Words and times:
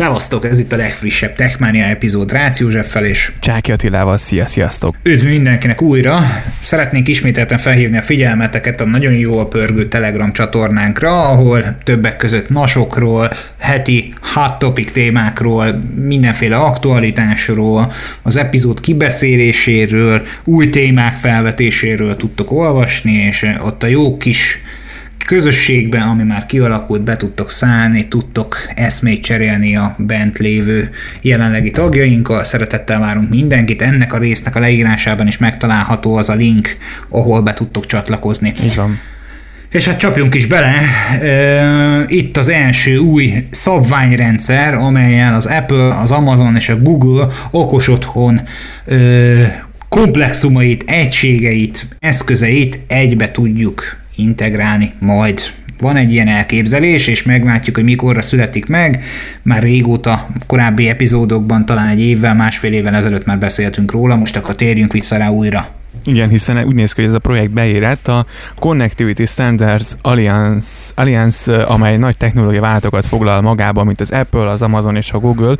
Szevasztok, 0.00 0.44
ez 0.44 0.58
itt 0.58 0.72
a 0.72 0.76
legfrissebb 0.76 1.34
Techmania 1.34 1.84
epizód 1.84 2.32
Rácz 2.32 2.60
Józseffel 2.60 3.04
és 3.04 3.32
Csáki 3.40 3.72
Attilával, 3.72 4.16
szia, 4.16 4.46
sziasztok! 4.46 4.96
Üdv 5.02 5.26
mindenkinek 5.26 5.82
újra! 5.82 6.18
Szeretnénk 6.62 7.08
ismételten 7.08 7.58
felhívni 7.58 7.96
a 7.96 8.02
figyelmeteket 8.02 8.80
a 8.80 8.84
nagyon 8.84 9.12
jól 9.12 9.48
pörgő 9.48 9.88
Telegram 9.88 10.32
csatornánkra, 10.32 11.28
ahol 11.28 11.76
többek 11.84 12.16
között 12.16 12.48
nasokról, 12.48 13.30
heti 13.58 14.14
hot 14.34 14.58
topic 14.58 14.92
témákról, 14.92 15.80
mindenféle 15.94 16.56
aktualitásról, 16.56 17.92
az 18.22 18.36
epizód 18.36 18.80
kibeszéléséről, 18.80 20.26
új 20.44 20.70
témák 20.70 21.16
felvetéséről 21.16 22.16
tudtok 22.16 22.52
olvasni, 22.52 23.12
és 23.12 23.46
ott 23.62 23.82
a 23.82 23.86
jó 23.86 24.16
kis 24.16 24.62
közösségben, 25.30 26.08
ami 26.08 26.22
már 26.22 26.46
kialakult, 26.46 27.02
be 27.02 27.16
tudtok 27.16 27.50
szállni, 27.50 28.08
tudtok 28.08 28.56
eszmét 28.74 29.22
cserélni 29.22 29.76
a 29.76 29.94
bent 29.98 30.38
lévő 30.38 30.90
jelenlegi 31.20 31.70
tagjainkkal. 31.70 32.44
Szeretettel 32.44 32.98
várunk 32.98 33.30
mindenkit. 33.30 33.82
Ennek 33.82 34.12
a 34.12 34.18
résznek 34.18 34.56
a 34.56 34.60
leírásában 34.60 35.26
is 35.26 35.38
megtalálható 35.38 36.16
az 36.16 36.28
a 36.28 36.34
link, 36.34 36.76
ahol 37.08 37.42
be 37.42 37.52
tudtok 37.52 37.86
csatlakozni. 37.86 38.52
Így 38.64 38.74
van. 38.74 38.98
És 39.70 39.86
hát 39.86 39.98
csapjunk 39.98 40.34
is 40.34 40.46
bele. 40.46 40.82
Itt 42.08 42.36
az 42.36 42.48
első 42.48 42.96
új 42.96 43.34
szabványrendszer, 43.50 44.74
amelyen 44.74 45.32
az 45.32 45.46
Apple, 45.46 45.98
az 45.98 46.10
Amazon 46.10 46.56
és 46.56 46.68
a 46.68 46.80
Google 46.80 47.26
okos 47.50 47.88
otthon 47.88 48.40
komplexumait, 49.88 50.84
egységeit, 50.86 51.86
eszközeit 51.98 52.80
egybe 52.86 53.30
tudjuk 53.30 53.99
integrálni 54.20 54.92
majd. 54.98 55.40
Van 55.78 55.96
egy 55.96 56.12
ilyen 56.12 56.28
elképzelés, 56.28 57.06
és 57.06 57.22
meglátjuk, 57.22 57.74
hogy 57.74 57.84
mikorra 57.84 58.22
születik 58.22 58.66
meg. 58.66 59.04
Már 59.42 59.62
régóta, 59.62 60.28
korábbi 60.46 60.88
epizódokban, 60.88 61.66
talán 61.66 61.88
egy 61.88 62.00
évvel, 62.00 62.34
másfél 62.34 62.72
évvel 62.72 62.94
ezelőtt 62.94 63.24
már 63.24 63.38
beszéltünk 63.38 63.90
róla, 63.90 64.16
most 64.16 64.36
akkor 64.36 64.54
térjünk 64.54 64.92
vissza 64.92 65.16
rá 65.16 65.28
újra. 65.28 65.79
Igen, 66.04 66.28
hiszen 66.28 66.64
úgy 66.64 66.74
néz 66.74 66.92
ki, 66.92 67.00
hogy 67.00 67.10
ez 67.10 67.16
a 67.16 67.18
projekt 67.18 67.50
beérett 67.50 68.08
a 68.08 68.26
Connectivity 68.58 69.24
Standards 69.24 69.96
Alliance, 70.02 70.92
Alliance 70.94 71.62
amely 71.62 71.96
nagy 71.96 72.16
technológiai 72.16 72.60
váltokat 72.60 73.06
foglal 73.06 73.40
magába, 73.40 73.84
mint 73.84 74.00
az 74.00 74.10
Apple, 74.10 74.48
az 74.48 74.62
Amazon 74.62 74.96
és 74.96 75.12
a 75.12 75.18
Google, 75.18 75.56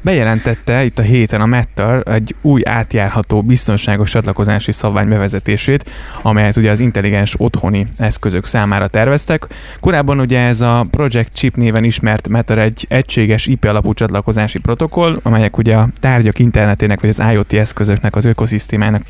bejelentette 0.00 0.84
itt 0.84 0.98
a 0.98 1.02
héten 1.02 1.40
a 1.40 1.46
Matter 1.46 2.02
egy 2.06 2.34
új 2.40 2.62
átjárható 2.64 3.42
biztonságos 3.42 4.10
csatlakozási 4.10 4.72
szabvány 4.72 5.08
bevezetését, 5.08 5.90
amelyet 6.22 6.56
ugye 6.56 6.70
az 6.70 6.80
intelligens 6.80 7.34
otthoni 7.38 7.86
eszközök 7.96 8.44
számára 8.44 8.86
terveztek. 8.86 9.46
Korábban 9.80 10.20
ugye 10.20 10.40
ez 10.40 10.60
a 10.60 10.86
Project 10.90 11.34
Chip 11.34 11.54
néven 11.56 11.84
ismert 11.84 12.28
Matter 12.28 12.58
egy 12.58 12.86
egységes 12.88 13.46
IP 13.46 13.64
alapú 13.64 13.94
csatlakozási 13.94 14.58
protokoll, 14.58 15.20
amelyek 15.22 15.56
ugye 15.56 15.76
a 15.76 15.88
tárgyak 16.00 16.38
internetének 16.38 17.00
vagy 17.00 17.10
az 17.10 17.22
IoT 17.32 17.52
eszközöknek 17.52 18.16
az 18.16 18.24
ökoszisztémának 18.24 19.08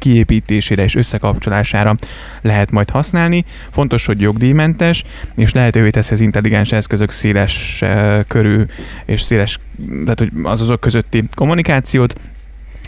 kiépítésére 0.65 0.83
és 0.83 0.95
összekapcsolására 0.95 1.95
lehet 2.43 2.71
majd 2.71 2.91
használni. 2.91 3.45
Fontos, 3.71 4.07
hogy 4.07 4.21
jogdíjmentes, 4.21 5.05
és 5.35 5.53
lehetővé 5.53 5.91
teszi 5.91 6.13
az 6.13 6.21
intelligens 6.21 6.73
eszközök 6.73 7.11
széles 7.11 7.81
uh, 7.83 8.21
körű 8.29 8.63
és 9.05 9.23
széles, 9.23 9.59
tehát 10.03 10.19
hogy 10.19 10.31
az 10.43 10.61
azok 10.61 10.81
közötti 10.81 11.25
kommunikációt, 11.35 12.15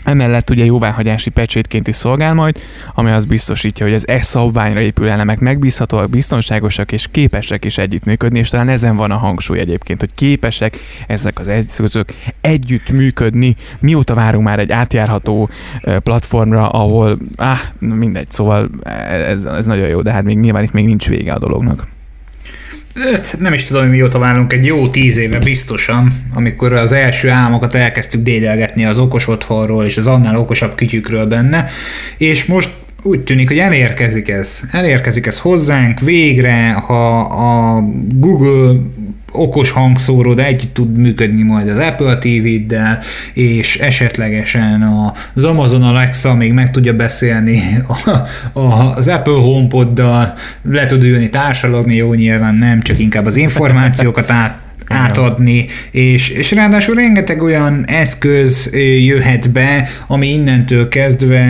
Emellett 0.07 0.49
ugye 0.49 0.65
jóváhagyási 0.65 1.29
pecsétként 1.29 1.87
is 1.87 1.95
szolgál 1.95 2.33
majd, 2.33 2.59
ami 2.93 3.11
azt 3.11 3.27
biztosítja, 3.27 3.85
hogy 3.85 3.95
az 3.95 4.07
e-szabványra 4.07 4.79
épül 4.79 5.09
elemek 5.09 5.39
megbízhatóak, 5.39 6.09
biztonságosak 6.09 6.91
és 6.91 7.07
képesek 7.11 7.65
is 7.65 7.77
együttműködni, 7.77 8.39
és 8.39 8.49
talán 8.49 8.69
ezen 8.69 8.95
van 8.95 9.11
a 9.11 9.17
hangsúly 9.17 9.59
egyébként, 9.59 9.99
hogy 9.99 10.09
képesek 10.15 10.77
ezek 11.07 11.39
az 11.39 11.47
eszközök 11.47 12.13
együtt 12.41 12.91
működni. 12.91 13.55
Mióta 13.79 14.15
várunk 14.15 14.43
már 14.43 14.59
egy 14.59 14.71
átjárható 14.71 15.49
platformra, 15.81 16.69
ahol, 16.69 17.17
ah, 17.35 17.59
mindegy, 17.79 18.31
szóval 18.31 18.69
ez, 19.07 19.45
ez 19.45 19.65
nagyon 19.65 19.87
jó, 19.87 20.01
de 20.01 20.11
hát 20.11 20.23
még 20.23 20.37
nyilván 20.37 20.63
itt 20.63 20.73
még 20.73 20.85
nincs 20.85 21.07
vége 21.07 21.33
a 21.33 21.39
dolognak 21.39 21.87
nem 23.39 23.53
is 23.53 23.63
tudom, 23.63 23.81
hogy 23.81 23.91
mióta 23.91 24.19
várunk, 24.19 24.53
egy 24.53 24.65
jó 24.65 24.87
tíz 24.87 25.17
éve 25.17 25.39
biztosan, 25.39 26.13
amikor 26.33 26.73
az 26.73 26.91
első 26.91 27.29
álmokat 27.29 27.73
elkezdtük 27.73 28.23
dédelgetni 28.23 28.85
az 28.85 28.97
okos 28.97 29.27
otthonról 29.27 29.85
és 29.85 29.97
az 29.97 30.07
annál 30.07 30.35
okosabb 30.37 30.75
kütyükről 30.75 31.25
benne, 31.25 31.69
és 32.17 32.45
most 32.45 32.69
úgy 33.03 33.19
tűnik, 33.19 33.47
hogy 33.47 33.57
elérkezik 33.57 34.29
ez. 34.29 34.61
Elérkezik 34.71 35.25
ez 35.25 35.39
hozzánk 35.39 35.99
végre, 35.99 36.71
ha 36.71 37.19
a 37.19 37.83
Google 38.15 38.79
okos 39.37 39.69
hangszóród 39.69 40.39
együtt 40.39 40.73
tud 40.73 40.97
működni 40.97 41.41
majd 41.41 41.69
az 41.69 41.77
Apple 41.77 42.17
TV-del, 42.17 42.99
és 43.33 43.77
esetlegesen 43.77 44.81
az 45.33 45.43
Amazon 45.43 45.83
Alexa 45.83 46.33
még 46.33 46.51
meg 46.51 46.71
tudja 46.71 46.93
beszélni 46.93 47.61
a, 47.87 48.11
a, 48.59 48.95
az 48.95 49.07
Apple 49.07 49.33
HomePod-dal, 49.33 50.33
le 50.71 50.85
tud 50.85 51.03
ülni, 51.03 51.29
társalogni, 51.29 51.95
jó 51.95 52.13
nyilván 52.13 52.55
nem, 52.55 52.81
csak 52.81 52.99
inkább 52.99 53.25
az 53.25 53.35
információkat 53.35 54.31
át 54.31 54.65
átadni, 54.89 55.65
és, 55.91 56.29
és 56.29 56.51
ráadásul 56.51 56.95
rengeteg 56.95 57.41
olyan 57.41 57.85
eszköz 57.87 58.69
jöhet 58.99 59.51
be, 59.51 59.87
ami 60.07 60.27
innentől 60.27 60.87
kezdve 60.87 61.45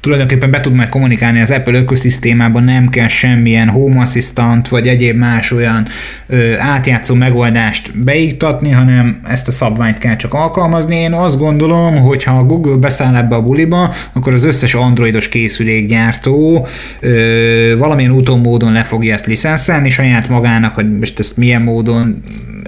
tulajdonképpen 0.00 0.50
be 0.50 0.60
tud 0.60 0.72
már 0.72 0.88
kommunikálni 0.88 1.40
az 1.40 1.50
Apple 1.50 1.78
ökoszisztémában, 1.78 2.64
nem 2.64 2.88
kell 2.88 3.08
semmilyen 3.08 3.68
Home 3.68 4.00
Assistant 4.00 4.68
vagy 4.68 4.88
egyéb 4.88 5.16
más 5.16 5.52
olyan 5.52 5.86
ö, 6.26 6.58
átjátszó 6.58 7.14
megoldást 7.14 7.98
beiktatni, 7.98 8.70
hanem 8.70 9.20
ezt 9.28 9.48
a 9.48 9.52
szabványt 9.52 9.98
kell 9.98 10.16
csak 10.16 10.34
alkalmazni. 10.34 10.96
Én 10.96 11.12
azt 11.12 11.38
gondolom, 11.38 11.96
hogy 11.96 12.24
ha 12.24 12.38
a 12.38 12.44
Google 12.44 12.76
beszáll 12.76 13.16
ebbe 13.16 13.34
a 13.34 13.42
buliba, 13.42 13.94
akkor 14.12 14.32
az 14.32 14.44
összes 14.44 14.74
androidos 14.74 15.28
készülékgyártó 15.28 16.66
ö, 17.00 17.74
valamilyen 17.78 18.10
úton 18.10 18.38
módon 18.38 18.72
le 18.72 18.82
fogja 18.82 19.14
ezt 19.14 19.26
licenszelni 19.26 19.90
saját 19.90 20.28
magának, 20.28 20.74
hogy 20.74 20.98
most 20.98 21.18
ezt 21.18 21.36
milyen 21.36 21.62
módon 21.62 22.22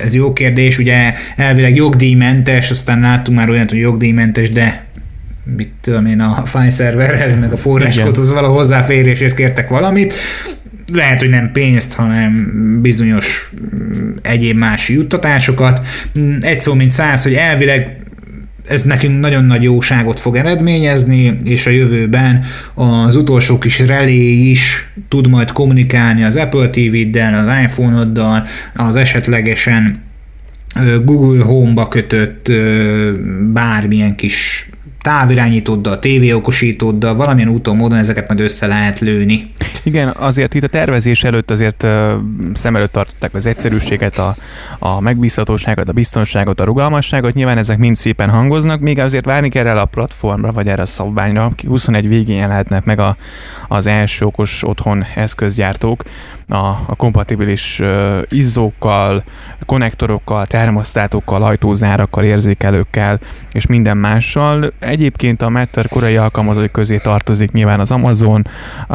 ez 0.05 0.15
jó 0.15 0.33
kérdés, 0.33 0.79
ugye 0.79 1.13
elvileg 1.37 1.75
jogdíjmentes, 1.75 2.71
aztán 2.71 3.01
láttunk 3.01 3.39
már 3.39 3.51
olyat, 3.51 3.71
hogy 3.71 3.79
jogdíjmentes, 3.79 4.51
de 4.51 4.85
mit 5.57 5.73
tudom 5.81 6.07
én, 6.07 6.21
a 6.21 6.47
file 6.47 6.71
serverhez, 6.71 7.35
meg 7.35 7.53
a 7.53 7.57
forráskodhoz 7.57 8.33
való 8.33 8.55
hozzáférésért 8.55 9.35
kértek 9.35 9.69
valamit, 9.69 10.15
lehet, 10.93 11.19
hogy 11.19 11.31
nem 11.31 11.51
pénzt, 11.53 11.95
hanem 11.95 12.49
bizonyos 12.83 13.51
mm, 13.75 14.11
egyéb 14.23 14.57
más 14.57 14.89
juttatásokat. 14.89 15.87
Mm, 16.19 16.37
egy 16.41 16.61
szó 16.61 16.75
mint 16.75 16.91
száz, 16.91 17.23
hogy 17.23 17.35
elvileg 17.35 17.97
ez 18.69 18.83
nekünk 18.83 19.21
nagyon 19.21 19.45
nagy 19.45 19.63
jóságot 19.63 20.21
fog 20.21 20.37
eredményezni, 20.37 21.37
és 21.45 21.67
a 21.67 21.71
jövőben 21.71 22.45
az 22.75 23.17
utolsó 23.17 23.59
kis 23.59 23.79
relé 23.79 24.51
is 24.51 24.93
tud 25.09 25.29
majd 25.29 25.53
kommunikálni 25.53 26.25
az 26.25 26.37
Apple 26.37 26.69
TV-del, 26.69 27.35
az 27.35 27.47
iPhone-oddal, 27.63 28.47
az 28.75 28.95
esetlegesen 28.97 30.03
Google 31.05 31.45
Home-ba 31.45 31.89
kötött 31.89 32.53
bármilyen 33.53 34.15
kis 34.15 34.69
távirányítóddal, 35.03 35.99
tévéokosítóddal, 35.99 37.15
valamilyen 37.15 37.49
úton, 37.49 37.77
módon 37.77 37.99
ezeket 37.99 38.29
majd 38.29 38.41
össze 38.41 38.67
lehet 38.67 39.01
lőni. 39.01 39.51
Igen, 39.83 40.09
azért 40.09 40.55
itt 40.55 40.63
a 40.63 40.69
tervezés 40.69 41.25
előtt 41.25 41.51
azért 41.51 41.87
szem 42.55 42.77
előtt 42.77 42.93
tartották 42.93 43.35
az 43.35 43.47
egyszerűséget, 43.47 44.19
a, 44.19 44.35
a 44.79 45.01
megbízhatóságot, 45.01 45.89
a 45.89 45.93
biztonságot, 45.93 46.61
a 46.61 46.65
rugalmasságot. 46.65 47.35
Nyilván 47.35 47.59
ezek 47.59 47.79
mind 47.79 47.97
szépen 47.97 48.31
hangoznak, 48.31 48.81
még 48.81 48.99
azért 48.99 49.25
várni 49.25 49.49
kell 49.49 49.67
erre 49.67 49.81
a 49.81 49.85
platformra, 49.85 50.53
vagy 50.53 50.69
erre 50.69 50.83
a 50.83 50.87
szabványra. 50.87 51.53
21 51.67 52.09
végén 52.09 52.37
jelenhetnek 52.37 52.85
meg 52.85 52.99
a, 52.99 53.17
az 53.69 53.87
első 53.87 54.25
okos 54.25 54.65
otthon 54.65 55.05
eszközgyártók 55.15 56.03
a, 56.49 56.67
a 56.87 56.95
kompatibilis 56.97 57.81
izzókkal, 58.29 59.25
konnektorokkal, 59.67 60.47
termosztátokkal, 60.47 61.43
ajtózárakkal, 61.43 62.25
érzékelőkkel 62.25 63.21
és 63.53 63.67
minden 63.67 63.97
mással. 63.97 64.73
Egyébként 64.93 65.43
a 65.43 65.49
Matter 65.49 65.89
korai 65.89 66.17
alkalmazói 66.17 66.71
közé 66.71 66.97
tartozik 66.97 67.53
nyilván 67.53 67.81
az 67.81 67.91
Amazon, 67.91 68.47
a, 68.89 68.95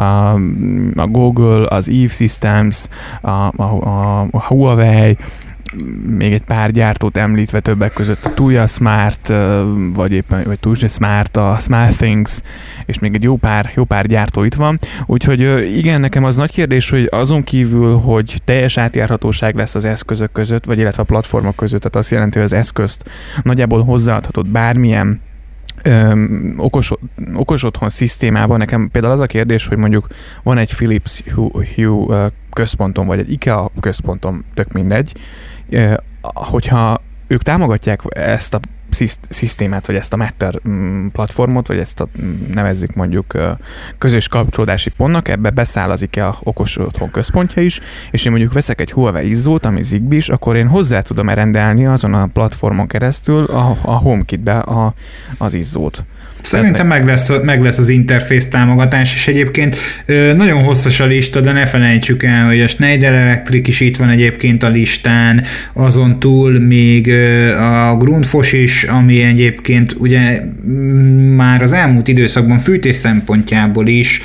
a 0.94 1.06
Google, 1.06 1.66
az 1.68 1.88
Eve 1.88 2.08
Systems, 2.08 2.88
a, 3.20 3.62
a, 3.62 4.20
a 4.30 4.40
Huawei, 4.46 5.16
még 6.06 6.32
egy 6.32 6.42
pár 6.42 6.70
gyártót 6.70 7.16
említve 7.16 7.60
többek 7.60 7.92
között 7.92 8.24
a 8.24 8.34
Tuya 8.34 8.66
Smart, 8.66 9.32
vagy 9.94 10.12
éppen 10.12 10.42
vagy 10.44 10.58
Tuya 10.58 10.88
Smart, 10.88 11.36
a 11.36 11.56
Smart 11.60 11.96
Things, 11.96 12.42
és 12.86 12.98
még 12.98 13.14
egy 13.14 13.22
jó 13.22 13.36
pár, 13.36 13.72
jó 13.74 13.84
pár 13.84 14.06
gyártó 14.06 14.44
itt 14.44 14.54
van. 14.54 14.78
Úgyhogy 15.06 15.40
igen, 15.76 16.00
nekem 16.00 16.24
az 16.24 16.36
nagy 16.36 16.50
kérdés, 16.50 16.90
hogy 16.90 17.08
azon 17.10 17.44
kívül, 17.44 17.98
hogy 17.98 18.40
teljes 18.44 18.78
átjárhatóság 18.78 19.54
lesz 19.54 19.74
az 19.74 19.84
eszközök 19.84 20.32
között, 20.32 20.64
vagy 20.64 20.78
illetve 20.78 21.02
a 21.02 21.04
platformok 21.04 21.56
között, 21.56 21.80
tehát 21.80 21.96
azt 21.96 22.10
jelenti, 22.10 22.36
hogy 22.36 22.46
az 22.46 22.52
eszközt 22.52 23.10
nagyjából 23.42 23.82
hozzáadhatod 23.84 24.48
bármilyen 24.48 25.20
öm, 25.84 26.54
okos, 26.56 26.92
okos 27.34 27.62
otthon 27.62 27.88
szisztémában 27.88 28.58
nekem 28.58 28.88
például 28.92 29.12
az 29.12 29.20
a 29.20 29.26
kérdés, 29.26 29.66
hogy 29.66 29.76
mondjuk 29.76 30.06
van 30.42 30.58
egy 30.58 30.74
Philips 30.74 31.22
Hue, 31.34 31.66
Hue 31.74 32.30
központom, 32.52 33.06
vagy 33.06 33.18
egy 33.18 33.32
IKEA 33.32 33.70
központom, 33.80 34.44
tök 34.54 34.72
mindegy, 34.72 35.14
hogyha 36.20 37.00
ők 37.26 37.42
támogatják 37.42 38.00
ezt 38.08 38.54
a 38.54 38.60
szisztémát, 39.28 39.86
vagy 39.86 39.96
ezt 39.96 40.12
a 40.12 40.16
Matter 40.16 40.60
mm, 40.68 41.06
platformot, 41.06 41.66
vagy 41.66 41.78
ezt 41.78 42.00
a 42.00 42.08
mm, 42.22 42.52
nevezzük 42.52 42.94
mondjuk 42.94 43.34
közös 43.98 44.28
kapcsolódási 44.28 44.90
pontnak, 44.90 45.28
ebbe 45.28 45.50
beszáll 45.50 45.90
az 45.90 46.02
IKEA 46.02 46.38
okos 46.42 46.78
otthon 46.78 47.10
központja 47.10 47.62
is, 47.62 47.80
és 48.10 48.24
én 48.24 48.30
mondjuk 48.30 48.52
veszek 48.52 48.80
egy 48.80 48.92
Huawei 48.92 49.28
izzót, 49.28 49.66
ami 49.66 49.82
zigbee 49.82 50.20
akkor 50.26 50.56
én 50.56 50.68
hozzá 50.68 51.00
tudom 51.00 51.28
rendelni 51.28 51.86
azon 51.86 52.14
a 52.14 52.26
platformon 52.26 52.86
keresztül 52.86 53.44
a, 53.44 53.76
a 53.82 53.96
HomeKit-be 53.96 54.58
a, 54.58 54.94
az 55.38 55.54
izzót. 55.54 56.04
Szerintem 56.42 56.86
meg 56.86 57.06
lesz, 57.06 57.30
meg 57.42 57.62
lesz 57.62 57.78
az 57.78 57.88
interfész 57.88 58.48
támogatás, 58.48 59.14
és 59.14 59.28
egyébként 59.28 59.76
nagyon 60.36 60.62
hosszas 60.62 61.00
a 61.00 61.06
lista, 61.06 61.40
de 61.40 61.52
ne 61.52 61.66
felejtsük 61.66 62.22
el, 62.22 62.46
hogy 62.46 62.60
a 62.60 62.68
Schneider 62.68 63.14
Electric 63.14 63.68
is 63.68 63.80
itt 63.80 63.96
van 63.96 64.08
egyébként 64.08 64.62
a 64.62 64.68
listán, 64.68 65.44
azon 65.72 66.18
túl 66.18 66.58
még 66.58 67.10
a 67.58 67.96
Grundfos 67.96 68.52
is, 68.52 68.82
ami 68.82 69.22
egyébként 69.22 69.96
ugye 69.98 70.40
már 71.36 71.62
az 71.62 71.72
elmúlt 71.72 72.08
időszakban 72.08 72.58
fűtés 72.58 72.96
szempontjából 72.96 73.86
is 73.86 74.22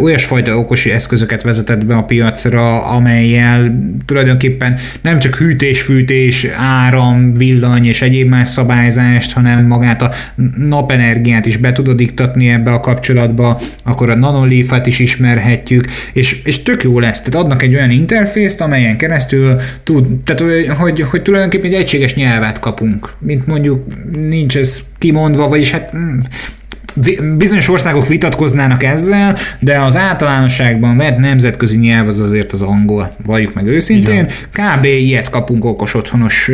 olyasfajta 0.00 0.58
okosi 0.58 0.90
eszközöket 0.90 1.42
vezetett 1.42 1.84
be 1.84 1.94
a 1.94 2.02
piacra, 2.02 2.84
amelyel 2.86 3.80
tulajdonképpen 4.04 4.78
nem 5.00 5.18
csak 5.18 5.36
hűtés, 5.36 5.80
fűtés, 5.80 6.46
áram, 6.56 7.34
villany 7.34 7.86
és 7.86 8.02
egyéb 8.02 8.28
más 8.28 8.48
szabályzást, 8.48 9.32
hanem 9.32 9.66
magát 9.66 10.02
a 10.02 10.12
napenergiát 10.56 11.39
is 11.46 11.56
be 11.56 11.72
tudod 11.72 12.00
iktatni 12.00 12.48
ebbe 12.48 12.72
a 12.72 12.80
kapcsolatba, 12.80 13.60
akkor 13.84 14.10
a 14.10 14.14
nanolifát 14.14 14.86
is 14.86 14.98
ismerhetjük, 14.98 15.84
és, 16.12 16.42
és 16.44 16.62
tök 16.62 16.82
jó 16.82 16.98
lesz. 16.98 17.20
Tehát 17.20 17.44
adnak 17.44 17.62
egy 17.62 17.74
olyan 17.74 17.90
interfészt, 17.90 18.60
amelyen 18.60 18.96
keresztül 18.96 19.60
tud, 19.82 20.06
tehát 20.24 20.74
hogy, 20.76 21.00
hogy 21.00 21.22
tulajdonképpen 21.22 21.70
egy 21.70 21.80
egységes 21.80 22.14
nyelvet 22.14 22.58
kapunk, 22.58 23.12
mint 23.18 23.46
mondjuk 23.46 23.84
nincs 24.12 24.56
ez 24.56 24.78
kimondva, 24.98 25.48
vagyis 25.48 25.70
hát 25.70 25.96
mm, 25.96 26.18
bizonyos 27.36 27.68
országok 27.68 28.06
vitatkoznának 28.06 28.82
ezzel, 28.82 29.36
de 29.58 29.80
az 29.80 29.96
általánosságban 29.96 30.96
vett 30.96 31.18
nemzetközi 31.18 31.78
nyelv 31.78 32.08
az 32.08 32.18
azért 32.18 32.52
az 32.52 32.62
angol, 32.62 33.14
valljuk 33.24 33.54
meg 33.54 33.66
őszintén. 33.66 34.26
Kb. 34.52 34.84
ilyet 34.84 35.30
kapunk 35.30 35.64
okos 35.64 35.94
otthonos 35.94 36.50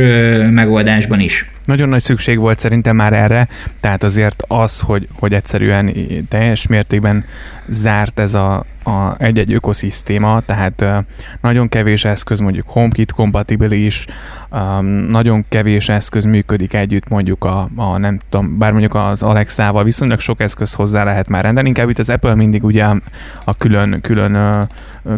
megoldásban 0.50 1.20
is. 1.20 1.50
Nagyon 1.66 1.88
nagy 1.88 2.02
szükség 2.02 2.38
volt 2.38 2.58
szerintem 2.58 2.96
már 2.96 3.12
erre, 3.12 3.48
tehát 3.80 4.02
azért 4.02 4.42
az, 4.48 4.80
hogy, 4.80 5.08
hogy 5.18 5.34
egyszerűen 5.34 5.92
teljes 6.28 6.66
mértékben 6.66 7.24
zárt 7.68 8.18
ez 8.18 8.34
a, 8.34 8.64
a 8.84 9.14
egy-egy 9.18 9.52
ökoszisztéma, 9.52 10.40
tehát 10.40 10.84
nagyon 11.40 11.68
kevés 11.68 12.04
eszköz 12.04 12.40
mondjuk 12.40 12.68
HomeKit 12.68 13.12
kompatibilis, 13.12 14.06
nagyon 15.08 15.44
kevés 15.48 15.88
eszköz 15.88 16.24
működik 16.24 16.74
együtt 16.74 17.08
mondjuk 17.08 17.44
a, 17.44 17.68
a 17.76 17.98
nem 17.98 18.18
tudom, 18.28 18.58
bár 18.58 18.70
mondjuk 18.70 18.94
az 18.94 19.22
Alexával 19.22 19.84
viszonylag 19.84 20.18
sok 20.18 20.40
eszköz 20.40 20.72
hozzá 20.72 21.04
lehet 21.04 21.28
már 21.28 21.42
rendelni, 21.44 21.68
inkább 21.68 21.88
itt 21.88 21.98
az 21.98 22.10
Apple 22.10 22.34
mindig 22.34 22.64
ugye 22.64 22.84
a 23.44 23.54
külön, 23.58 24.00
külön 24.00 24.66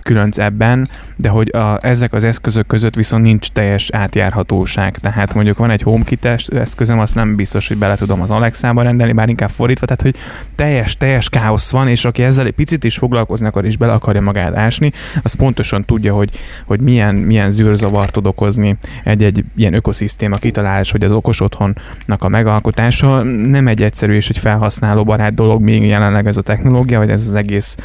különc 0.03 0.39
ebben, 0.39 0.89
de 1.17 1.29
hogy 1.29 1.49
a, 1.55 1.79
ezek 1.81 2.13
az 2.13 2.25
eszközök 2.25 2.67
között 2.67 2.95
viszont 2.95 3.23
nincs 3.23 3.49
teljes 3.49 3.91
átjárhatóság. 3.91 4.99
Tehát 4.99 5.35
mondjuk 5.35 5.59
van 5.59 5.71
egy 5.71 5.83
HomeKit 5.83 6.29
eszközöm, 6.49 6.99
azt 6.99 7.15
nem 7.15 7.37
biztos, 7.37 7.69
hogy 7.69 7.77
bele 7.77 7.95
tudom 7.95 8.21
az 8.21 8.31
Alexába 8.31 8.83
rendelni, 8.83 9.13
bár 9.13 9.29
inkább 9.29 9.51
fordítva, 9.51 9.87
tehát 9.87 10.03
hogy 10.03 10.17
teljes, 10.55 10.95
teljes 10.95 11.29
káosz 11.29 11.71
van, 11.71 11.89
és 11.89 12.05
aki 12.05 12.23
ezzel 12.23 12.47
egy 12.47 12.53
picit 12.53 12.85
is 12.85 12.97
foglalkozni 12.97 13.47
akar 13.47 13.65
és 13.65 13.77
bele 13.77 13.93
akarja 13.93 14.21
magát 14.21 14.57
ásni, 14.57 14.93
az 15.23 15.33
pontosan 15.33 15.85
tudja, 15.85 16.15
hogy, 16.15 16.31
hogy 16.67 16.81
milyen, 16.81 17.15
milyen 17.15 17.51
zűrzavar 17.51 18.11
tud 18.11 18.27
okozni 18.27 18.77
egy-egy 19.05 19.45
ilyen 19.57 19.75
ökoszisztéma 19.75 20.37
kitalálás, 20.37 20.91
hogy 20.91 21.05
az 21.05 21.13
okos 21.13 21.41
otthonnak 21.41 22.19
a 22.19 22.29
megalkotása 22.29 23.23
nem 23.23 23.69
egy 23.69 23.83
egyszerű 23.83 24.15
és 24.15 24.29
egy 24.29 24.39
felhasználó 24.39 25.05
barát 25.05 25.35
dolog 25.35 25.63
még 25.63 25.87
jelenleg 25.87 26.27
ez 26.27 26.37
a 26.37 26.43
technológia, 26.43 26.99
vagy 26.99 27.11
ez 27.11 27.27
az 27.27 27.35
egész 27.35 27.77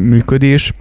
működés. 0.00 0.72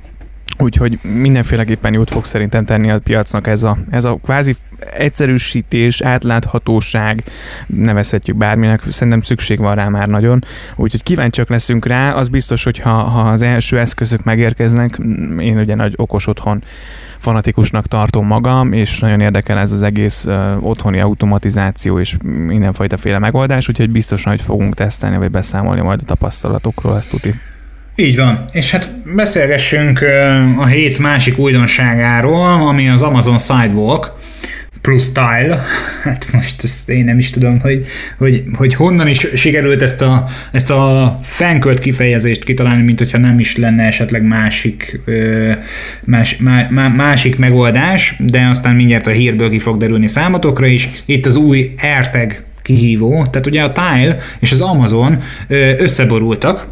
Úgyhogy 0.58 1.00
mindenféleképpen 1.02 1.94
jót 1.94 2.10
fog 2.10 2.26
szerintem 2.26 2.66
tenni 2.66 2.92
a 2.92 3.00
piacnak 3.00 3.48
ez 3.48 3.64
a, 3.64 3.78
ez 3.90 4.04
a 4.04 4.20
kvázi 4.24 4.56
egyszerűsítés, 4.94 6.02
átláthatóság, 6.02 7.24
nevezhetjük 7.68 8.38
bárminek, 8.38 8.82
szerintem 8.90 9.22
szükség 9.22 9.60
van 9.60 9.76
rá 9.76 9.90
már 9.90 10.08
nagyon. 10.08 10.44
Úgyhogy 10.76 11.04
kíváncsiak 11.04 11.50
leszünk 11.50 11.86
rá, 11.86 12.12
az 12.12 12.28
biztos, 12.28 12.64
hogy 12.64 12.80
ha, 12.80 12.90
ha 12.90 13.30
az 13.30 13.42
első 13.42 13.80
eszközök 13.80 14.24
megérkeznek, 14.24 14.98
én 15.40 15.60
ugye 15.60 15.76
nagy 15.76 15.94
okos 15.96 16.28
otthon 16.28 16.64
fanatikusnak 17.20 17.88
tartom 17.88 18.26
magam, 18.26 18.74
és 18.74 19.00
nagyon 19.00 19.20
érdekel 19.20 19.58
ez 19.58 19.72
az 19.72 19.82
egész 19.82 20.26
uh, 20.26 20.68
otthoni 20.68 21.00
automatizáció 21.00 22.00
és 22.00 22.18
mindenfajta 22.24 22.98
féle 22.98 23.20
megoldás, 23.20 23.70
úgyhogy 23.70 23.90
biztosan, 23.90 24.32
hogy 24.32 24.42
fogunk 24.42 24.76
tesztelni, 24.76 25.18
vagy 25.18 25.32
beszámolni 25.32 25.82
majd 25.82 26.00
a 26.02 26.06
tapasztalatokról, 26.06 26.98
ezt 26.98 27.10
tuti. 27.10 27.36
Így 27.96 28.16
van. 28.16 28.46
És 28.52 28.72
hát 28.72 28.90
beszélgessünk 29.16 30.02
a 30.58 30.66
hét 30.66 31.00
másik 31.00 31.38
újdonságáról, 31.38 32.68
ami 32.68 32.90
az 32.90 33.02
Amazon 33.02 33.38
Sidewalk 33.38 34.14
plus 34.82 35.04
Style. 35.04 35.64
Hát 36.04 36.28
most 36.32 36.64
ezt 36.64 36.90
én 36.90 37.04
nem 37.04 37.18
is 37.18 37.30
tudom, 37.30 37.60
hogy, 37.60 37.86
hogy, 38.18 38.44
hogy 38.54 38.74
honnan 38.74 39.08
is 39.08 39.28
sikerült 39.36 39.82
ezt 39.82 40.02
a, 40.02 40.26
ezt 40.52 40.72
a 40.72 41.20
fankölt 41.24 41.80
kifejezést 41.80 42.44
kitalálni, 42.44 42.84
mint 42.84 43.00
hogyha 43.00 43.18
nem 43.18 43.40
is 43.40 43.58
lenne 43.58 43.84
esetleg 43.84 44.24
másik, 44.24 45.00
más, 46.04 46.38
má, 46.70 46.88
másik 46.88 47.38
megoldás, 47.38 48.16
de 48.20 48.48
aztán 48.48 48.76
mindjárt 48.76 49.08
a 49.08 49.12
hírből 49.12 49.50
ki 49.50 49.60
fog 49.60 49.78
derülni 49.78 50.08
számotokra 50.08 50.66
is. 50.66 50.90
Itt 51.06 51.26
az 51.26 51.36
új 51.36 51.74
AirTag 51.82 52.44
kihívó, 52.62 53.26
tehát 53.32 53.48
ugye 53.48 53.64
a 53.64 53.72
Tile 53.72 54.18
és 54.40 54.52
az 54.52 54.62
Amazon 54.62 55.22
összeborultak, 55.78 56.68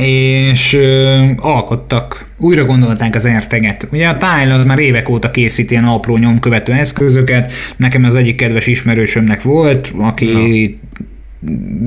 és 0.00 0.74
ö, 0.74 1.24
alkottak, 1.36 2.26
újra 2.38 2.64
gondolták 2.64 3.14
az 3.14 3.24
erteget. 3.24 3.88
Ugye 3.92 4.08
a 4.08 4.16
Tile 4.16 4.54
az 4.54 4.64
már 4.64 4.78
évek 4.78 5.08
óta 5.08 5.30
készít 5.30 5.70
ilyen 5.70 5.84
apró 5.84 6.16
nyomkövető 6.16 6.72
eszközöket, 6.72 7.52
nekem 7.76 8.04
az 8.04 8.14
egyik 8.14 8.36
kedves 8.36 8.66
ismerősömnek 8.66 9.42
volt, 9.42 9.92
aki 9.98 10.78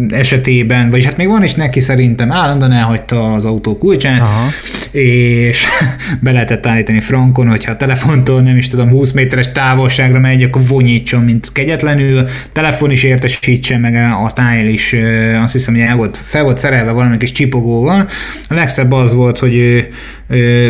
esetében, 0.09 0.89
vagyis 0.89 1.05
hát 1.05 1.17
még 1.17 1.27
van 1.27 1.43
is 1.43 1.53
neki 1.53 1.79
szerintem, 1.79 2.31
állandóan 2.31 2.71
elhagyta 2.71 3.33
az 3.33 3.45
autó 3.45 3.77
kulcsát, 3.77 4.21
Aha. 4.21 4.49
és 4.91 5.63
be 6.23 6.31
lehetett 6.31 6.65
állítani 6.65 6.99
frankon, 6.99 7.47
hogyha 7.47 7.71
a 7.71 7.77
telefontól 7.77 8.41
nem 8.41 8.57
is 8.57 8.67
tudom 8.67 8.89
20 8.89 9.11
méteres 9.11 9.51
távolságra 9.51 10.19
megy, 10.19 10.43
akkor 10.43 10.61
vonyítson, 10.67 11.23
mint 11.23 11.51
kegyetlenül, 11.51 12.27
telefon 12.51 12.91
is 12.91 13.03
értesítse, 13.03 13.77
meg 13.77 13.95
a 14.25 14.31
tájl 14.33 14.67
is, 14.67 14.95
azt 15.43 15.53
hiszem, 15.53 15.73
hogy 15.73 15.83
el 15.83 15.95
volt, 15.95 16.17
fel 16.23 16.43
volt 16.43 16.57
szerelve 16.57 16.91
valami 16.91 17.17
kis 17.17 17.31
csipogóval. 17.31 18.07
A 18.47 18.53
legszebb 18.53 18.91
az 18.91 19.13
volt, 19.13 19.39
hogy 19.39 19.55
ő 19.55 19.87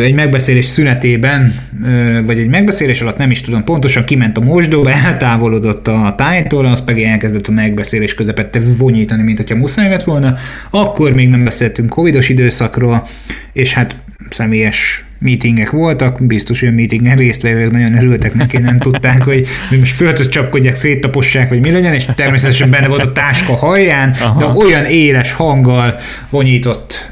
egy 0.02 0.14
megbeszélés 0.14 0.64
szünetében, 0.64 1.54
vagy 2.24 2.38
egy 2.38 2.48
megbeszélés 2.48 3.00
alatt 3.00 3.16
nem 3.16 3.30
is 3.30 3.40
tudom 3.40 3.64
pontosan, 3.64 4.04
kiment 4.04 4.36
a 4.36 4.40
mosdóba, 4.40 4.90
eltávolodott 5.06 5.88
a 5.88 6.14
tájtól, 6.16 6.66
az 6.66 6.84
pedig 6.84 7.04
elkezdett 7.04 7.46
a 7.46 7.52
megbeszélés 7.52 8.14
közepette 8.14 8.60
vonyítani, 8.78 9.22
mint 9.22 9.36
hogyha 9.36 9.56
muszáj 9.56 9.88
lett 9.88 10.04
volna. 10.04 10.34
Akkor 10.70 11.12
még 11.12 11.28
nem 11.28 11.44
beszéltünk 11.44 11.88
covidos 11.88 12.28
időszakról, 12.28 13.06
és 13.52 13.74
hát 13.74 13.96
személyes 14.30 15.04
meetingek 15.22 15.70
voltak, 15.70 16.22
biztos, 16.22 16.60
hogy 16.60 16.68
a 16.68 16.72
meetingen 16.72 17.16
résztvevők 17.16 17.70
nagyon 17.70 17.96
örültek 17.96 18.34
neki, 18.34 18.58
nem 18.58 18.78
tudták, 18.78 19.22
hogy, 19.22 19.46
hogy 19.68 19.78
most 19.78 19.94
föltöt 19.94 20.30
csapkodják, 20.30 20.76
széttapossák, 20.76 21.48
vagy 21.48 21.60
mi 21.60 21.70
legyen, 21.70 21.94
és 21.94 22.06
természetesen 22.14 22.70
benne 22.70 22.88
volt 22.88 23.02
a 23.02 23.12
táska 23.12 23.56
haján, 23.56 24.14
Aha. 24.20 24.38
de 24.38 24.44
olyan 24.44 24.84
éles 24.84 25.32
hanggal 25.32 25.98
vonyított, 26.30 27.10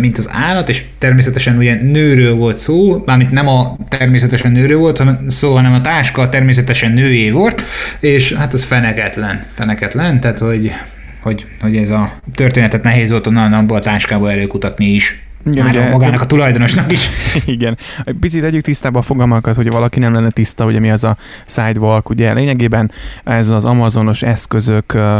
mint 0.00 0.18
az 0.18 0.28
állat, 0.32 0.68
és 0.68 0.84
természetesen 0.98 1.56
ugye 1.56 1.74
nőről 1.82 2.34
volt 2.34 2.56
szó, 2.56 3.02
mármint 3.06 3.30
nem 3.30 3.48
a 3.48 3.76
természetesen 3.88 4.52
nőről 4.52 4.78
volt 4.78 4.98
hanem 4.98 5.18
szó, 5.28 5.54
hanem 5.54 5.72
a 5.72 5.80
táska 5.80 6.28
természetesen 6.28 6.92
nőé 6.92 7.30
volt, 7.30 7.62
és 8.00 8.32
hát 8.32 8.52
az 8.52 8.64
feneketlen, 8.64 9.42
feneketlen, 9.54 10.20
tehát 10.20 10.38
hogy 10.38 10.72
hogy, 11.20 11.46
hogy 11.60 11.76
ez 11.76 11.90
a 11.90 12.20
történetet 12.34 12.82
nehéz 12.82 13.10
volt 13.10 13.26
onnan 13.26 13.52
abból 13.52 13.76
a 13.76 13.80
táskából 13.80 14.30
előkutatni 14.30 14.86
is. 14.86 15.22
Igen, 15.44 15.64
Már 15.64 15.74
ugye, 15.74 15.90
magának 15.90 16.20
a 16.20 16.26
tulajdonosnak 16.26 16.92
is. 16.92 17.08
Igen. 17.46 17.78
Picit 18.20 18.44
együtt 18.44 18.64
tisztába 18.64 18.98
a 18.98 19.02
fogalmakat, 19.02 19.54
hogy 19.54 19.70
valaki 19.70 19.98
nem 19.98 20.12
lenne 20.12 20.30
tiszta, 20.30 20.64
ugye 20.64 20.80
mi 20.80 20.90
az 20.90 21.04
a 21.04 21.16
sidewalk, 21.46 22.08
ugye 22.08 22.32
lényegében 22.32 22.90
ez 23.24 23.48
az 23.48 23.64
amazonos 23.64 24.22
eszközök 24.22 24.92
uh, 24.94 25.18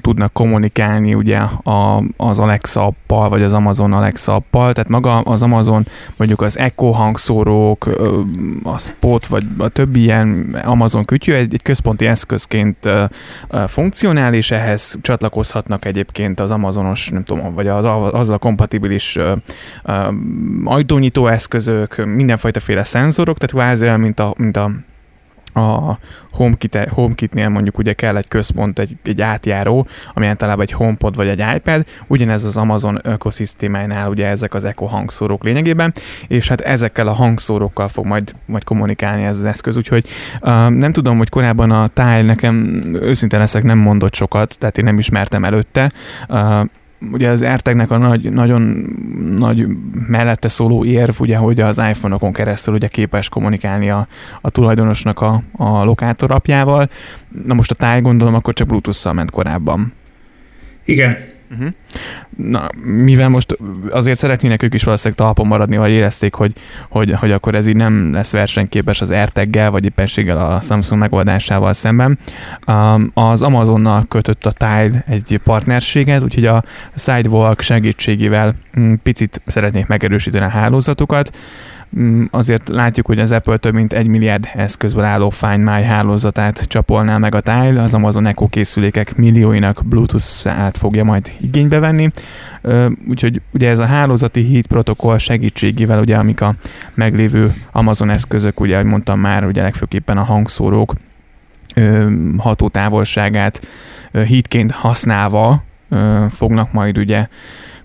tudnak 0.00 0.32
kommunikálni 0.32 1.14
ugye 1.14 1.38
a, 1.62 2.02
az 2.16 2.38
Alexa 2.38 2.86
appal, 2.86 3.28
vagy 3.28 3.42
az 3.42 3.52
Amazon 3.52 3.92
Alexa 3.92 4.34
appal, 4.34 4.72
tehát 4.72 4.90
maga 4.90 5.18
az 5.18 5.42
Amazon, 5.42 5.86
mondjuk 6.16 6.40
az 6.40 6.58
Echo 6.58 6.90
hangszórók, 6.90 7.88
a 8.62 8.78
Spot, 8.78 9.26
vagy 9.26 9.44
a 9.58 9.68
többi 9.68 10.00
ilyen 10.00 10.56
Amazon 10.64 11.04
kütyű 11.04 11.32
egy, 11.32 11.54
egy 11.54 11.62
központi 11.62 12.06
eszközként 12.06 12.76
uh, 12.84 13.02
uh, 13.52 13.66
funkcionál, 13.66 14.34
és 14.34 14.50
ehhez 14.50 14.98
csatlakozhatnak 15.00 15.84
egyébként 15.84 16.40
az 16.40 16.50
Amazonos, 16.50 17.08
nem 17.08 17.24
tudom, 17.24 17.54
vagy 17.54 17.68
az, 17.68 17.84
azzal 18.12 18.38
kompatibilis 18.38 19.16
uh, 19.16 19.33
ajtónyitó 20.64 21.26
eszközök, 21.26 22.04
mindenfajta 22.06 22.60
féle 22.60 22.84
szenzorok, 22.84 23.38
tehát 23.38 23.54
kvázi 23.54 23.84
olyan, 23.84 24.00
mint 24.00 24.20
a, 24.20 24.34
mint 24.36 24.56
a 24.56 24.70
a 25.54 25.98
HomeKit, 26.30 26.78
HomeKitnél 26.90 27.48
mondjuk 27.48 27.78
ugye 27.78 27.92
kell 27.92 28.16
egy 28.16 28.28
központ, 28.28 28.78
egy, 28.78 28.96
egy 29.04 29.20
átjáró, 29.20 29.86
ami 30.14 30.26
általában 30.26 30.62
egy 30.62 30.72
HomePod 30.72 31.16
vagy 31.16 31.28
egy 31.28 31.44
iPad, 31.56 31.84
ugyanez 32.06 32.44
az 32.44 32.56
Amazon 32.56 33.00
ökoszisztémájánál 33.02 34.08
ugye 34.08 34.26
ezek 34.26 34.54
az 34.54 34.64
Echo 34.64 34.86
hangszórók 34.86 35.44
lényegében, 35.44 35.92
és 36.28 36.48
hát 36.48 36.60
ezekkel 36.60 37.06
a 37.06 37.12
hangszórókkal 37.12 37.88
fog 37.88 38.06
majd, 38.06 38.34
majd 38.46 38.64
kommunikálni 38.64 39.24
ez 39.24 39.36
az 39.36 39.44
eszköz, 39.44 39.76
úgyhogy 39.76 40.08
uh, 40.40 40.68
nem 40.68 40.92
tudom, 40.92 41.16
hogy 41.16 41.28
korábban 41.28 41.70
a 41.70 41.86
Tile 41.86 42.22
nekem 42.22 42.80
őszintén 42.92 43.38
leszek 43.38 43.62
nem 43.62 43.78
mondott 43.78 44.14
sokat, 44.14 44.58
tehát 44.58 44.78
én 44.78 44.84
nem 44.84 44.98
ismertem 44.98 45.44
előtte, 45.44 45.92
uh, 46.28 46.64
ugye 47.12 47.28
az 47.28 47.42
AirTagnek 47.42 47.90
a 47.90 47.96
nagy, 47.96 48.32
nagyon 48.32 48.62
nagy 49.38 49.66
mellette 50.06 50.48
szóló 50.48 50.84
érv, 50.84 51.14
ugye, 51.18 51.36
hogy 51.36 51.60
az 51.60 51.78
iPhone-okon 51.78 52.32
keresztül 52.32 52.74
ugye 52.74 52.88
képes 52.88 53.28
kommunikálni 53.28 53.90
a, 53.90 54.08
a 54.40 54.50
tulajdonosnak 54.50 55.20
a, 55.20 55.42
a 55.52 55.84
lokátor 55.84 56.30
apjával. 56.30 56.88
Na 57.44 57.54
most 57.54 57.70
a 57.70 57.74
táj 57.74 58.00
gondolom 58.00 58.34
akkor 58.34 58.54
csak 58.54 58.66
Bluetooth-szal 58.66 59.12
ment 59.12 59.30
korábban. 59.30 59.92
Igen, 60.84 61.16
Na, 62.36 62.68
mivel 62.82 63.28
most 63.28 63.58
azért 63.90 64.18
szeretnének 64.18 64.62
ők 64.62 64.74
is 64.74 64.84
valószínűleg 64.84 65.18
talpon 65.18 65.46
maradni, 65.46 65.76
vagy 65.76 65.90
érezték, 65.90 66.34
hogy, 66.34 66.52
hogy, 66.88 67.12
hogy 67.12 67.32
akkor 67.32 67.54
ez 67.54 67.66
így 67.66 67.76
nem 67.76 68.12
lesz 68.12 68.32
versenyképes 68.32 69.00
az 69.00 69.10
AirTag-gel, 69.10 69.70
vagy 69.70 69.84
éppenséggel 69.84 70.38
a 70.38 70.60
Samsung 70.60 71.00
megoldásával 71.00 71.72
szemben. 71.72 72.18
Um, 72.66 73.10
az 73.14 73.42
Amazonnal 73.42 74.04
kötött 74.08 74.46
a 74.46 74.52
Tile 74.52 75.04
egy 75.06 75.40
partnerséget, 75.44 76.22
úgyhogy 76.22 76.46
a 76.46 76.64
Sidewalk 76.96 77.60
segítségével 77.60 78.54
mm, 78.78 78.94
picit 79.02 79.42
szeretnék 79.46 79.86
megerősíteni 79.86 80.44
a 80.44 80.48
hálózatukat. 80.48 81.30
Mm, 81.98 82.24
azért 82.30 82.68
látjuk, 82.68 83.06
hogy 83.06 83.18
az 83.18 83.32
Apple 83.32 83.56
több 83.56 83.74
mint 83.74 83.92
egy 83.92 84.06
milliárd 84.06 84.48
eszközből 84.54 85.04
álló 85.04 85.30
Find 85.30 85.58
My 85.58 85.82
hálózatát 85.82 86.64
csapolná 86.68 87.18
meg 87.18 87.34
a 87.34 87.40
Tile, 87.40 87.82
az 87.82 87.94
Amazon 87.94 88.26
Echo 88.26 88.46
készülékek 88.46 89.16
millióinak 89.16 89.80
Bluetooth-át 89.84 90.76
fogja 90.76 91.04
majd 91.04 91.32
igénybe 91.40 91.78
venni. 91.78 92.10
Úgyhogy 93.08 93.40
ugye 93.52 93.68
ez 93.68 93.78
a 93.78 93.86
hálózati 93.86 94.42
híd 94.42 94.66
protokoll 94.66 95.18
segítségével, 95.18 96.00
ugye 96.00 96.16
amik 96.16 96.40
a 96.40 96.54
meglévő 96.94 97.54
Amazon 97.72 98.10
eszközök, 98.10 98.60
ugye 98.60 98.74
ahogy 98.74 98.86
mondtam 98.86 99.20
már, 99.20 99.46
ugye 99.46 99.62
legfőképpen 99.62 100.18
a 100.18 100.22
hangszórók 100.22 100.94
hatótávolságát 102.36 103.66
hídként 104.26 104.72
használva 104.72 105.64
fognak 106.28 106.72
majd 106.72 106.98
ugye 106.98 107.26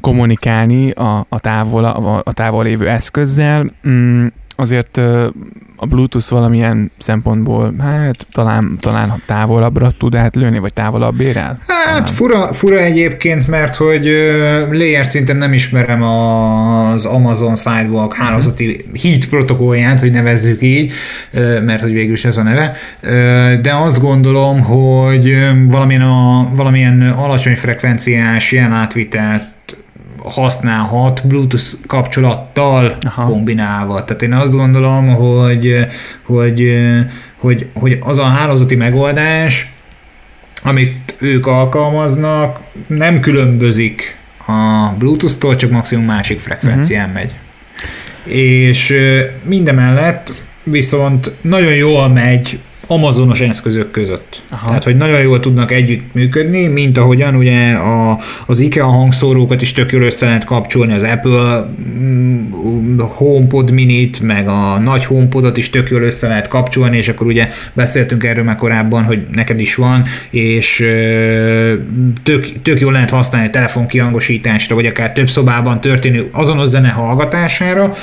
kommunikálni 0.01 0.91
a, 0.91 1.25
a, 1.29 1.39
távol, 1.39 1.85
a, 1.85 2.21
a 2.23 2.33
távol 2.33 2.63
lévő 2.63 2.87
eszközzel. 2.87 3.65
Mm, 3.87 4.25
azért 4.55 4.97
a 5.75 5.85
Bluetooth 5.85 6.29
valamilyen 6.29 6.91
szempontból, 6.97 7.73
hát 7.79 8.27
talán, 8.31 8.77
talán 8.79 9.21
távolabbra 9.25 9.91
tud 9.97 10.15
átlőni, 10.15 10.59
vagy 10.59 10.73
távolabb 10.73 11.21
ér 11.21 11.37
el? 11.37 11.57
Hát 11.67 12.09
fura, 12.09 12.37
fura 12.37 12.79
egyébként, 12.79 13.47
mert 13.47 13.75
hogy 13.75 14.03
layer 14.71 15.05
szinten 15.05 15.37
nem 15.37 15.53
ismerem 15.53 16.03
az 16.03 17.05
Amazon 17.05 17.55
Sidewalk 17.55 18.17
mhm. 18.17 18.21
hálózati 18.21 18.69
uh-huh. 18.69 19.01
heat 19.01 19.25
protokollját, 19.25 19.99
hogy 19.99 20.11
nevezzük 20.11 20.61
így, 20.61 20.91
mert 21.65 21.81
hogy 21.81 21.93
végül 21.93 22.13
is 22.13 22.25
ez 22.25 22.37
a 22.37 22.43
neve, 22.43 22.75
de 23.61 23.73
azt 23.73 24.01
gondolom, 24.01 24.61
hogy 24.61 25.35
valamilyen, 25.67 26.01
a, 26.01 26.49
valamilyen 26.55 27.01
alacsony 27.01 27.55
frekvenciás 27.55 28.51
ilyen 28.51 28.71
átvitelt 28.71 29.43
használhat 30.23 31.27
Bluetooth 31.27 31.65
kapcsolattal 31.87 32.97
Aha. 33.01 33.25
kombinálva. 33.25 34.05
Tehát 34.05 34.21
én 34.21 34.33
azt 34.33 34.55
gondolom, 34.55 35.07
hogy, 35.07 35.87
hogy, 36.23 36.77
hogy, 37.37 37.67
hogy 37.73 37.97
az 38.01 38.17
a 38.17 38.23
hálózati 38.23 38.75
megoldás, 38.75 39.73
amit 40.63 41.15
ők 41.19 41.47
alkalmaznak, 41.47 42.59
nem 42.87 43.19
különbözik 43.19 44.17
a 44.47 44.93
Bluetooth-tól, 44.97 45.55
csak 45.55 45.71
maximum 45.71 46.05
másik 46.05 46.39
frekvencián 46.39 47.09
uh-huh. 47.09 47.21
megy. 47.21 47.35
És 48.33 48.93
mindemellett 49.43 50.31
viszont 50.63 51.31
nagyon 51.41 51.73
jól 51.73 52.07
megy 52.07 52.59
Amazonos 52.91 53.41
eszközök 53.41 53.91
között. 53.91 54.41
Aha. 54.49 54.67
Tehát, 54.67 54.83
hogy 54.83 54.97
nagyon 54.97 55.21
jól 55.21 55.39
tudnak 55.39 55.71
együtt 55.71 56.13
működni, 56.13 56.67
mint 56.67 56.97
ahogyan 56.97 57.35
ugye 57.35 57.71
a, 57.71 58.19
az 58.45 58.59
IKEA 58.59 58.85
hangszórókat 58.85 59.61
is 59.61 59.71
tök 59.71 59.91
jól 59.91 60.01
össze 60.01 60.25
lehet 60.25 60.43
kapcsolni, 60.43 60.93
az 60.93 61.03
Apple 61.03 61.69
mm, 61.99 62.99
HomePod 62.99 63.71
minit, 63.71 64.19
meg 64.19 64.47
a 64.47 64.79
nagy 64.79 65.05
HomePodot 65.05 65.57
is 65.57 65.69
tök 65.69 65.89
jól 65.89 66.01
össze 66.01 66.27
lehet 66.27 66.47
kapcsolni, 66.47 66.97
és 66.97 67.07
akkor 67.07 67.27
ugye 67.27 67.47
beszéltünk 67.73 68.23
erről 68.23 68.43
már 68.43 68.55
korábban, 68.55 69.03
hogy 69.03 69.25
neked 69.31 69.59
is 69.59 69.75
van, 69.75 70.03
és 70.29 70.85
tök, 72.23 72.61
tök 72.61 72.79
jól 72.79 72.91
lehet 72.91 73.09
használni 73.09 73.47
a 73.47 73.51
telefon 73.51 73.87
kihangosításra, 73.87 74.75
vagy 74.75 74.85
akár 74.85 75.11
több 75.11 75.29
szobában 75.29 75.81
történő 75.81 76.29
azonos 76.31 76.67
zene 76.67 76.89
hallgatására. 76.89 77.93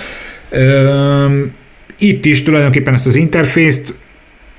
Itt 1.98 2.24
is 2.24 2.42
tulajdonképpen 2.42 2.94
ezt 2.94 3.06
az 3.06 3.14
interfészt 3.14 3.94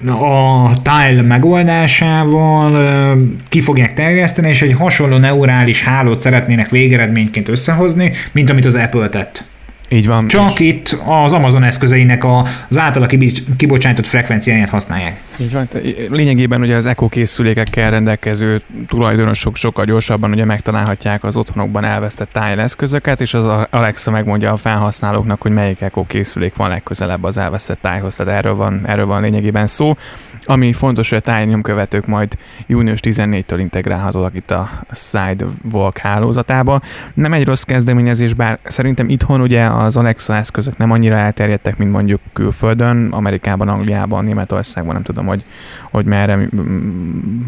a 0.06 0.74
Tile 0.82 1.22
megoldásával 1.22 3.18
ki 3.44 3.62
fogják 3.62 3.94
terjeszteni, 3.94 4.48
és 4.48 4.62
egy 4.62 4.74
hasonló 4.74 5.18
neurális 5.18 5.84
hálót 5.84 6.20
szeretnének 6.20 6.70
végeredményként 6.70 7.48
összehozni, 7.48 8.12
mint 8.32 8.50
amit 8.50 8.66
az 8.66 8.76
Apple 8.76 9.10
tett. 9.10 9.46
Így 9.90 10.08
van. 10.08 10.28
Csak 10.28 10.60
és... 10.60 10.60
itt 10.60 10.98
az 11.06 11.34
Amazon 11.34 11.64
eszközeinek 11.64 12.24
az 12.26 12.78
általa 12.78 13.06
kibocsájtott 13.58 14.08
frekvenciáját 14.08 14.70
használják. 14.70 15.22
Így 15.40 15.54
van. 15.54 15.68
Lényegében 16.10 16.62
ugye 16.62 16.76
az 16.76 16.86
Echo 16.86 17.08
készülékekkel 17.08 17.90
rendelkező 17.90 18.62
tulajdonosok 18.88 19.56
sokkal 19.56 19.86
gyorsabban 19.86 20.32
ugye 20.32 20.46
megtalálhatják 20.46 21.24
az 21.24 21.38
otthonokban 21.38 21.84
elvesztett 21.84 22.32
tájleszközöket, 22.32 23.22
és 23.22 23.34
az 23.34 23.68
Alexa 23.70 24.12
megmondja 24.12 24.52
a 24.52 24.58
felhasználóknak, 24.58 25.42
hogy 25.42 25.52
melyik 25.52 25.82
Echo 25.82 26.04
készülék 26.04 26.56
van 26.56 26.70
legközelebb 26.70 27.24
az 27.24 27.38
elvesztett 27.38 27.82
tájhoz. 27.82 28.16
Tehát 28.16 28.34
erről 28.34 28.56
van, 28.56 28.82
erről 28.86 29.06
van 29.06 29.22
lényegében 29.22 29.68
szó. 29.68 29.98
Ami 30.50 30.74
fontos, 30.74 31.10
hogy 31.10 31.18
a 31.18 31.22
tájnyomkövetők 31.22 32.06
majd 32.06 32.38
június 32.68 33.00
14-től 33.04 33.58
integrálhatóak 33.60 34.36
itt 34.36 34.52
a 34.52 34.70
Sidewalk 34.92 35.98
hálózatába. 35.98 36.82
Nem 37.14 37.34
egy 37.34 37.46
rossz 37.46 37.64
kezdeményezés, 37.64 38.34
bár 38.34 38.60
szerintem 38.64 39.10
itthon 39.10 39.42
ugye 39.42 39.66
az 39.78 39.98
Alexa 39.98 40.36
eszközök 40.36 40.78
nem 40.78 40.92
annyira 40.92 41.16
elterjedtek, 41.16 41.78
mint 41.78 41.92
mondjuk 41.92 42.20
külföldön, 42.34 43.12
Amerikában, 43.12 43.68
Angliában, 43.68 44.24
Németországban, 44.24 44.94
nem 44.94 45.04
tudom, 45.04 45.26
hogy, 45.26 45.44
hogy 45.92 46.06
merre, 46.06 46.48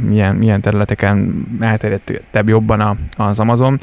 milyen, 0.07 0.36
milyen 0.36 0.62
területeken 0.62 1.45
elterjedtebb 1.59 2.50
jobban 2.50 2.79
a, 2.79 2.95
az 3.17 3.39
Amazon 3.39 3.79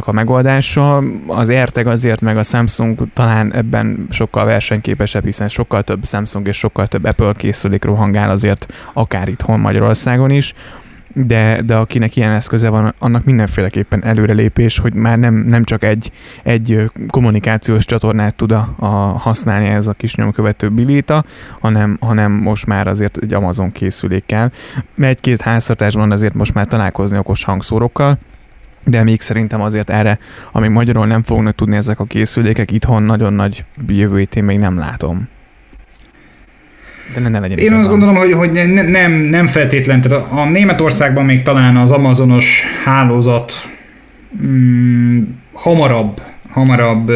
a 0.00 0.12
megoldása. 0.12 1.02
Az 1.26 1.48
érteg 1.48 1.86
azért, 1.86 2.20
meg 2.20 2.36
a 2.36 2.42
Samsung 2.42 2.98
talán 3.12 3.54
ebben 3.54 4.06
sokkal 4.10 4.44
versenyképesebb, 4.44 5.24
hiszen 5.24 5.48
sokkal 5.48 5.82
több 5.82 6.04
Samsung 6.04 6.46
és 6.46 6.56
sokkal 6.56 6.86
több 6.86 7.04
Apple 7.04 7.32
készülék 7.36 7.84
rohangál 7.84 8.30
azért 8.30 8.72
akár 8.92 9.28
itthon 9.28 9.60
Magyarországon 9.60 10.30
is 10.30 10.54
de, 11.12 11.62
de 11.62 11.76
akinek 11.76 12.16
ilyen 12.16 12.32
eszköze 12.32 12.68
van, 12.68 12.94
annak 12.98 13.24
mindenféleképpen 13.24 14.04
előrelépés, 14.04 14.78
hogy 14.78 14.94
már 14.94 15.18
nem, 15.18 15.34
nem 15.34 15.64
csak 15.64 15.84
egy, 15.84 16.12
egy 16.42 16.90
kommunikációs 17.08 17.84
csatornát 17.84 18.34
tud 18.34 18.52
a, 18.52 18.74
a 18.78 18.86
használni 19.18 19.66
ez 19.66 19.86
a 19.86 19.92
kis 19.92 20.14
nyomkövető 20.14 20.68
bilita, 20.68 21.24
hanem, 21.60 21.96
hanem 22.00 22.32
most 22.32 22.66
már 22.66 22.86
azért 22.86 23.16
egy 23.16 23.32
Amazon 23.32 23.72
készülékkel. 23.72 24.52
Egy-két 24.98 25.40
háztartásban 25.40 26.12
azért 26.12 26.34
most 26.34 26.54
már 26.54 26.66
találkozni 26.66 27.18
okos 27.18 27.44
hangszórokkal, 27.44 28.18
de 28.84 29.02
még 29.02 29.20
szerintem 29.20 29.60
azért 29.60 29.90
erre, 29.90 30.18
amíg 30.52 30.70
magyarul 30.70 31.06
nem 31.06 31.22
fognak 31.22 31.54
tudni 31.54 31.76
ezek 31.76 32.00
a 32.00 32.04
készülékek, 32.04 32.70
itthon 32.70 33.02
nagyon 33.02 33.32
nagy 33.32 33.64
jövőjét 33.86 34.36
én 34.36 34.44
még 34.44 34.58
nem 34.58 34.78
látom. 34.78 35.28
De 37.14 37.20
ne, 37.20 37.28
ne 37.28 37.38
legyen 37.38 37.58
Én 37.58 37.72
azt 37.72 37.88
gondolom, 37.88 38.16
hogy, 38.16 38.32
hogy 38.32 38.52
ne, 38.52 38.82
nem, 38.82 39.12
nem 39.12 39.46
feltétlen. 39.46 40.00
Tehát 40.00 40.26
a, 40.30 40.38
a 40.40 40.44
Németországban 40.44 41.24
még 41.24 41.42
talán 41.42 41.76
az 41.76 41.90
Amazonos 41.90 42.62
hálózat 42.84 43.52
mm, 44.42 45.22
hamarabb, 45.52 46.22
hamarabb, 46.50 47.10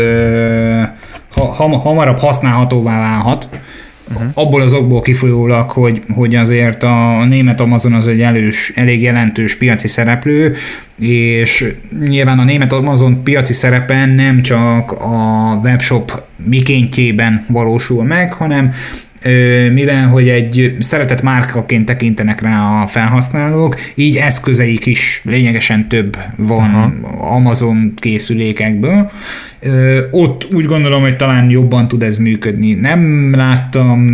ha, 1.34 1.44
ha, 1.44 1.78
hamarabb 1.78 2.18
használhatóvá 2.18 2.98
válhat. 2.98 3.48
Uh-huh. 4.12 4.30
Abból 4.34 4.60
az 4.60 4.72
okból 4.72 5.00
kifolyólag, 5.00 5.70
hogy, 5.70 6.02
hogy 6.14 6.34
azért 6.34 6.82
a 6.82 7.24
német 7.24 7.60
Amazon 7.60 7.92
az 7.92 8.06
egy 8.06 8.20
elős, 8.20 8.72
elég 8.74 9.02
jelentős 9.02 9.56
piaci 9.56 9.88
szereplő, 9.88 10.54
és 10.98 11.74
nyilván 12.06 12.38
a 12.38 12.44
német 12.44 12.72
Amazon 12.72 13.22
piaci 13.22 13.52
szerepe 13.52 14.06
nem 14.06 14.42
csak 14.42 14.92
a 14.92 15.58
webshop 15.62 16.22
mikéntjében 16.44 17.44
valósul 17.48 18.04
meg, 18.04 18.32
hanem 18.32 18.72
mivel 19.72 20.08
hogy 20.08 20.28
egy 20.28 20.76
szeretett 20.78 21.22
márkaként 21.22 21.86
tekintenek 21.86 22.40
rá 22.40 22.82
a 22.82 22.86
felhasználók, 22.86 23.76
így 23.94 24.16
eszközeik 24.16 24.86
is 24.86 25.22
lényegesen 25.24 25.88
több 25.88 26.16
van 26.36 26.74
Aha. 26.74 27.36
Amazon 27.36 27.94
készülékekből, 27.96 29.10
Ott 30.10 30.48
úgy 30.52 30.64
gondolom, 30.64 31.02
hogy 31.02 31.16
talán 31.16 31.50
jobban 31.50 31.88
tud 31.88 32.02
ez 32.02 32.18
működni. 32.18 32.74
Nem 32.74 33.32
láttam 33.36 34.08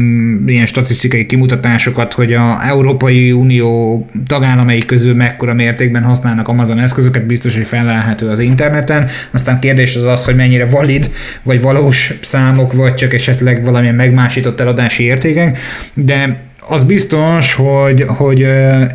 ilyen 0.47 0.67
statisztikai 0.67 1.26
kimutatásokat, 1.26 2.12
hogy 2.12 2.33
a 2.33 2.59
Európai 2.67 3.33
Unió 3.33 4.07
tagállamai 4.26 4.78
közül 4.78 5.14
mekkora 5.14 5.55
mértékben 5.55 6.02
használnak 6.02 6.49
Amazon 6.49 6.78
eszközöket, 6.78 7.26
biztos, 7.26 7.55
hogy 7.57 7.67
felelhető 7.67 8.28
az 8.28 8.38
interneten. 8.38 9.09
Aztán 9.31 9.61
kérdés 9.61 9.97
az 9.97 10.05
az, 10.05 10.25
hogy 10.25 10.37
mennyire 10.37 10.67
valid, 10.67 11.11
vagy 11.43 11.61
valós 11.61 12.14
számok, 12.21 12.73
vagy 12.73 12.95
csak 12.95 13.14
esetleg 13.14 13.64
valamilyen 13.64 13.95
megmásított 13.95 14.61
eladási 14.61 15.02
értékek, 15.02 15.59
de 15.95 16.40
az 16.69 16.83
biztos, 16.83 17.55
hogy, 17.55 18.05
hogy 18.07 18.43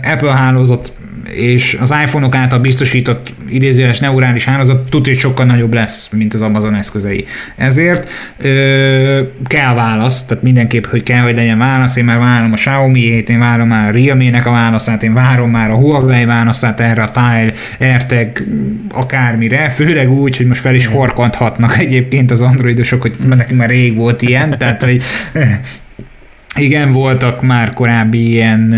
Apple 0.03 0.31
hálózat 0.31 0.93
és 1.35 1.77
az 1.81 1.95
iPhone-ok 2.03 2.35
által 2.35 2.59
biztosított 2.59 3.33
idézőjeles 3.49 3.99
neurális 3.99 4.45
hálózat 4.45 4.89
tudja, 4.89 5.11
hogy 5.11 5.21
sokkal 5.21 5.45
nagyobb 5.45 5.73
lesz, 5.73 6.09
mint 6.11 6.33
az 6.33 6.41
Amazon 6.41 6.75
eszközei. 6.75 7.25
Ezért 7.55 8.09
ö, 8.37 9.21
kell 9.45 9.73
válasz, 9.73 10.25
tehát 10.25 10.43
mindenképp, 10.43 10.85
hogy 10.85 11.03
kell, 11.03 11.21
hogy 11.21 11.35
legyen 11.35 11.57
válasz. 11.57 11.95
Én 11.95 12.05
már 12.05 12.17
várom 12.17 12.51
a 12.51 12.55
Xiaomi-ét, 12.55 13.29
én 13.29 13.39
várom 13.39 13.67
már 13.67 13.89
a 13.89 13.91
Realme-nek 13.91 14.45
a 14.45 14.51
válaszát, 14.51 15.03
én 15.03 15.13
várom 15.13 15.49
már 15.49 15.69
a 15.69 15.75
Huawei 15.75 16.25
válaszát 16.25 16.79
erre 16.79 17.03
a 17.03 17.11
Tile, 17.11 17.51
AirTag, 17.79 18.31
akármire, 18.91 19.69
főleg 19.69 20.11
úgy, 20.11 20.37
hogy 20.37 20.45
most 20.45 20.61
fel 20.61 20.75
is 20.75 20.85
horkanthatnak 20.85 21.77
egyébként 21.77 22.31
az 22.31 22.41
androidosok, 22.41 23.01
hogy 23.01 23.15
nekünk 23.27 23.59
már 23.59 23.69
rég 23.69 23.95
volt 23.95 24.21
ilyen, 24.21 24.57
tehát 24.57 24.83
hogy 24.83 25.01
igen, 26.55 26.91
voltak 26.91 27.41
már 27.41 27.73
korábbi 27.73 28.29
ilyen 28.29 28.75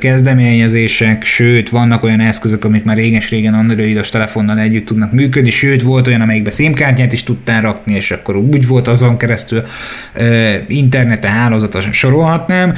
kezdeményezések, 0.00 1.24
sőt, 1.24 1.68
vannak 1.68 2.02
olyan 2.02 2.20
eszközök, 2.20 2.64
amik 2.64 2.84
már 2.84 2.96
réges-régen 2.96 3.54
androidos 3.54 4.08
telefonnal 4.08 4.58
együtt 4.58 4.86
tudnak 4.86 5.12
működni, 5.12 5.50
sőt, 5.50 5.82
volt 5.82 6.06
olyan, 6.06 6.20
amelyikbe 6.20 6.50
SIM-kártyát 6.50 7.12
is 7.12 7.22
tudtál 7.22 7.60
rakni, 7.60 7.94
és 7.94 8.10
akkor 8.10 8.36
úgy 8.36 8.66
volt 8.66 8.88
azon 8.88 9.16
keresztül 9.16 9.62
interneten 10.66 11.30
hálózata 11.30 11.80
sorolhatnám, 11.80 12.74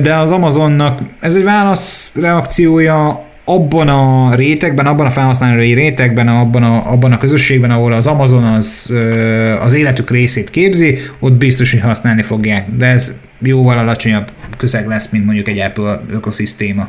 de 0.00 0.14
az 0.14 0.30
Amazonnak 0.30 1.00
ez 1.20 1.34
egy 1.34 1.44
válaszreakciója 1.44 3.30
abban 3.44 3.88
a 3.88 4.34
rétegben, 4.34 4.86
abban 4.86 5.06
a 5.06 5.10
felhasználói 5.10 5.72
rétegben, 5.72 6.28
abban 6.28 6.62
a, 6.62 6.92
abban 6.92 7.12
a 7.12 7.18
közösségben, 7.18 7.70
ahol 7.70 7.92
az 7.92 8.06
Amazon 8.06 8.44
az, 8.44 8.92
az 9.62 9.72
életük 9.72 10.10
részét 10.10 10.50
képzi, 10.50 10.98
ott 11.18 11.32
biztos, 11.32 11.70
hogy 11.70 11.80
használni 11.80 12.22
fogják. 12.22 12.66
De 12.76 12.86
ez 12.86 13.12
jóval 13.42 13.78
alacsonyabb 13.78 14.30
közeg 14.56 14.86
lesz, 14.86 15.10
mint 15.10 15.24
mondjuk 15.24 15.48
egy 15.48 15.58
Apple 15.58 16.02
ökoszisztéma. 16.10 16.88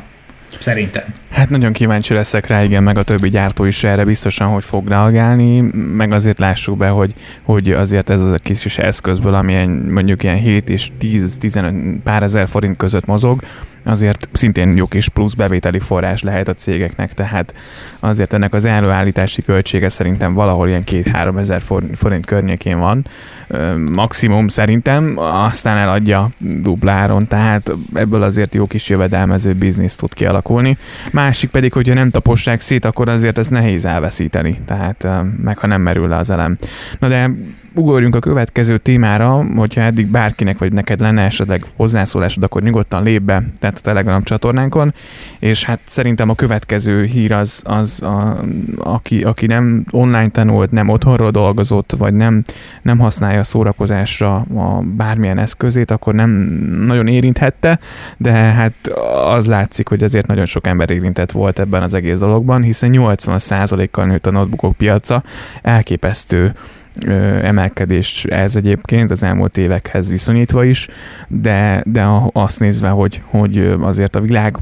Szerintem. 0.60 1.02
Hát 1.30 1.50
nagyon 1.50 1.72
kíváncsi 1.72 2.14
leszek 2.14 2.46
rá, 2.46 2.62
igen, 2.62 2.82
meg 2.82 2.98
a 2.98 3.02
többi 3.02 3.28
gyártó 3.28 3.64
is 3.64 3.84
erre 3.84 4.04
biztosan, 4.04 4.48
hogy 4.48 4.64
fog 4.64 4.88
reagálni, 4.88 5.60
meg 5.72 6.12
azért 6.12 6.38
lássuk 6.38 6.76
be, 6.76 6.88
hogy, 6.88 7.14
hogy 7.42 7.72
azért 7.72 8.10
ez 8.10 8.20
az 8.20 8.32
a 8.32 8.38
kis 8.38 8.78
eszközből, 8.78 9.34
ami 9.34 9.64
mondjuk 9.90 10.22
ilyen 10.22 10.36
7 10.36 10.68
és 10.68 10.88
10-15 11.00 11.96
pár 12.04 12.22
ezer 12.22 12.48
forint 12.48 12.76
között 12.76 13.06
mozog, 13.06 13.40
azért 13.84 14.28
szintén 14.32 14.76
jó 14.76 14.86
kis 14.86 15.08
plusz 15.08 15.32
bevételi 15.32 15.78
forrás 15.78 16.22
lehet 16.22 16.48
a 16.48 16.54
cégeknek, 16.54 17.14
tehát 17.14 17.54
azért 18.00 18.32
ennek 18.32 18.54
az 18.54 18.64
előállítási 18.64 19.42
költsége 19.42 19.88
szerintem 19.88 20.34
valahol 20.34 20.68
ilyen 20.68 20.82
2-3 20.86 21.38
ezer 21.38 21.62
forint 21.94 22.26
környékén 22.26 22.78
van, 22.78 23.06
maximum 23.92 24.48
szerintem, 24.48 25.14
aztán 25.18 25.76
eladja 25.76 26.30
dupláron, 26.38 27.26
tehát 27.26 27.72
ebből 27.94 28.22
azért 28.22 28.54
jó 28.54 28.66
kis 28.66 28.88
jövedelmező 28.88 29.52
biznisz 29.52 29.96
tud 29.96 30.14
kialakulni. 30.14 30.76
Másik 31.12 31.50
pedig, 31.50 31.72
hogyha 31.72 31.94
nem 31.94 32.10
tapossák 32.10 32.60
szét, 32.60 32.84
akkor 32.84 33.08
azért 33.08 33.38
ez 33.38 33.48
nehéz 33.48 33.84
elveszíteni, 33.84 34.60
tehát 34.66 35.06
meg 35.42 35.58
ha 35.58 35.66
nem 35.66 35.80
merül 35.80 36.08
le 36.08 36.16
az 36.16 36.30
elem. 36.30 36.56
Na 36.98 37.08
de 37.08 37.30
ugorjunk 37.74 38.14
a 38.14 38.18
következő 38.18 38.78
témára, 38.78 39.46
hogyha 39.56 39.80
eddig 39.80 40.06
bárkinek 40.06 40.58
vagy 40.58 40.72
neked 40.72 41.00
lenne 41.00 41.22
esetleg 41.22 41.64
hozzászólásod, 41.76 42.42
akkor 42.42 42.62
nyugodtan 42.62 43.02
lép 43.02 43.22
be, 43.22 43.42
tehát 43.58 43.78
a 43.78 43.80
Telegram 43.80 44.22
csatornánkon, 44.22 44.94
és 45.38 45.64
hát 45.64 45.80
szerintem 45.84 46.28
a 46.28 46.34
következő 46.34 47.04
hír 47.04 47.32
az, 47.32 47.62
az 47.64 48.02
a, 48.02 48.40
aki, 48.78 49.22
aki 49.22 49.46
nem 49.46 49.84
online 49.90 50.28
tanult, 50.28 50.70
nem 50.70 50.88
otthonról 50.88 51.30
dolgozott, 51.30 51.92
vagy 51.98 52.14
nem, 52.14 52.42
nem 52.82 52.98
használja 52.98 53.38
a 53.38 53.44
szórakozásra 53.44 54.34
a 54.36 54.82
bármilyen 54.96 55.38
eszközét, 55.38 55.90
akkor 55.90 56.14
nem 56.14 56.30
nagyon 56.84 57.06
érinthette, 57.06 57.78
de 58.16 58.32
hát 58.32 58.74
az 59.26 59.46
látszik, 59.46 59.88
hogy 59.88 60.04
azért 60.04 60.26
nagyon 60.26 60.46
sok 60.46 60.66
ember 60.66 60.90
érintett 60.90 61.32
volt 61.32 61.58
ebben 61.58 61.82
az 61.82 61.94
egész 61.94 62.18
dologban, 62.18 62.62
hiszen 62.62 62.90
80%-kal 62.92 64.06
nőtt 64.06 64.26
a 64.26 64.30
notebookok 64.30 64.76
piaca, 64.76 65.22
elképesztő 65.62 66.52
emelkedés 67.42 68.24
ez 68.24 68.56
egyébként 68.56 69.10
az 69.10 69.22
elmúlt 69.22 69.56
évekhez 69.56 70.10
viszonyítva 70.10 70.64
is, 70.64 70.88
de, 71.28 71.82
de 71.86 72.06
azt 72.32 72.60
nézve, 72.60 72.88
hogy, 72.88 73.20
hogy 73.24 73.76
azért 73.80 74.16
a 74.16 74.20
világ 74.20 74.56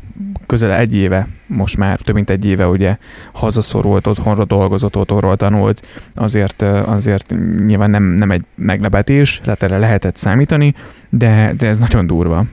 közel 0.46 0.72
egy 0.72 0.94
éve, 0.96 1.28
most 1.46 1.76
már 1.76 2.00
több 2.00 2.14
mint 2.14 2.30
egy 2.30 2.46
éve 2.46 2.66
ugye 2.66 2.96
hazaszorult, 3.32 4.06
otthonra 4.06 4.44
dolgozott, 4.44 4.96
otthonról 4.96 5.36
tanult, 5.36 5.86
azért, 6.14 6.62
azért 6.86 7.34
nyilván 7.66 7.90
nem, 7.90 8.02
nem 8.02 8.30
egy 8.30 8.44
meglepetés, 8.54 9.40
lehet 9.44 9.62
erre 9.62 9.78
lehetett 9.78 10.16
számítani, 10.16 10.74
de, 11.08 11.54
de 11.56 11.66
ez 11.66 11.78
nagyon 11.78 12.06
durva. 12.06 12.44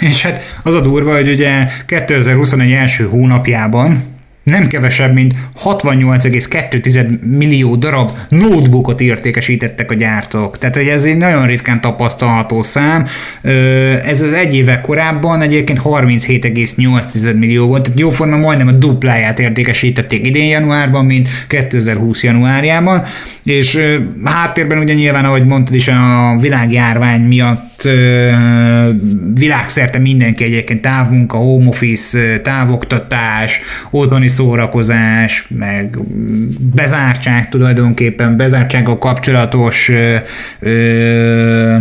És 0.00 0.22
hát 0.22 0.40
az 0.62 0.74
a 0.74 0.80
durva, 0.80 1.14
hogy 1.14 1.28
ugye 1.28 1.68
2021 1.86 2.72
első 2.72 3.04
hónapjában 3.04 4.15
nem 4.50 4.66
kevesebb, 4.66 5.12
mint 5.12 5.34
68,2 5.64 7.20
millió 7.20 7.76
darab 7.76 8.10
notebookot 8.28 9.00
értékesítettek 9.00 9.90
a 9.90 9.94
gyártók. 9.94 10.58
Tehát 10.58 10.76
hogy 10.76 10.86
ez 10.86 11.04
egy 11.04 11.16
nagyon 11.16 11.46
ritkán 11.46 11.80
tapasztalható 11.80 12.62
szám. 12.62 13.06
Ez 14.04 14.22
az 14.22 14.32
egy 14.32 14.54
éve 14.54 14.80
korábban 14.80 15.40
egyébként 15.40 15.80
37,8 15.84 17.38
millió 17.38 17.66
volt, 17.66 17.82
tehát 17.82 17.98
jóforma 17.98 18.36
majdnem 18.36 18.68
a 18.68 18.72
dupláját 18.72 19.38
értékesítették 19.38 20.26
idén 20.26 20.48
januárban, 20.48 21.04
mint 21.04 21.28
2020 21.48 22.22
januárjában, 22.22 23.02
és 23.44 23.78
háttérben 24.24 24.78
ugye 24.78 24.94
nyilván, 24.94 25.24
ahogy 25.24 25.44
mondtad 25.44 25.74
is, 25.74 25.88
a 25.88 26.36
világjárvány 26.40 27.20
miatt 27.20 27.75
világszerte 29.34 29.98
mindenki 29.98 30.44
egyébként 30.44 30.82
távmunka, 30.82 31.36
home 31.36 31.68
office, 31.68 32.40
távoktatás, 32.40 33.60
otthoni 33.90 34.28
szórakozás, 34.28 35.46
meg 35.48 35.98
bezártság 36.74 37.48
tulajdonképpen, 37.48 38.36
bezártsággal 38.36 38.98
kapcsolatos 38.98 39.88
ö, 39.88 40.16
ö, 40.60 41.76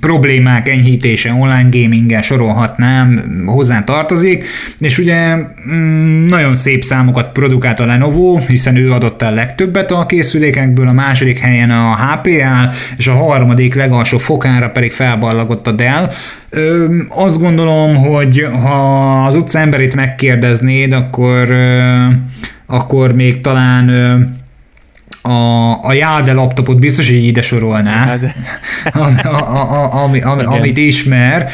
problémák 0.00 0.68
enyhítése, 0.68 1.32
online 1.32 1.68
gaminggel 1.70 2.22
sorolhatnám, 2.22 3.22
hozzá 3.46 3.84
tartozik, 3.84 4.44
és 4.78 4.98
ugye 4.98 5.36
mm, 5.70 6.26
nagyon 6.26 6.54
szép 6.54 6.84
számokat 6.84 7.32
produkált 7.32 7.80
a 7.80 7.86
Lenovo, 7.86 8.38
hiszen 8.38 8.76
ő 8.76 8.92
adott 8.92 9.22
el 9.22 9.34
legtöbbet 9.34 9.90
a 9.90 10.06
készülékekből, 10.06 10.88
a 10.88 10.92
második 10.92 11.38
helyen 11.38 11.70
a 11.70 11.96
HP 11.96 12.28
áll, 12.42 12.72
és 12.96 13.06
a 13.06 13.14
harmadik 13.14 13.74
legalsó 13.74 14.18
fokára 14.18 14.70
pedig 14.70 14.92
felballagott 14.92 15.66
a 15.66 15.72
Dell. 15.72 16.10
Ö, 16.50 16.96
azt 17.08 17.38
gondolom, 17.38 17.96
hogy 17.96 18.46
ha 18.62 19.24
az 19.26 19.36
utca 19.36 19.58
emberét 19.58 19.94
megkérdeznéd, 19.94 20.92
akkor, 20.92 21.54
akkor 22.66 23.14
még 23.14 23.40
talán 23.40 23.90
a, 25.28 25.84
a 25.84 25.92
Jade 25.92 26.32
laptopot 26.32 26.78
biztos, 26.78 27.06
hogy 27.06 27.24
ide 27.24 27.42
sorolná, 27.42 28.04
hát. 28.04 28.34
ami, 29.04 29.20
a, 29.20 29.72
a, 29.72 30.02
ami, 30.02 30.20
ami, 30.20 30.44
amit 30.44 30.76
ismer, 30.76 31.50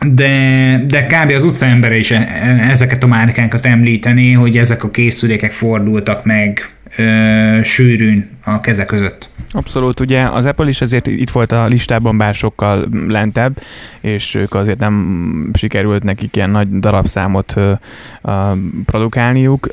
de, 0.00 0.84
de 0.86 1.06
kb. 1.06 1.30
az 1.30 1.44
utcaembere 1.44 1.96
is 1.96 2.10
e, 2.10 2.26
ezeket 2.70 3.02
a 3.02 3.06
márkánkat 3.06 3.66
említeni, 3.66 4.32
hogy 4.32 4.56
ezek 4.56 4.84
a 4.84 4.90
készülékek 4.90 5.50
fordultak 5.50 6.24
meg 6.24 6.73
ö, 6.96 7.60
sűrűn 7.62 8.28
a 8.44 8.60
keze 8.60 8.84
között. 8.84 9.28
Abszolút, 9.50 10.00
ugye 10.00 10.22
az 10.22 10.46
Apple 10.46 10.68
is 10.68 10.80
azért 10.80 11.06
itt 11.06 11.30
volt 11.30 11.52
a 11.52 11.66
listában, 11.66 12.18
bár 12.18 12.34
sokkal 12.34 12.88
lentebb, 13.08 13.60
és 14.00 14.34
ők 14.34 14.54
azért 14.54 14.78
nem 14.78 15.50
sikerült 15.52 16.02
nekik 16.02 16.36
ilyen 16.36 16.50
nagy 16.50 16.78
darabszámot 16.78 17.52
ö, 17.56 17.72
ö, 18.22 18.30
produkálniuk. 18.84 19.68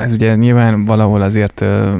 Ez 0.00 0.12
ugye 0.12 0.34
nyilván 0.34 0.84
valahol 0.84 1.22
azért 1.22 1.60
ö, 1.60 1.92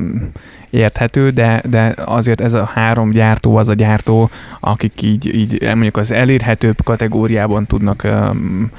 érthető, 0.70 1.30
de, 1.30 1.62
de 1.68 1.94
azért 2.04 2.40
ez 2.40 2.52
a 2.52 2.64
három 2.64 3.10
gyártó 3.10 3.56
az 3.56 3.68
a 3.68 3.74
gyártó, 3.74 4.30
akik 4.60 5.02
így, 5.02 5.34
így 5.36 5.62
mondjuk 5.62 5.96
az 5.96 6.10
elérhetőbb 6.10 6.76
kategóriában 6.84 7.66
tudnak 7.66 8.04
um, 8.04 8.70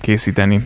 készíteni 0.00 0.60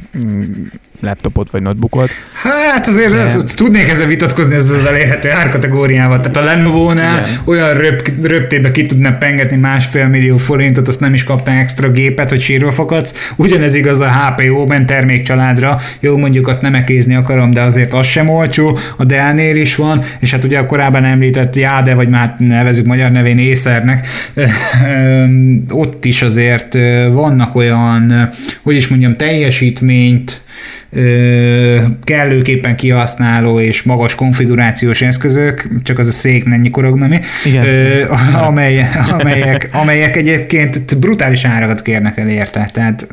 laptopot 1.01 1.51
vagy 1.51 1.63
notebookot. 1.63 2.11
Hát 2.43 2.87
azért 2.87 3.13
de... 3.13 3.21
ez, 3.21 3.45
tudnék 3.57 3.89
ezzel 3.89 4.07
vitatkozni, 4.07 4.55
ez 4.55 4.71
az 4.71 4.85
elérhető 4.85 5.31
ár 5.31 5.37
árkategóriával. 5.37 6.21
Tehát 6.21 6.37
a 6.37 6.41
Lenovo-nál 6.41 7.19
Igen. 7.19 7.31
olyan 7.45 7.75
röp, 7.75 8.13
röptébe 8.23 8.71
ki 8.71 8.87
tudna 8.87 9.13
pengetni 9.13 9.57
másfél 9.57 10.07
millió 10.07 10.37
forintot, 10.37 10.89
azt 10.89 11.01
nem 11.01 11.15
is 11.15 11.25
kapta 11.25 11.51
extra 11.51 11.91
gépet, 11.91 12.31
hogy 12.31 12.41
sírva 12.41 12.73
fakadsz. 12.73 13.33
Ugyanez 13.37 13.75
igaz 13.75 14.01
a 14.01 14.11
HPO-ben 14.11 14.87
termékcsaládra. 14.87 15.81
Jó, 16.01 16.17
mondjuk 16.17 16.49
azt 16.49 16.63
nem 16.63 16.75
ekézni 16.75 17.15
akarom, 17.15 17.51
de 17.51 17.61
azért 17.61 17.93
az 17.93 18.07
sem 18.07 18.29
olcsó. 18.29 18.79
A 18.97 19.05
Dell-nél 19.05 19.57
is 19.57 19.77
van, 19.77 20.03
és 20.21 20.31
hát 20.31 20.45
ugye 20.45 20.59
a 20.59 20.67
korábban 20.67 21.05
említett 21.05 21.57
Jáde, 21.57 21.95
vagy 21.95 22.09
már 22.09 22.35
nevezük 22.39 22.87
magyar 22.87 23.11
nevén 23.11 23.39
Észernek, 23.39 24.09
ott 25.71 26.05
is 26.05 26.23
azért 26.23 26.75
vannak 27.13 27.55
olyan, 27.55 28.33
hogy 28.63 28.77
is 28.77 28.89
mondjam, 28.89 29.17
teljesítményt 29.17 30.41
kellőképpen 32.05 32.77
kihasználó 32.77 33.61
és 33.61 33.83
magas 33.83 34.15
konfigurációs 34.15 35.03
eszközök, 35.03 35.69
csak 35.83 35.99
az 35.99 36.09
a 36.09 36.13
szék 36.13 36.45
nem 36.45 36.61
nyikorogna 36.61 37.07
mi, 37.07 37.19
ö, 37.55 38.05
amely, 38.47 38.89
amelyek, 39.19 39.69
amelyek 39.73 40.17
egyébként 40.17 40.99
brutális 40.99 41.45
árakat 41.45 41.83
kérnek 41.83 42.19
el 42.19 42.29
érte. 42.29 42.71
Tehát, 42.73 43.07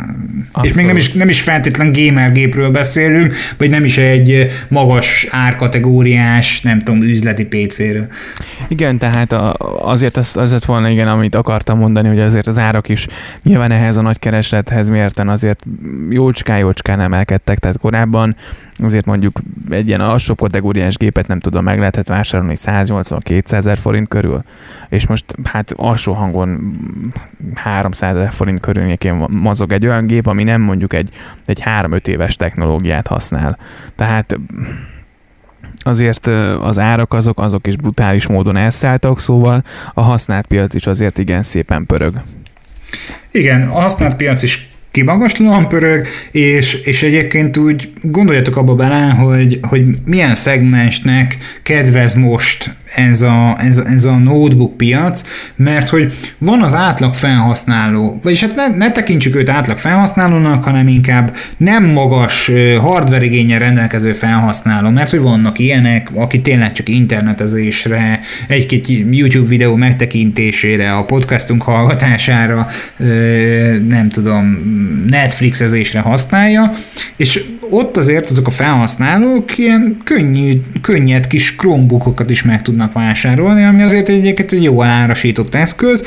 és 0.61 0.73
még 0.73 0.85
nem 0.85 0.97
is, 0.97 1.11
nem 1.11 1.29
is 1.29 1.41
feltétlen 1.41 1.91
gamer 1.91 2.31
gépről 2.31 2.71
beszélünk, 2.71 3.33
vagy 3.57 3.69
nem 3.69 3.83
is 3.83 3.97
egy 3.97 4.51
magas 4.67 5.27
árkategóriás, 5.31 6.61
nem 6.61 6.79
tudom, 6.79 7.01
üzleti 7.01 7.45
PC-ről. 7.45 8.07
Igen, 8.67 8.97
tehát 8.97 9.33
azért 9.79 10.17
az, 10.17 10.37
az 10.37 10.51
lett 10.51 10.65
volna, 10.65 10.89
igen, 10.89 11.07
amit 11.07 11.35
akartam 11.35 11.77
mondani, 11.77 12.07
hogy 12.07 12.19
azért 12.19 12.47
az 12.47 12.59
árak 12.59 12.89
is 12.89 13.07
nyilván 13.43 13.71
ehhez 13.71 13.97
a 13.97 14.01
nagy 14.01 14.19
kereslethez 14.19 14.89
mérten 14.89 15.29
azért 15.29 15.65
jócskán-jócskán 16.09 16.99
emelkedtek, 16.99 17.59
tehát 17.59 17.68
korábban 17.77 18.35
azért 18.77 19.05
mondjuk 19.05 19.39
egy 19.69 19.87
ilyen 19.87 20.01
alsó 20.01 20.35
kategóriás 20.35 20.97
gépet 20.97 21.27
nem 21.27 21.39
tudom, 21.39 21.63
meg 21.63 21.79
lehetett 21.79 22.07
vásárolni 22.07 22.55
180-200 22.57 23.51
ezer 23.51 23.77
forint 23.77 24.07
körül, 24.07 24.43
és 24.89 25.07
most 25.07 25.25
hát 25.43 25.73
alsó 25.75 26.13
hangon 26.13 26.73
300 27.53 28.15
ezer 28.15 28.31
forint 28.31 28.59
körülnyékén 28.59 29.25
mozog 29.29 29.71
egy 29.71 29.85
olyan 29.85 30.07
gép, 30.07 30.27
ami 30.27 30.43
nem 30.43 30.61
mondjuk 30.61 30.93
egy, 30.93 31.09
egy 31.45 31.61
3-5 31.65 32.07
éves 32.07 32.35
technológiát 32.35 33.07
használ. 33.07 33.57
Tehát 33.95 34.39
azért 35.83 36.27
az 36.61 36.79
árak 36.79 37.13
azok, 37.13 37.39
azok 37.39 37.67
is 37.67 37.75
brutális 37.75 38.27
módon 38.27 38.55
elszálltak, 38.55 39.19
szóval 39.19 39.63
a 39.93 40.01
használt 40.01 40.47
piac 40.47 40.73
is 40.73 40.87
azért 40.87 41.17
igen 41.17 41.43
szépen 41.43 41.85
pörög. 41.85 42.13
Igen, 43.31 43.67
a 43.67 43.79
használt 43.79 44.15
piac 44.15 44.43
is 44.43 44.68
kimagaslóan 44.91 45.67
pörög, 45.67 46.07
és, 46.31 46.73
és 46.73 47.03
egyébként 47.03 47.57
úgy 47.57 47.89
gondoljatok 48.01 48.55
abba 48.55 48.75
bele, 48.75 49.09
hogy, 49.09 49.59
hogy 49.61 49.83
milyen 50.05 50.35
szegmensnek 50.35 51.37
kedvez 51.63 52.13
most 52.13 52.73
ez 52.95 53.21
a, 53.21 53.57
ez, 53.61 53.77
ez 53.77 54.05
a 54.05 54.17
notebook 54.17 54.77
piac, 54.77 55.23
mert 55.55 55.89
hogy 55.89 56.13
van 56.37 56.61
az 56.61 56.73
átlag 56.73 57.13
felhasználó, 57.13 58.19
vagyis 58.23 58.41
hát 58.41 58.55
ne, 58.55 58.67
ne 58.67 58.91
tekintsük 58.91 59.35
őt 59.35 59.49
átlag 59.49 59.77
felhasználónak, 59.77 60.63
hanem 60.63 60.87
inkább 60.87 61.35
nem 61.57 61.85
magas 61.85 62.51
hardware 62.81 63.57
rendelkező 63.57 64.13
felhasználó, 64.13 64.89
mert 64.89 65.09
hogy 65.09 65.19
vannak 65.19 65.59
ilyenek, 65.59 66.09
aki 66.13 66.41
tényleg 66.41 66.71
csak 66.71 66.89
internetezésre, 66.89 68.19
egy-két 68.47 68.87
YouTube 69.11 69.47
videó 69.47 69.75
megtekintésére, 69.75 70.91
a 70.91 71.05
podcastunk 71.05 71.61
hallgatására, 71.61 72.67
nem 73.87 74.09
tudom, 74.11 74.45
Netflixezésre 75.07 75.99
használja, 75.99 76.73
és 77.15 77.43
ott 77.69 77.97
azért 77.97 78.29
azok 78.29 78.47
a 78.47 78.51
felhasználók 78.51 79.57
ilyen 79.57 79.97
könnyű, 80.03 80.61
könnyed 80.81 81.27
kis 81.27 81.55
Chromebookokat 81.55 82.29
is 82.29 82.43
meg 82.43 82.61
tudnak 82.61 82.93
vásárolni, 82.93 83.63
ami 83.63 83.81
azért 83.81 84.09
egyébként 84.09 84.51
egy 84.51 84.63
jó 84.63 84.83
árasított 84.83 85.55
eszköz. 85.55 86.05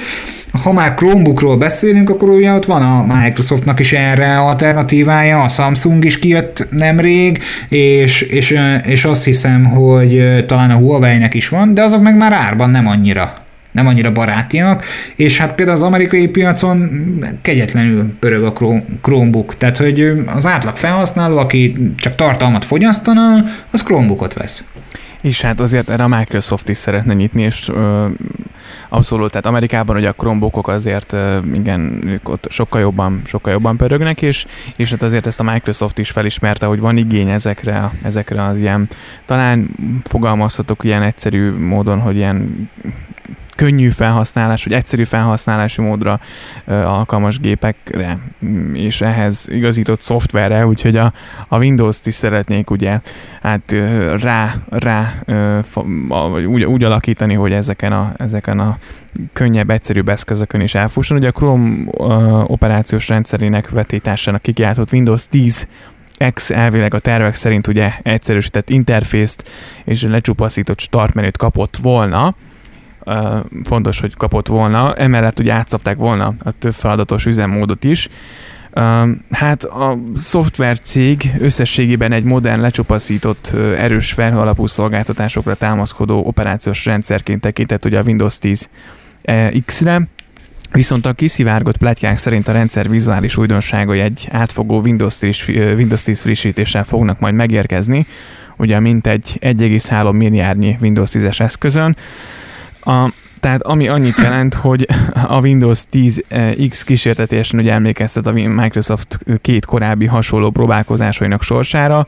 Ha 0.63 0.73
már 0.73 0.95
Chromebookról 0.95 1.57
beszélünk, 1.57 2.11
akkor 2.11 2.29
ugye 2.29 2.53
ott 2.53 2.65
van 2.65 2.83
a 2.83 3.15
Microsoftnak 3.15 3.81
is 3.81 3.93
erre 3.93 4.39
alternatívája, 4.39 5.43
a 5.43 5.49
Samsung 5.49 6.05
is 6.05 6.19
kijött 6.19 6.67
nemrég, 6.71 7.43
és, 7.69 8.21
és, 8.21 8.59
és 8.87 9.05
azt 9.05 9.25
hiszem, 9.25 9.65
hogy 9.65 10.45
talán 10.47 10.71
a 10.71 10.77
Huawei-nek 10.77 11.35
is 11.35 11.49
van, 11.49 11.75
de 11.75 11.83
azok 11.83 12.03
meg 12.03 12.17
már 12.17 12.33
árban 12.33 12.71
nem 12.71 12.87
annyira 12.87 13.42
nem 13.73 13.87
annyira 13.87 14.13
barátiak, 14.13 14.85
és 15.17 15.39
hát 15.39 15.55
például 15.55 15.77
az 15.77 15.83
amerikai 15.83 16.29
piacon 16.29 16.91
kegyetlenül 17.43 18.13
pörög 18.19 18.45
a 18.45 18.53
Chromebook, 19.01 19.57
tehát 19.57 19.77
hogy 19.77 20.25
az 20.35 20.47
átlag 20.47 20.77
felhasználó, 20.77 21.39
aki 21.39 21.93
csak 21.97 22.15
tartalmat 22.15 22.65
fogyasztana, 22.65 23.45
az 23.71 23.83
Chromebookot 23.83 24.33
vesz. 24.33 24.65
És 25.23 25.41
hát 25.41 25.61
azért 25.61 25.91
erre 25.91 26.05
a 26.05 26.09
Microsoft 26.09 26.69
is 26.69 26.77
szeretne 26.77 27.15
nyitni, 27.15 27.43
és 27.43 27.69
ö, 27.69 28.07
abszolút, 28.89 29.31
tehát 29.31 29.47
Amerikában 29.47 29.97
ugye 29.97 30.09
a 30.09 30.13
Chromebookok 30.13 30.69
azért 30.69 31.13
ö, 31.13 31.39
igen, 31.55 32.03
ott 32.25 32.47
sokkal 32.51 32.81
jobban, 32.81 33.23
sokkal 33.25 33.53
jobban 33.53 33.77
pörögnek, 33.77 34.23
és, 34.23 34.47
és 34.77 34.91
hát 34.91 35.03
azért 35.03 35.27
ezt 35.27 35.41
a 35.41 35.43
Microsoft 35.43 35.99
is 35.99 36.11
felismerte, 36.11 36.67
hogy 36.67 36.81
van 36.81 36.97
igény 36.97 37.31
ezekre, 37.31 37.91
ezekre 38.03 38.43
az 38.43 38.59
ilyen, 38.59 38.89
talán 39.27 39.71
fogalmazhatok 40.05 40.85
ilyen 40.85 41.03
egyszerű 41.03 41.51
módon, 41.51 42.01
hogy 42.01 42.17
ilyen 42.17 42.71
könnyű 43.55 43.91
felhasználás, 43.91 44.65
vagy 44.65 44.73
egyszerű 44.73 45.05
felhasználási 45.05 45.81
módra 45.81 46.21
alkalmas 46.67 47.38
gépekre, 47.38 48.19
mm, 48.45 48.75
és 48.75 49.01
ehhez 49.01 49.49
igazított 49.49 50.01
szoftverre, 50.01 50.67
úgyhogy 50.67 50.97
a, 50.97 51.12
a 51.49 51.59
Windows-t 51.59 52.07
is 52.07 52.15
szeretnék 52.15 52.71
ugye 52.71 53.01
hát 53.43 53.75
rá, 54.21 54.55
rá 54.69 55.15
úgy, 56.47 56.65
úgy 56.65 56.85
alakítani, 56.85 57.35
hogy 57.35 57.53
ezeken 57.53 57.93
a, 57.93 58.12
ezeken 58.17 58.59
a 58.59 58.79
könnyebb, 59.33 59.71
egyszerűbb 59.71 60.09
eszközökön 60.09 60.61
is 60.61 60.75
elfusson. 60.75 61.17
Ugye 61.17 61.29
a 61.29 61.33
Chrome 61.33 61.85
operációs 62.47 63.09
rendszerének 63.09 63.71
vetításának 63.71 64.43
kikiáltott 64.43 64.93
Windows 64.93 65.29
10 65.29 65.69
X 66.35 66.51
elvileg 66.51 66.95
a 66.95 66.99
tervek 66.99 67.35
szerint 67.35 67.67
ugye 67.67 67.93
egyszerűsített 68.03 68.71
interfészt 68.71 69.51
és 69.85 70.03
lecsupaszított 70.03 70.81
startmenüt 70.81 71.37
kapott 71.37 71.77
volna, 71.77 72.35
fontos, 73.65 74.01
hogy 74.01 74.17
kapott 74.17 74.47
volna. 74.47 74.95
Emellett 74.95 75.38
ugye 75.38 75.53
átszapták 75.53 75.97
volna 75.97 76.35
a 76.45 76.51
több 76.59 76.75
feladatos 76.75 77.27
üzemmódot 77.27 77.85
is. 77.85 78.09
Hát 79.31 79.65
a 79.65 79.99
szoftver 80.15 80.79
cég 80.79 81.33
összességében 81.41 82.12
egy 82.12 82.25
modern, 82.25 82.61
lecsupaszított, 82.61 83.55
erős 83.77 84.12
felhő 84.12 84.38
alapú 84.38 84.67
szolgáltatásokra 84.67 85.55
támaszkodó 85.55 86.27
operációs 86.27 86.85
rendszerként 86.85 87.41
tekintett 87.41 87.85
ugye 87.85 87.99
a 87.99 88.03
Windows 88.03 88.38
10 88.38 88.69
X-re, 89.65 90.01
Viszont 90.73 91.07
a 91.07 91.12
kiszivárgott 91.12 91.77
pletykák 91.77 92.19
szerint 92.19 92.49
a 92.49 92.53
rendszer 92.53 92.88
vizuális 92.88 93.37
újdonságai 93.37 94.01
egy 94.01 94.29
átfogó 94.31 94.81
Windows 94.81 95.19
10, 95.19 95.45
Windows 95.49 96.03
10 96.03 96.21
frissítéssel 96.21 96.85
fognak 96.85 97.21
majd 97.21 97.35
megérkezni, 97.35 98.07
ugye 98.57 98.81
mint 98.81 99.07
egy 99.07 99.38
1,3 99.41 100.12
milliárdnyi 100.17 100.77
Windows 100.81 101.11
10-es 101.12 101.41
eszközön. 101.41 101.97
A, 102.85 103.12
tehát 103.43 103.63
ami 103.63 103.89
annyit 103.89 104.19
jelent, 104.19 104.55
hogy 104.55 104.89
a 105.27 105.41
Windows 105.41 105.85
10 105.89 106.25
eh, 106.29 106.55
kísértetésen 106.85 107.61
ugye 107.61 107.73
emlékeztet 107.73 108.27
a 108.27 108.33
Microsoft 108.33 109.19
két 109.41 109.65
korábbi 109.65 110.07
hasonló 110.07 110.51
próbálkozásainak 110.51 111.43
sorsára, 111.43 112.07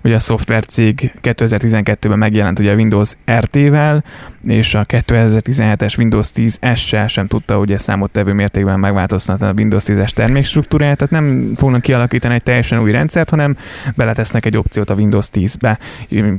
hogy 0.00 0.12
a 0.12 0.18
szoftvercég 0.18 1.12
2012-ben 1.22 2.18
megjelent 2.18 2.58
ugye 2.58 2.72
a 2.72 2.74
Windows 2.74 3.12
RT-vel, 3.30 4.04
és 4.44 4.74
a 4.74 4.84
2017-es 4.84 5.98
Windows 5.98 6.32
10 6.32 6.58
S-sel 6.74 7.06
sem 7.06 7.26
tudta 7.26 7.58
ugye 7.58 7.78
számottevő 7.78 8.32
mértékben 8.32 8.78
megváltoztatni 8.78 9.46
a 9.46 9.52
Windows 9.56 9.84
10-es 9.86 10.10
termékstruktúráját, 10.10 10.96
tehát 10.96 11.12
nem 11.12 11.52
fognak 11.56 11.80
kialakítani 11.80 12.34
egy 12.34 12.42
teljesen 12.42 12.80
új 12.80 12.90
rendszert, 12.90 13.30
hanem 13.30 13.56
beletesznek 13.96 14.46
egy 14.46 14.56
opciót 14.56 14.90
a 14.90 14.94
Windows 14.94 15.28
10-be 15.32 15.78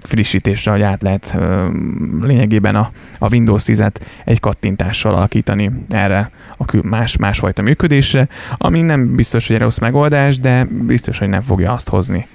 frissítésre, 0.02 0.72
hogy 0.72 0.82
át 0.82 1.02
lehet 1.02 1.38
lényegében 2.22 2.76
a, 2.76 2.92
a 3.20 3.30
Windows 3.30 3.64
10-et 3.66 3.96
egy 4.26 4.37
kattintással 4.40 5.16
alakítani 5.16 5.72
erre 5.90 6.32
a 6.58 6.78
más, 6.82 7.18
másfajta 7.18 7.62
működésre, 7.62 8.28
ami 8.58 8.82
nem 8.82 9.16
biztos, 9.16 9.48
hogy 9.48 9.56
egy 9.56 9.62
rossz 9.62 9.78
megoldás, 9.78 10.40
de 10.40 10.68
biztos, 10.70 11.18
hogy 11.18 11.30
nem 11.30 11.42
fogja 11.42 11.72
azt 11.74 11.90
hozni, 11.90 12.28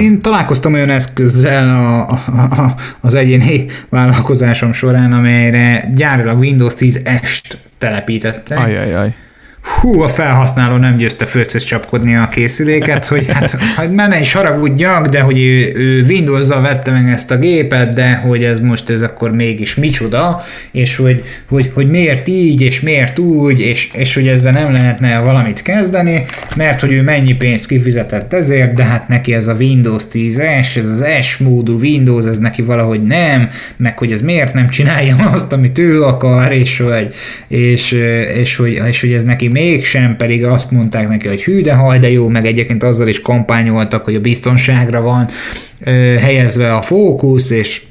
én 0.00 0.20
találkoztam 0.20 0.72
olyan 0.72 0.88
eszközzel 0.88 1.68
a, 1.68 2.10
a, 2.10 2.40
a, 2.40 2.74
az 3.00 3.14
egyéni 3.14 3.66
vállalkozásom 3.88 4.72
során, 4.72 5.12
amelyre 5.12 5.90
gyárilag 5.94 6.38
Windows 6.38 6.74
10 6.74 7.00
est 7.04 7.58
telepítettek. 7.78 8.58
Ajajaj. 8.58 9.14
Hú, 9.62 10.00
a 10.00 10.08
felhasználó 10.08 10.76
nem 10.76 10.96
győzte 10.96 11.24
földhöz 11.24 11.62
csapkodni 11.62 12.16
a 12.16 12.28
készüléket, 12.28 13.06
hogy 13.06 13.26
hát, 13.26 13.50
hogy 13.76 13.90
már 13.90 14.08
ne 14.08 14.20
is 14.20 14.32
haragudjak, 14.32 15.08
de 15.08 15.20
hogy 15.20 15.38
ő, 15.38 15.72
ő 15.74 16.04
Windows-zal 16.04 16.60
vette 16.60 16.90
meg 16.90 17.08
ezt 17.08 17.30
a 17.30 17.38
gépet, 17.38 17.92
de 17.92 18.14
hogy 18.14 18.44
ez 18.44 18.60
most 18.60 18.90
ez 18.90 19.02
akkor 19.02 19.30
mégis 19.32 19.74
micsoda, 19.74 20.42
és 20.70 20.96
hogy, 20.96 21.22
hogy, 21.48 21.70
hogy 21.74 21.88
miért 21.88 22.28
így, 22.28 22.60
és 22.60 22.80
miért 22.80 23.18
úgy, 23.18 23.60
és, 23.60 23.88
és 23.94 24.14
hogy 24.14 24.28
ezzel 24.28 24.52
nem 24.52 24.72
lehetne 24.72 25.18
valamit 25.18 25.62
kezdeni, 25.62 26.24
mert 26.56 26.80
hogy 26.80 26.92
ő 26.92 27.02
mennyi 27.02 27.34
pénzt 27.34 27.66
kifizetett 27.66 28.32
ezért, 28.32 28.74
de 28.74 28.84
hát 28.84 29.08
neki 29.08 29.34
ez 29.34 29.46
a 29.46 29.54
Windows 29.54 30.02
10S, 30.12 30.76
ez 30.76 30.84
az 30.84 31.04
S 31.20 31.36
módú 31.36 31.78
Windows, 31.78 32.24
ez 32.24 32.38
neki 32.38 32.62
valahogy 32.62 33.02
nem, 33.02 33.48
meg 33.76 33.98
hogy 33.98 34.12
ez 34.12 34.20
miért 34.20 34.54
nem 34.54 34.68
csinálja 34.68 35.16
azt, 35.32 35.52
amit 35.52 35.78
ő 35.78 36.02
akar, 36.02 36.52
és 36.52 36.78
hogy, 36.78 37.14
és, 37.48 37.92
és, 38.36 38.56
hogy, 38.56 38.82
és 38.88 39.00
hogy 39.00 39.12
ez 39.12 39.24
neki 39.24 39.48
mégsem, 39.52 40.16
pedig 40.16 40.44
azt 40.44 40.70
mondták 40.70 41.08
neki, 41.08 41.28
hogy 41.28 41.42
hű, 41.42 41.60
de 41.60 41.74
haj, 41.74 41.98
de 41.98 42.10
jó, 42.10 42.28
meg 42.28 42.46
egyébként 42.46 42.82
azzal 42.82 43.08
is 43.08 43.20
kampányoltak, 43.20 44.04
hogy 44.04 44.14
a 44.14 44.20
biztonságra 44.20 45.00
van 45.00 45.28
helyezve 46.18 46.74
a 46.74 46.82
fókusz, 46.82 47.50
és 47.50 47.82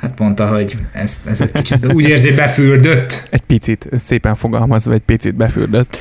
Hát 0.00 0.18
mondta, 0.18 0.46
hogy 0.46 0.76
ez, 0.92 1.22
ez 1.26 1.40
egy 1.40 1.52
kicsit 1.52 1.92
úgy 1.92 2.08
érzi 2.08 2.32
befürdött. 2.34 3.22
Egy 3.30 3.40
picit, 3.40 3.88
szépen 3.98 4.34
fogalmazva, 4.34 4.92
egy 4.92 5.00
picit 5.00 5.34
befürdött. 5.34 5.98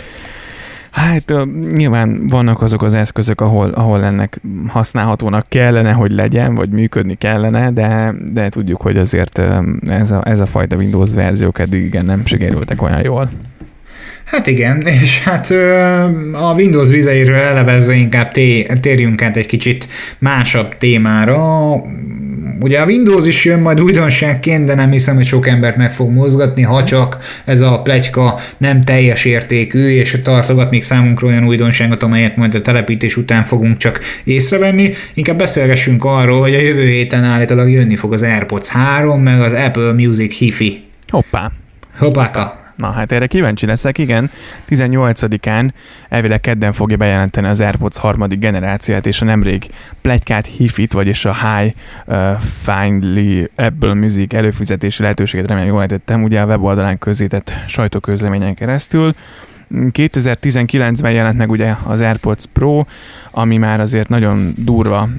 Hát 0.91 1.33
nyilván 1.75 2.27
vannak 2.27 2.61
azok 2.61 2.81
az 2.81 2.93
eszközök, 2.93 3.41
ahol, 3.41 3.69
ahol 3.69 4.03
ennek 4.03 4.41
használhatónak 4.67 5.45
kellene, 5.49 5.91
hogy 5.91 6.11
legyen, 6.11 6.55
vagy 6.55 6.69
működni 6.69 7.15
kellene, 7.15 7.71
de, 7.71 8.13
de 8.31 8.49
tudjuk, 8.49 8.81
hogy 8.81 8.97
azért 8.97 9.41
ez 9.85 10.11
a, 10.11 10.27
ez 10.27 10.39
a 10.39 10.45
fajta 10.45 10.75
Windows 10.75 11.13
verziók 11.13 11.59
eddig 11.59 11.83
igen 11.83 12.05
nem 12.05 12.25
sikerültek 12.25 12.81
olyan 12.81 13.03
jól. 13.03 13.29
Hát 14.29 14.47
igen, 14.47 14.81
és 14.81 15.23
hát 15.23 15.51
a 16.33 16.53
Windows 16.55 16.89
vizeiről 16.89 17.35
elevezve 17.35 17.93
inkább 17.93 18.31
térjünk 18.81 19.21
át 19.21 19.37
egy 19.37 19.45
kicsit 19.45 19.87
másabb 20.19 20.77
témára. 20.77 21.37
Ugye 22.59 22.79
a 22.79 22.85
Windows 22.85 23.25
is 23.25 23.45
jön 23.45 23.59
majd 23.59 23.81
újdonságként, 23.81 24.65
de 24.65 24.75
nem 24.75 24.91
hiszem, 24.91 25.15
hogy 25.15 25.25
sok 25.25 25.47
embert 25.47 25.77
meg 25.77 25.91
fog 25.91 26.11
mozgatni, 26.11 26.61
ha 26.61 26.83
csak 26.83 27.17
ez 27.45 27.61
a 27.61 27.81
plegyka 27.81 28.39
nem 28.57 28.83
teljes 28.83 29.25
értékű, 29.25 29.89
és 29.89 30.17
tartogat 30.23 30.71
még 30.71 30.83
számunkra 30.83 31.27
olyan 31.27 31.45
újdonságot, 31.45 32.03
amelyet 32.03 32.35
majd 32.35 32.55
a 32.55 32.61
telepítés 32.61 33.17
után 33.17 33.43
fogunk 33.43 33.77
csak 33.77 33.99
észrevenni. 34.23 34.91
Inkább 35.13 35.37
beszélgessünk 35.37 36.03
arról, 36.05 36.41
hogy 36.41 36.53
a 36.53 36.59
jövő 36.59 36.85
héten 36.85 37.23
állítólag 37.23 37.69
jönni 37.69 37.95
fog 37.95 38.13
az 38.13 38.21
AirPods 38.21 38.67
3, 38.67 39.21
meg 39.21 39.41
az 39.41 39.53
Apple 39.53 39.91
Music 39.91 40.37
Hi-Fi. 40.37 40.83
Hoppá. 41.07 41.51
Hoppáka. 41.97 42.58
Na 42.79 42.91
hát 42.91 43.11
erre 43.11 43.27
kíváncsi 43.27 43.65
leszek, 43.65 43.97
igen. 43.97 44.31
18-án 44.69 45.69
elvileg 46.09 46.39
kedden 46.39 46.71
fogja 46.71 46.97
bejelenteni 46.97 47.47
az 47.47 47.61
AirPods 47.61 47.97
harmadik 47.97 48.39
generáciát, 48.39 49.05
és 49.05 49.21
a 49.21 49.25
nemrég 49.25 49.65
plegykát 50.01 50.45
Hifit, 50.45 50.93
vagyis 50.93 51.25
a 51.25 51.33
High 51.33 51.75
uh, 52.05 52.39
Finally 52.39 53.49
Apple 53.55 53.93
Music 53.93 54.33
előfizetési 54.33 55.01
lehetőséget 55.01 55.47
remélem 55.47 55.69
jól 55.69 55.85
tettem, 55.85 56.23
ugye 56.23 56.41
a 56.41 56.45
weboldalán 56.45 56.97
közzétett 56.97 57.53
sajtóközleményen 57.67 58.55
keresztül. 58.55 59.15
2019-ben 59.73 61.11
jelent 61.11 61.37
meg 61.37 61.49
ugye 61.49 61.73
az 61.83 62.01
AirPods 62.01 62.45
Pro, 62.53 62.83
ami 63.31 63.57
már 63.57 63.79
azért 63.79 64.09
nagyon 64.09 64.53
durva 64.57 65.09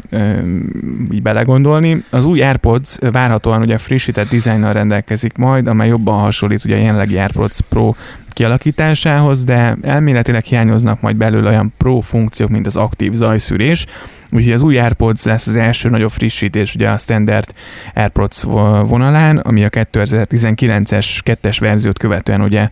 így 1.11 1.23
belegondolni. 1.23 2.05
Az 2.11 2.25
új 2.25 2.43
AirPods 2.43 2.97
várhatóan 3.13 3.63
ugye 3.63 3.79
frissített 3.79 4.29
dizájnnal 4.29 4.73
rendelkezik 4.73 5.37
majd, 5.37 5.67
amely 5.67 5.89
jobban 5.89 6.21
hasonlít 6.21 6.65
ugye 6.65 6.77
a 6.77 6.79
jelenlegi 6.79 7.19
AirPods 7.19 7.61
Pro 7.69 7.95
kialakításához, 8.33 9.45
de 9.45 9.77
elméletileg 9.83 10.45
hiányoznak 10.45 11.01
majd 11.01 11.16
belőle 11.16 11.49
olyan 11.49 11.73
pro 11.77 12.01
funkciók, 12.01 12.49
mint 12.49 12.66
az 12.66 12.77
aktív 12.77 13.12
zajszűrés, 13.12 13.87
úgyhogy 14.31 14.53
az 14.53 14.62
új 14.62 14.79
AirPods 14.79 15.25
lesz 15.25 15.47
az 15.47 15.57
első 15.57 15.88
nagyobb 15.88 16.11
frissítés 16.11 16.75
ugye 16.75 16.88
a 16.88 16.97
standard 16.97 17.53
AirPods 17.95 18.43
vonalán, 18.87 19.38
ami 19.38 19.64
a 19.64 19.69
2019-es 19.69 21.19
kettes 21.23 21.59
verziót 21.59 21.99
követően 21.99 22.40
ugye 22.40 22.69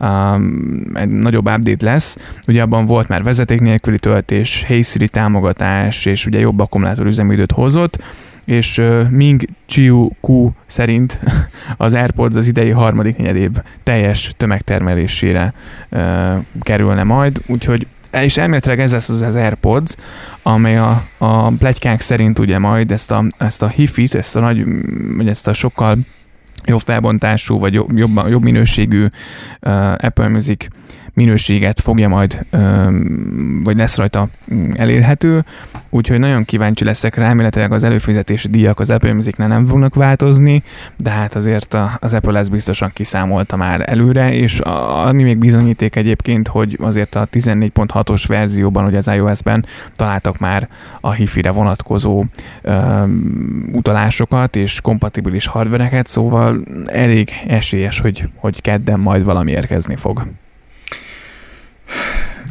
um, 0.00 0.90
egy 0.94 1.08
nagyobb 1.08 1.48
update 1.48 1.84
lesz. 1.84 2.16
Ugye 2.46 2.62
abban 2.62 2.86
volt 2.86 3.08
már 3.08 3.22
vezeték 3.22 3.60
nélküli 3.60 3.98
töltés, 3.98 4.62
Hey 4.66 4.82
Siri 4.82 5.08
támogatás, 5.08 6.06
és 6.06 6.26
ugye 6.26 6.38
jobb 6.38 6.60
akkumulátor 6.60 7.06
üzemidőt 7.06 7.52
hozott, 7.52 7.98
és 8.44 8.78
uh, 8.78 9.08
Ming 9.08 9.44
Chiu 9.66 10.08
Ku 10.20 10.50
szerint 10.66 11.20
az 11.76 11.94
AirPods 11.94 12.36
az 12.36 12.46
idei 12.46 12.70
harmadik 12.70 13.16
negyedév 13.16 13.50
teljes 13.82 14.32
tömegtermelésére 14.36 15.52
uh, 15.88 16.00
kerülne 16.60 17.02
majd, 17.02 17.40
úgyhogy 17.46 17.86
és 18.22 18.36
elméletileg 18.36 18.80
ez 18.80 18.92
lesz 18.92 19.08
az, 19.08 19.22
az 19.22 19.36
AirPods, 19.36 19.94
amely 20.42 20.78
a, 20.78 21.04
a 21.18 21.48
plegykák 21.48 22.00
szerint 22.00 22.38
ugye 22.38 22.58
majd 22.58 22.90
ezt 22.90 23.10
a, 23.10 23.24
ezt 23.38 23.62
a 23.62 23.68
hifit, 23.68 24.14
ezt 24.14 24.36
a 24.36 24.40
nagy, 24.40 24.64
vagy 25.16 25.28
ezt 25.28 25.46
a 25.46 25.52
sokkal 25.52 25.98
jobb 26.64 26.80
felbontású, 26.80 27.58
vagy 27.58 27.74
jobb, 27.74 27.98
jobb, 28.28 28.42
minőségű 28.42 29.02
uh, 29.02 29.92
Apple 29.92 30.28
Music 30.28 30.66
minőséget 31.14 31.80
fogja 31.80 32.08
majd, 32.08 32.46
vagy 33.62 33.76
lesz 33.76 33.96
rajta 33.96 34.28
mm, 34.54 34.70
elérhető, 34.76 35.44
úgyhogy 35.90 36.18
nagyon 36.18 36.44
kíváncsi 36.44 36.84
leszek 36.84 37.14
rá, 37.14 37.28
remélhetőleg 37.28 37.72
az 37.72 37.84
előfizetési 37.84 38.48
díjak 38.48 38.80
az 38.80 38.90
Apple 38.90 39.12
music 39.12 39.36
nem 39.36 39.66
fognak 39.66 39.94
változni, 39.94 40.62
de 40.96 41.10
hát 41.10 41.34
azért 41.34 41.76
az 42.00 42.14
Apple 42.14 42.38
ezt 42.38 42.50
biztosan 42.50 42.90
kiszámolta 42.92 43.56
már 43.56 43.90
előre, 43.90 44.32
és 44.32 44.58
ami 45.06 45.22
még 45.22 45.38
bizonyíték 45.38 45.96
egyébként, 45.96 46.48
hogy 46.48 46.78
azért 46.80 47.14
a 47.14 47.28
14.6-os 47.32 48.24
verzióban, 48.26 48.84
hogy 48.84 48.96
az 48.96 49.08
iOS-ben 49.08 49.66
találtak 49.96 50.38
már 50.38 50.68
a 51.00 51.12
HiFi-re 51.12 51.50
vonatkozó 51.50 52.24
utalásokat 53.72 54.56
és 54.56 54.80
kompatibilis 54.80 55.46
hardvereket, 55.46 56.06
szóval 56.06 56.64
elég 56.84 57.30
esélyes, 57.46 58.00
hogy, 58.00 58.28
hogy 58.34 58.60
kedden 58.60 59.00
majd 59.00 59.24
valami 59.24 59.50
érkezni 59.50 59.96
fog. 59.96 60.26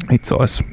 Mit 0.08 0.24
szólsz? 0.24 0.64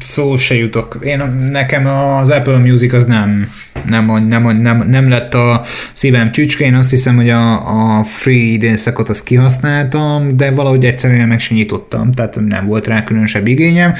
Szó 0.00 0.36
se 0.36 0.54
jutok. 0.54 0.98
Én, 1.02 1.22
nekem 1.50 1.86
az 1.86 2.30
Apple 2.30 2.58
Music 2.58 2.92
az 2.92 3.04
nem, 3.04 3.50
nem, 3.86 4.26
nem, 4.28 4.60
nem, 4.60 4.84
nem 4.88 5.08
lett 5.08 5.34
a 5.34 5.62
szívem 5.92 6.32
csücske. 6.32 6.64
Én 6.64 6.74
azt 6.74 6.90
hiszem, 6.90 7.16
hogy 7.16 7.28
a, 7.28 7.98
a 7.98 8.04
free 8.04 8.52
időszakot 8.52 9.08
azt 9.08 9.24
kihasználtam, 9.24 10.36
de 10.36 10.50
valahogy 10.50 10.84
egyszerűen 10.84 11.28
meg 11.28 11.40
sem 11.40 11.56
nyitottam, 11.56 12.12
tehát 12.12 12.40
nem 12.48 12.66
volt 12.66 12.86
rá 12.86 13.04
különösebb 13.04 13.46
igényem 13.46 13.94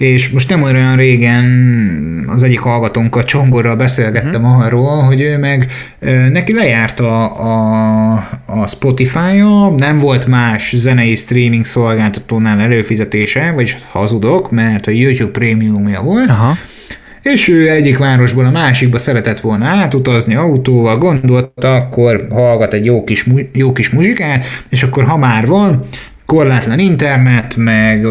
és 0.00 0.28
most 0.28 0.48
nem 0.48 0.62
olyan 0.62 0.96
régen 0.96 1.44
az 2.26 2.42
egyik 2.42 2.58
hallgatónkkal 2.58 3.24
Csongorral 3.24 3.76
beszélgettem 3.76 4.44
uh-huh. 4.44 4.64
arról, 4.64 5.02
hogy 5.02 5.20
ő 5.20 5.38
meg 5.38 5.66
neki 6.32 6.52
lejárt 6.52 7.00
a, 7.00 7.22
a, 7.40 8.12
a 8.46 8.66
Spotify-ja, 8.66 9.68
nem 9.76 9.98
volt 9.98 10.26
más 10.26 10.72
zenei 10.76 11.14
streaming 11.14 11.64
szolgáltatónál 11.64 12.60
előfizetése, 12.60 13.52
vagyis 13.54 13.76
hazudok, 13.90 14.50
mert 14.50 14.86
a 14.86 14.90
YouTube 14.90 15.30
prémiumja 15.30 16.00
volt, 16.00 16.28
Aha. 16.28 16.56
És 17.22 17.48
ő 17.48 17.70
egyik 17.70 17.98
városból 17.98 18.44
a 18.44 18.50
másikba 18.50 18.98
szeretett 18.98 19.40
volna 19.40 19.66
átutazni 19.66 20.34
autóval, 20.34 20.98
gondolta, 20.98 21.74
akkor 21.74 22.26
hallgat 22.30 22.74
egy 22.74 22.84
jó 22.84 23.04
kis, 23.04 23.26
jó 23.52 23.72
kis 23.72 23.90
muzsikát, 23.90 24.44
és 24.68 24.82
akkor 24.82 25.04
ha 25.04 25.16
már 25.16 25.46
van, 25.46 25.84
korlátlan 26.26 26.78
internet, 26.78 27.56
meg 27.56 28.06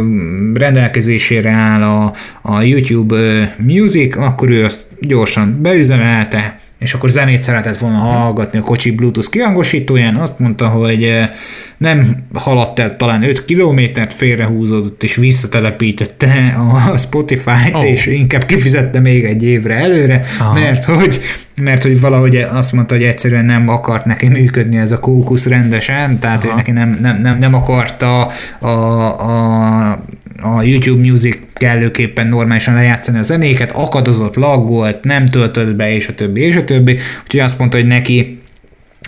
rendelkezésére 0.54 1.50
áll 1.50 1.82
a, 1.82 2.14
a 2.42 2.62
YouTube 2.62 3.54
Music, 3.58 4.18
akkor 4.18 4.50
ő 4.50 4.66
azt 4.66 4.86
gyorsan 5.00 5.60
beüzemelte, 5.62 6.60
és 6.80 6.94
akkor 6.94 7.10
zenét 7.10 7.42
szeretett 7.42 7.78
volna 7.78 7.98
hallgatni 7.98 8.60
a 8.60 8.62
kocsi 8.62 8.92
Bluetooth 8.92 9.30
kihangosítóján, 9.30 10.16
azt 10.16 10.40
mondta, 10.40 10.68
hogy 10.68 11.30
nem 11.78 12.16
haladt 12.34 12.80
el 12.80 12.96
talán 12.96 13.24
5 13.24 13.46
kilométert, 13.46 14.14
félrehúzódott 14.14 15.04
és 15.04 15.16
visszatelepítette 15.16 16.58
a 16.94 16.98
Spotify-t, 16.98 17.76
oh. 17.76 17.90
és 17.90 18.06
inkább 18.06 18.46
kifizette 18.46 19.00
még 19.00 19.24
egy 19.24 19.44
évre 19.44 19.76
előre, 19.76 20.22
Aha. 20.40 20.54
mert 20.54 20.84
hogy, 20.84 21.22
mert 21.62 21.84
hogy 21.84 22.00
valahogy 22.00 22.36
azt 22.36 22.72
mondta, 22.72 22.94
hogy 22.96 23.04
egyszerűen 23.04 23.46
nem 23.46 23.68
akart 23.68 24.06
neki 24.06 24.28
működni 24.28 24.78
ez 24.78 24.92
a 24.92 25.00
kókusz 25.00 25.46
rendesen, 25.46 26.20
tehát 26.20 26.44
Aha. 26.44 26.54
ő 26.54 26.56
neki 26.56 26.72
nem, 26.72 26.98
nem, 27.02 27.22
nem, 27.22 27.38
nem 27.38 27.54
akarta 27.54 28.32
a, 28.60 28.68
a, 28.68 30.04
a 30.42 30.64
YouTube 30.64 31.08
Music 31.08 31.38
kellőképpen 31.54 32.28
normálisan 32.28 32.74
lejátszani 32.74 33.18
a 33.18 33.22
zenéket, 33.22 33.72
akadozott, 33.72 34.36
laggolt, 34.36 35.04
nem 35.04 35.26
töltött 35.26 35.76
be, 35.76 35.94
és 35.94 36.08
a 36.08 36.16
többi, 36.16 36.42
és 36.42 36.56
a 36.56 36.64
többi, 36.64 36.98
úgyhogy 37.24 37.40
azt 37.40 37.58
mondta, 37.58 37.78
hogy 37.78 37.88
neki 37.88 38.40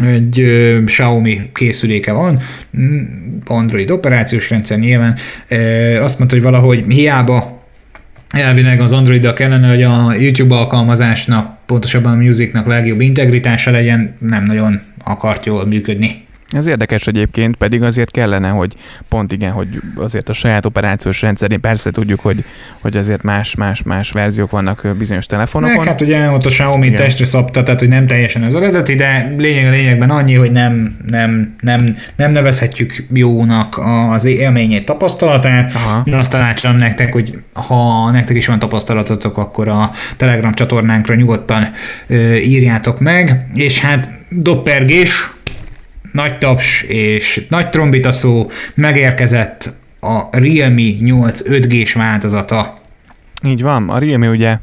egy 0.06 0.39
uh, 0.39 0.84
Xiaomi 0.84 1.41
készüléke 1.54 2.12
van, 2.12 2.39
mm, 2.78 3.04
Android 3.46 3.91
operációs 3.91 4.50
rendszer 4.50 4.78
nyilván, 4.78 5.15
uh, 5.52 6.04
azt 6.04 6.17
mondta, 6.17 6.36
hogy 6.36 6.46
valahogy 6.46 6.84
hiába 6.88 7.62
elvileg 8.30 8.80
az 8.80 8.91
android 8.91 9.34
kellene, 9.34 9.70
hogy 9.70 9.84
a 9.84 10.13
YouTube 10.20 10.56
alkalmazásnak, 10.56 11.58
pontosabban 11.65 12.12
a 12.12 12.15
Musicnak 12.15 12.67
legjobb 12.67 13.02
integritása 13.02 13.72
legyen, 13.72 14.15
nem 14.20 14.44
nagyon 14.44 14.82
akart 15.04 15.46
jól 15.46 15.65
működni. 15.65 16.26
Ez 16.52 16.68
érdekes 16.68 17.08
egyébként, 17.08 17.56
pedig 17.56 17.84
azért 17.84 18.12
kellene, 18.12 18.50
hogy 18.50 18.74
pont 19.10 19.32
igen, 19.32 19.52
hogy 19.52 19.68
azért 19.96 20.30
a 20.30 20.34
saját 20.34 20.66
operációs 20.66 21.22
rendszerén 21.22 21.60
persze 21.60 21.92
tudjuk, 21.92 22.20
hogy, 22.20 22.44
hogy 22.82 22.98
azért 22.98 23.24
más, 23.24 23.56
más, 23.56 23.84
más 23.84 24.12
verziók 24.12 24.52
vannak 24.52 24.88
bizonyos 24.98 25.26
telefonokon. 25.26 25.78
Meg 25.78 25.88
hát 25.88 26.02
ugye 26.02 26.30
ott 26.30 26.46
a 26.46 26.50
Xiaomi 26.50 26.86
igen. 26.86 26.98
testre 26.98 27.26
szabta, 27.26 27.64
tehát 27.64 27.80
hogy 27.80 27.90
nem 27.90 28.08
teljesen 28.08 28.44
az 28.44 28.56
eredeti, 28.56 28.96
de 28.96 29.34
lényeg 29.38 29.66
a 29.66 29.70
lényegben 29.70 30.10
annyi, 30.10 30.34
hogy 30.34 30.52
nem, 30.52 30.98
nem, 31.08 31.56
nem, 31.62 31.96
nem 32.16 32.32
nevezhetjük 32.32 33.06
jónak 33.14 33.80
az 34.10 34.26
élményét, 34.26 34.86
tapasztalatát. 34.86 35.76
Aha. 35.76 36.02
Én 36.06 36.14
azt 36.14 36.30
tanácsolom 36.30 36.78
nektek, 36.78 37.14
hogy 37.14 37.38
ha 37.54 38.12
nektek 38.12 38.36
is 38.38 38.48
van 38.48 38.60
tapasztalatotok, 38.60 39.38
akkor 39.38 39.68
a 39.68 39.92
Telegram 40.18 40.54
csatornánkra 40.54 41.16
nyugodtan 41.16 41.72
ö, 42.08 42.36
írjátok 42.36 43.00
meg, 43.00 43.46
és 43.54 43.80
hát 43.80 44.10
doppergés, 44.30 45.30
nagy 46.12 46.38
taps 46.38 46.82
és 46.82 47.45
nagy 47.50 47.69
trombita 47.69 48.12
szó, 48.12 48.50
megérkezett 48.74 49.74
a 50.00 50.38
Realme 50.38 50.89
8 51.00 51.41
5G-s 51.45 51.93
változata. 51.93 52.80
Így 53.43 53.62
van, 53.62 53.89
a 53.89 54.00
Realme 54.00 54.30
ugye 54.30 54.58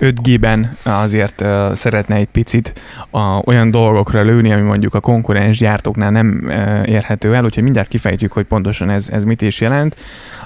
5G-ben 0.00 0.76
azért 0.82 1.44
szeretne 1.74 2.14
egy 2.14 2.28
picit 2.28 2.72
a, 3.10 3.40
olyan 3.44 3.70
dolgokra 3.70 4.22
lőni, 4.22 4.52
ami 4.52 4.62
mondjuk 4.62 4.94
a 4.94 5.00
konkurens 5.00 5.58
gyártóknál 5.58 6.10
nem 6.10 6.50
érhető 6.84 7.34
el, 7.34 7.44
úgyhogy 7.44 7.62
mindjárt 7.62 7.88
kifejtjük, 7.88 8.32
hogy 8.32 8.44
pontosan 8.44 8.90
ez, 8.90 9.08
ez 9.08 9.24
mit 9.24 9.42
is 9.42 9.60
jelent. 9.60 9.96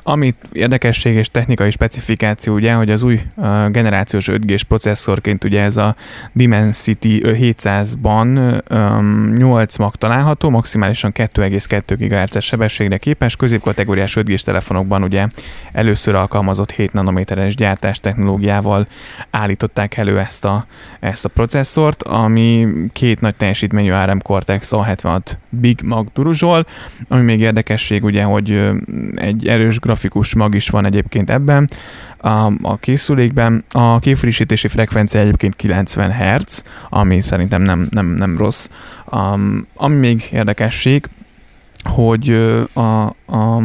Amit 0.03 0.37
érdekesség 0.53 1.15
és 1.15 1.31
technikai 1.31 1.71
specifikáció 1.71 2.55
ugye, 2.55 2.73
hogy 2.73 2.91
az 2.91 3.03
új 3.03 3.21
generációs 3.69 4.29
5G-s 4.33 4.63
processzorként 4.63 5.45
ugye 5.45 5.63
ez 5.63 5.77
a 5.77 5.97
Dimensity 6.33 7.21
700-ban 7.23 8.61
um, 8.71 9.35
8 9.37 9.77
mag 9.77 9.97
található, 9.97 10.51
maximálisan 10.51 11.13
2,2 11.15 11.95
GHz 11.99 12.43
sebességre 12.45 12.97
képes, 12.97 13.37
középkategóriás 13.37 14.17
5G-s 14.21 14.43
telefonokban 14.43 15.03
ugye 15.03 15.27
először 15.73 16.15
alkalmazott 16.15 16.71
7 16.71 16.93
nanométeres 16.93 17.55
gyártás 17.55 18.01
technológiával 18.01 18.87
állították 19.39 19.97
elő 19.97 20.19
ezt 20.19 20.45
a, 20.45 20.67
ezt 21.01 21.25
a 21.25 21.29
processzort, 21.29 22.03
ami 22.03 22.69
két 22.93 23.21
nagy 23.21 23.35
teljesítményű 23.35 23.91
ARM 23.91 24.19
Cortex 24.19 24.71
A76 24.73 25.21
Big 25.49 25.81
Mag 25.85 26.07
duruzsol, 26.15 26.67
ami 27.09 27.23
még 27.23 27.41
érdekesség 27.41 28.05
ugye, 28.05 28.23
hogy 28.23 28.71
egy 29.15 29.49
erős 29.49 29.79
grafikus 29.79 30.35
mag 30.35 30.55
is 30.55 30.69
van 30.69 30.85
egyébként 30.85 31.31
ebben, 31.31 31.69
a, 32.19 32.53
a 32.63 32.77
készülékben. 32.77 33.65
A 33.71 33.99
képfrissítési 33.99 34.69
frekvencia 34.69 35.21
egyébként 35.21 35.57
90 35.57 36.13
Hz, 36.13 36.65
ami 36.89 37.21
szerintem 37.21 37.63
nem, 37.63 37.87
nem, 37.91 38.07
nem 38.07 38.37
rossz. 38.37 38.69
Um, 39.13 39.67
ami 39.75 39.95
még 39.95 40.29
érdekesség, 40.33 41.09
hogy 41.83 42.31
a, 42.73 43.05
a, 43.27 43.63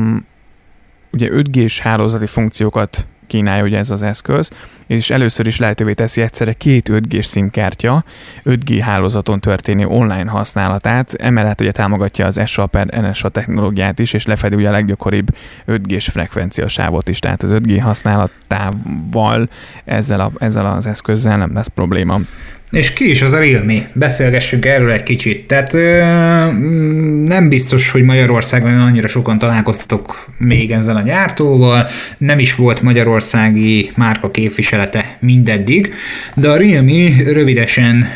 ugye 1.12 1.30
5G-s 1.32 1.80
hálózati 1.80 2.26
funkciókat 2.26 3.06
kínálja 3.28 3.64
ugye 3.64 3.78
ez 3.78 3.90
az 3.90 4.02
eszköz, 4.02 4.52
és 4.94 5.10
először 5.10 5.48
is 5.48 5.58
lehetővé 5.58 5.94
teszi 5.94 6.22
egyszerre 6.22 6.54
két 6.54 6.90
5G-s 6.92 7.26
szimkártya 7.26 8.04
5G 8.46 8.80
hálózaton 8.82 9.40
történő 9.40 9.86
online 9.86 10.30
használatát, 10.30 11.14
emellett 11.14 11.62
ugye 11.62 11.72
támogatja 11.72 12.26
az 12.26 12.42
SA 12.46 12.66
per 12.66 12.88
NSA 12.88 13.30
technológiát 13.30 14.00
is, 14.00 14.14
és 14.14 14.26
lefedi 14.26 14.56
ugye 14.56 14.68
a 14.68 14.72
leggyakoribb 14.72 15.28
5G-s 15.68 16.10
frekvenciasávot 16.10 17.08
is, 17.08 17.20
tehát 17.20 17.44
az 17.44 17.52
5G 17.54 17.80
használatával 17.82 19.50
ezzel, 19.86 20.20
a, 20.20 20.32
ezzel 20.38 20.66
az 20.66 20.88
eszközzel 20.88 21.38
nem 21.38 21.54
lesz 21.54 21.68
probléma. 21.68 22.18
És 22.74 22.94
ki 22.94 23.10
is 23.10 23.22
az 23.22 23.34
a 23.34 23.40
Realme? 23.40 23.90
Beszélgessünk 23.94 24.66
erről 24.66 24.92
egy 24.92 25.04
kicsit. 25.04 25.48
Tehát 25.48 25.74
ö, 25.74 25.98
nem 27.26 27.50
biztos, 27.50 27.92
hogy 27.92 28.04
Magyarországon 28.04 28.80
annyira 28.80 29.08
sokan 29.08 29.38
találkoztatok 29.38 30.26
még 30.38 30.72
ezzel 30.72 30.96
a 30.96 31.02
gyártóval, 31.02 31.88
nem 32.18 32.40
is 32.40 32.56
volt 32.56 32.82
magyarországi 32.82 33.92
márka 33.96 34.32
képviselete 34.32 35.18
mindeddig, 35.20 35.94
de 36.36 36.50
a 36.50 36.58
Realme 36.58 37.24
rövidesen 37.26 38.08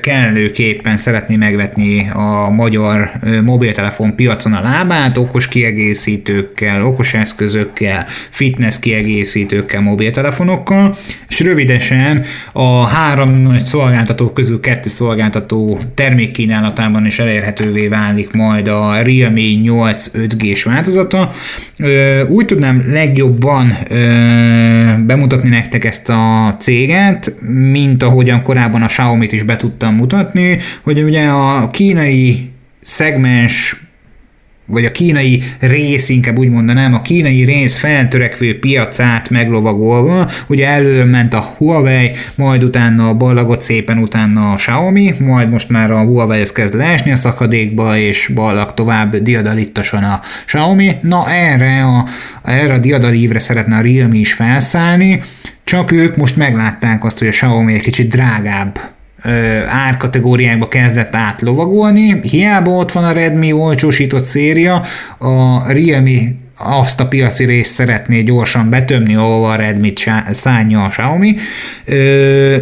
kellőképpen 0.00 0.98
szeretné 0.98 1.36
megvetni 1.36 2.10
a 2.12 2.50
magyar 2.50 3.10
mobiltelefon 3.44 4.14
piacon 4.14 4.52
a 4.52 4.62
lábát, 4.62 5.18
okos 5.18 5.48
kiegészítőkkel, 5.48 6.84
okos 6.84 7.14
eszközökkel, 7.14 8.04
fitness 8.30 8.78
kiegészítőkkel, 8.78 9.80
mobiltelefonokkal, 9.80 10.96
és 11.28 11.40
rövidesen 11.40 12.24
a 12.52 12.86
három 12.86 13.42
nagy 13.42 13.64
szolgáltató 13.64 14.30
közül 14.32 14.60
kettő 14.60 14.88
szolgáltató 14.88 15.80
termékkínálatában 15.94 17.06
is 17.06 17.18
elérhetővé 17.18 17.86
válik 17.86 18.32
majd 18.32 18.68
a 18.68 19.02
Realme 19.02 19.40
8 19.62 20.10
5G-s 20.14 20.62
változata. 20.62 21.32
Úgy 22.28 22.46
tudnám 22.46 22.84
legjobban 22.88 23.78
bemutatni 25.06 25.48
nektek 25.48 25.84
ezt 25.84 26.08
a 26.08 26.56
céget, 26.58 27.34
mint 27.40 28.02
ahogyan 28.02 28.42
korábban 28.42 28.82
a 28.82 28.86
Xiaomi-t 28.86 29.32
is 29.32 29.42
be 29.46 29.56
tudtam 29.56 29.94
mutatni, 29.94 30.58
hogy 30.82 31.02
ugye 31.02 31.26
a 31.28 31.70
kínai 31.70 32.50
szegmens 32.82 33.86
vagy 34.66 34.84
a 34.84 34.92
kínai 34.92 35.42
rész, 35.60 36.08
inkább 36.08 36.38
úgy 36.38 36.48
mondanám, 36.48 36.94
a 36.94 37.02
kínai 37.02 37.44
rész 37.44 37.74
feltörekvő 37.74 38.58
piacát 38.58 39.30
meglovagolva, 39.30 40.30
ugye 40.46 40.68
előre 40.68 41.04
ment 41.04 41.34
a 41.34 41.54
Huawei, 41.56 42.10
majd 42.34 42.62
utána 42.62 43.08
a 43.08 43.14
ballagot 43.14 43.62
szépen 43.62 43.98
utána 43.98 44.52
a 44.52 44.54
Xiaomi, 44.54 45.14
majd 45.18 45.50
most 45.50 45.68
már 45.68 45.90
a 45.90 46.04
Huawei 46.04 46.40
ez 46.40 46.52
kezd 46.52 46.74
leesni 46.74 47.10
a 47.10 47.16
szakadékba, 47.16 47.96
és 47.96 48.30
ballag 48.34 48.74
tovább 48.74 49.16
diadalittasan 49.16 50.02
a 50.02 50.20
Xiaomi. 50.46 50.90
Na 51.00 51.30
erre 51.30 51.84
a, 51.84 52.06
erre 52.44 52.74
a 52.74 52.78
diadalívre 52.78 53.38
szeretne 53.38 53.76
a 53.76 53.80
Realme 53.80 54.16
is 54.16 54.32
felszállni, 54.32 55.22
csak 55.64 55.92
ők 55.92 56.16
most 56.16 56.36
meglátták 56.36 57.04
azt, 57.04 57.18
hogy 57.18 57.28
a 57.28 57.30
Xiaomi 57.30 57.74
egy 57.74 57.82
kicsit 57.82 58.08
drágább 58.08 58.95
árkategóriákba 59.68 60.68
kezdett 60.68 61.14
átlovagolni. 61.14 62.20
Hiába 62.22 62.70
ott 62.70 62.92
van 62.92 63.04
a 63.04 63.12
Redmi 63.12 63.52
olcsósított 63.52 64.24
széria, 64.24 64.82
a 65.18 65.66
Realme 65.72 66.44
azt 66.58 67.00
a 67.00 67.08
piaci 67.08 67.44
részt 67.44 67.72
szeretné 67.72 68.22
gyorsan 68.22 68.70
betömni, 68.70 69.14
ahova 69.14 69.50
a 69.50 69.56
Redmi 69.56 69.92
szánja 70.30 70.84
a 70.84 70.88
Xiaomi, 70.88 71.36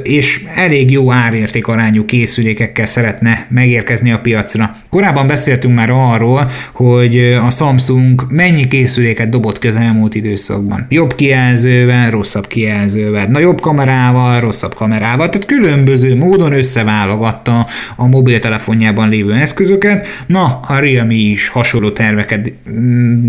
és 0.02 0.44
elég 0.54 0.90
jó 0.90 1.12
árérték 1.12 1.66
arányú 1.66 2.04
készülékekkel 2.04 2.87
szeretne 2.87 3.46
megérkezni 3.48 4.12
a 4.12 4.18
piacra. 4.18 4.76
Korábban 4.90 5.26
beszéltünk 5.26 5.74
már 5.74 5.90
arról, 5.90 6.50
hogy 6.72 7.18
a 7.18 7.50
Samsung 7.50 8.26
mennyi 8.28 8.68
készüléket 8.68 9.28
dobott 9.28 9.59
ki 9.59 9.68
az 9.68 9.76
elmúlt 9.76 10.14
időszakban. 10.14 10.87
Jobb 10.88 11.14
kijelzővel, 11.14 12.11
rosszabb 12.11 12.46
kijelzővel, 12.46 13.26
nagyobb 13.26 13.61
kamerával, 13.61 14.40
rosszabb 14.40 14.74
kamerával, 14.74 15.28
tehát 15.30 15.46
különböző 15.46 16.16
módon 16.16 16.52
összeválogatta 16.52 17.66
a 17.96 18.07
mobiltelefonjában 18.07 19.09
lévő 19.09 19.35
eszközöket. 19.35 20.07
Na, 20.26 20.61
a 20.66 20.78
Realme 20.78 21.12
is 21.12 21.48
hasonló 21.48 21.90
terveket 21.90 22.52
mm, 22.70 23.28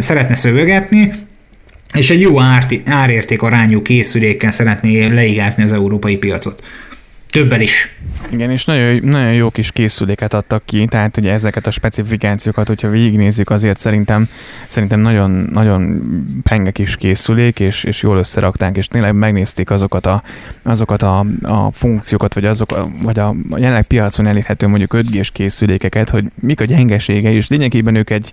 szeretne 0.00 0.34
szövegetni, 0.34 1.12
és 1.94 2.10
egy 2.10 2.20
jó 2.20 2.40
árérték 2.84 3.42
arányú 3.42 3.82
készülékkel 3.82 4.50
szeretné 4.50 5.06
leigázni 5.06 5.62
az 5.62 5.72
európai 5.72 6.16
piacot. 6.16 6.62
Többel 7.30 7.60
is. 7.60 7.96
Igen, 8.30 8.50
és 8.50 8.64
nagyon, 8.64 9.00
nagyon 9.02 9.32
jó 9.32 9.50
kis 9.50 9.72
készüléket 9.72 10.34
adtak 10.34 10.64
ki, 10.64 10.86
tehát 10.86 11.16
ugye 11.16 11.32
ezeket 11.32 11.66
a 11.66 11.70
specifikációkat, 11.70 12.66
hogyha 12.66 12.88
végignézzük, 12.88 13.50
azért 13.50 13.78
szerintem, 13.78 14.28
szerintem 14.68 15.00
nagyon, 15.00 15.30
nagyon 15.30 16.02
penge 16.42 16.70
kis 16.70 16.96
készülék, 16.96 17.60
és, 17.60 17.84
és 17.84 18.02
jól 18.02 18.18
összerakták, 18.18 18.76
és 18.76 18.86
tényleg 18.86 19.14
megnézték 19.14 19.70
azokat 19.70 20.06
a, 20.06 20.22
azokat 20.62 21.02
a, 21.02 21.26
a 21.42 21.70
funkciókat, 21.72 22.34
vagy, 22.34 22.44
azok, 22.44 22.88
vagy 23.02 23.18
a 23.18 23.34
jelenleg 23.56 23.86
piacon 23.86 24.26
elérhető 24.26 24.66
mondjuk 24.66 24.94
5G-s 24.96 25.30
készülékeket, 25.30 26.10
hogy 26.10 26.24
mik 26.40 26.60
a 26.60 26.64
gyengeségei, 26.64 27.34
és 27.34 27.48
lényegében 27.48 27.94
ők 27.94 28.10
egy, 28.10 28.32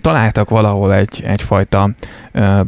találtak 0.00 0.50
valahol 0.50 0.94
egy, 0.94 1.22
egyfajta 1.26 1.90
uh, 2.34 2.60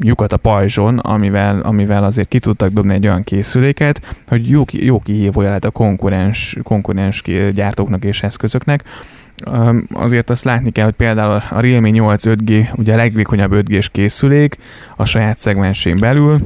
lyukat 0.00 0.32
a 0.32 0.36
pajzson, 0.36 0.98
amivel, 0.98 1.60
amivel 1.60 2.04
azért 2.04 2.28
ki 2.28 2.38
tudtak 2.38 2.70
dobni 2.70 2.94
egy 2.94 3.06
olyan 3.06 3.24
készüléket, 3.24 4.16
hogy 4.26 4.48
jó, 4.48 4.64
jó 4.70 4.98
kihívója 4.98 5.46
lehet 5.46 5.64
a 5.64 5.70
konkurens, 5.70 6.56
konkurens 6.62 7.22
gyártóknak 7.54 8.04
és 8.04 8.22
eszközöknek. 8.22 8.84
Azért 9.92 10.30
azt 10.30 10.44
látni 10.44 10.70
kell, 10.70 10.84
hogy 10.84 10.94
például 10.94 11.42
a 11.50 11.60
Realme 11.60 11.88
8 11.88 12.22
5G 12.26 12.74
ugye 12.76 12.92
a 12.92 12.96
legvékonyabb 12.96 13.52
5G-s 13.54 13.88
készülék 13.88 14.58
a 14.96 15.04
saját 15.04 15.38
szegmensén 15.38 15.96
belül, 15.96 16.40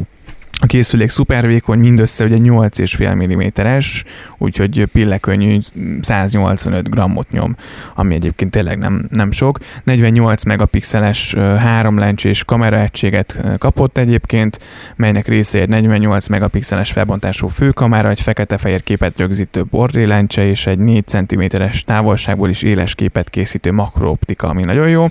A 0.58 0.66
készülék 0.66 1.08
szupervékony, 1.08 1.78
mindössze 1.78 2.24
ugye 2.24 2.36
8,5 2.36 3.62
mm-es, 3.62 4.04
úgyhogy 4.38 4.84
pillekönnyű 4.92 5.58
185 6.00 6.90
grammot 6.90 7.30
nyom, 7.30 7.56
ami 7.94 8.14
egyébként 8.14 8.50
tényleg 8.50 8.78
nem, 8.78 9.08
nem 9.10 9.30
sok. 9.30 9.58
48 9.84 10.44
megapixeles 10.44 11.34
háromlencsés 11.34 12.44
kameraegységet 12.44 13.40
kapott 13.58 13.98
egyébként, 13.98 14.58
melynek 14.96 15.26
része 15.26 15.58
egy 15.60 15.68
48 15.68 16.28
megapixeles 16.28 16.92
felbontású 16.92 17.46
főkamera, 17.46 18.10
egy 18.10 18.20
fekete-fehér 18.20 18.82
képet 18.82 19.18
rögzítő 19.18 19.64
lencse 19.92 20.46
és 20.46 20.66
egy 20.66 20.78
4 20.78 21.06
cm-es 21.06 21.84
távolságból 21.84 22.48
is 22.48 22.62
éles 22.62 22.94
képet 22.94 23.30
készítő 23.30 23.72
makrooptika, 23.72 24.48
ami 24.48 24.62
nagyon 24.62 24.88
jó. 24.88 25.06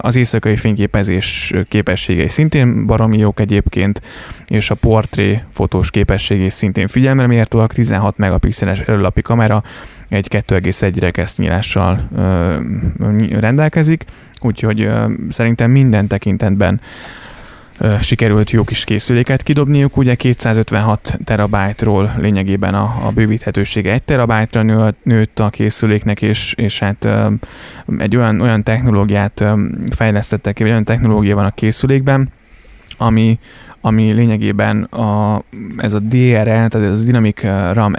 Az 0.00 0.16
éjszakai 0.16 0.56
fényképezés 0.56 1.52
képességei 1.68 2.28
szintén 2.28 2.86
baromi 2.86 3.18
jók 3.18 3.40
egyébként, 3.40 4.00
és 4.46 4.70
a 4.70 4.74
portré 4.74 5.42
fotós 5.52 5.90
képességé 5.90 6.48
szintén 6.48 6.86
figyelmre 6.86 7.26
mértóak, 7.26 7.72
16 7.72 8.16
megapixeles 8.16 8.80
előlapi 8.80 9.22
kamera, 9.22 9.62
egy 10.08 10.26
2,1 10.30 10.94
rekesznyílással 10.98 12.08
rendelkezik, 13.40 14.04
úgyhogy 14.40 14.80
ö, 14.80 15.12
szerintem 15.28 15.70
minden 15.70 16.06
tekintetben 16.06 16.80
sikerült 18.00 18.50
jó 18.50 18.64
kis 18.64 18.84
készüléket 18.84 19.42
kidobniuk, 19.42 19.96
ugye 19.96 20.14
256 20.14 21.18
terabájtról 21.24 22.14
lényegében 22.18 22.74
a, 22.74 23.06
a 23.06 23.10
bővíthetősége 23.14 23.92
1 23.92 24.02
terabájtra 24.02 24.62
nő, 24.62 24.94
nőtt 25.02 25.38
a 25.38 25.50
készüléknek, 25.50 26.22
és, 26.22 26.54
és 26.56 26.78
hát 26.78 27.08
egy 27.98 28.16
olyan, 28.16 28.40
olyan 28.40 28.62
technológiát 28.62 29.44
fejlesztettek, 29.94 30.58
vagy 30.58 30.68
olyan 30.68 30.84
technológia 30.84 31.34
van 31.34 31.44
a 31.44 31.50
készülékben, 31.50 32.28
ami, 32.96 33.38
ami 33.80 34.12
lényegében 34.12 34.82
a, 34.82 35.42
ez 35.76 35.92
a 35.92 35.98
DRL, 35.98 36.42
tehát 36.42 36.74
ez 36.74 37.00
a 37.00 37.04
Dynamic 37.04 37.42
RAM 37.72 37.94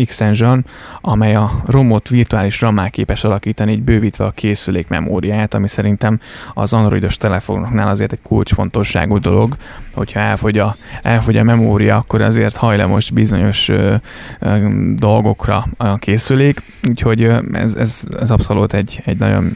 Extension, 0.00 0.64
amely 1.00 1.34
a 1.34 1.50
romot 1.66 2.08
virtuális 2.08 2.60
rammá 2.60 2.88
képes 2.88 3.24
alakítani, 3.24 3.72
így 3.72 3.82
bővítve 3.82 4.24
a 4.24 4.30
készülék 4.30 4.88
memóriáját, 4.88 5.54
ami 5.54 5.68
szerintem 5.68 6.20
az 6.54 6.72
androidos 6.72 7.16
telefonoknál 7.16 7.88
azért 7.88 8.12
egy 8.12 8.22
kulcsfontosságú 8.22 9.18
dolog, 9.18 9.56
hogyha 9.94 10.20
elfogy 10.20 10.58
a, 10.58 10.76
elfogy 11.02 11.36
a 11.36 11.42
memória, 11.42 11.96
akkor 11.96 12.22
azért 12.22 12.56
hajlamos 12.56 13.10
bizonyos 13.10 13.68
ö, 13.68 13.94
ö, 14.38 14.68
dolgokra 14.94 15.66
a 15.76 15.96
készülék, 15.96 16.62
úgyhogy 16.88 17.22
ez, 17.52 17.74
ez, 17.74 18.04
ez 18.20 18.30
abszolút 18.30 18.74
egy, 18.74 19.00
egy 19.04 19.18
nagyon 19.18 19.52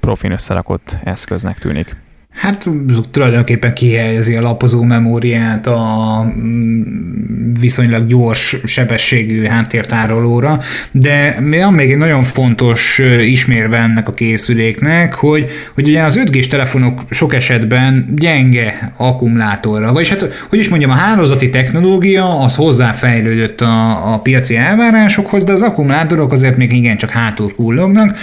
profin 0.00 0.32
összerakott 0.32 0.98
eszköznek 1.04 1.58
tűnik. 1.58 1.96
Hát 2.36 2.66
tulajdonképpen 3.10 3.74
kihelyezi 3.74 4.34
a 4.34 4.40
lapozó 4.40 4.82
memóriát 4.82 5.66
a 5.66 6.22
mm, 6.38 6.82
viszonylag 7.60 8.06
gyors 8.06 8.56
sebességű 8.64 9.44
háttértárolóra, 9.44 10.60
de 10.90 11.36
még 11.40 11.90
egy 11.90 11.96
nagyon 11.96 12.22
fontos 12.22 13.00
ismérve 13.20 13.78
ennek 13.78 14.08
a 14.08 14.12
készüléknek, 14.12 15.14
hogy, 15.14 15.48
hogy 15.74 15.88
ugye 15.88 16.02
az 16.02 16.16
5 16.16 16.30
g 16.30 16.46
telefonok 16.46 17.00
sok 17.10 17.34
esetben 17.34 18.04
gyenge 18.16 18.92
akkumulátorra, 18.96 19.92
vagyis 19.92 20.08
hát, 20.08 20.46
hogy 20.48 20.58
is 20.58 20.68
mondjam, 20.68 20.90
a 20.90 20.94
hálózati 20.94 21.50
technológia 21.50 22.40
az 22.40 22.54
hozzáfejlődött 22.54 23.60
a, 23.60 24.12
a 24.12 24.18
piaci 24.18 24.56
elvárásokhoz, 24.56 25.44
de 25.44 25.52
az 25.52 25.62
akkumulátorok 25.62 26.32
azért 26.32 26.56
még 26.56 26.72
igencsak 26.72 27.10
hátul 27.10 27.54
kullognak, 27.54 28.16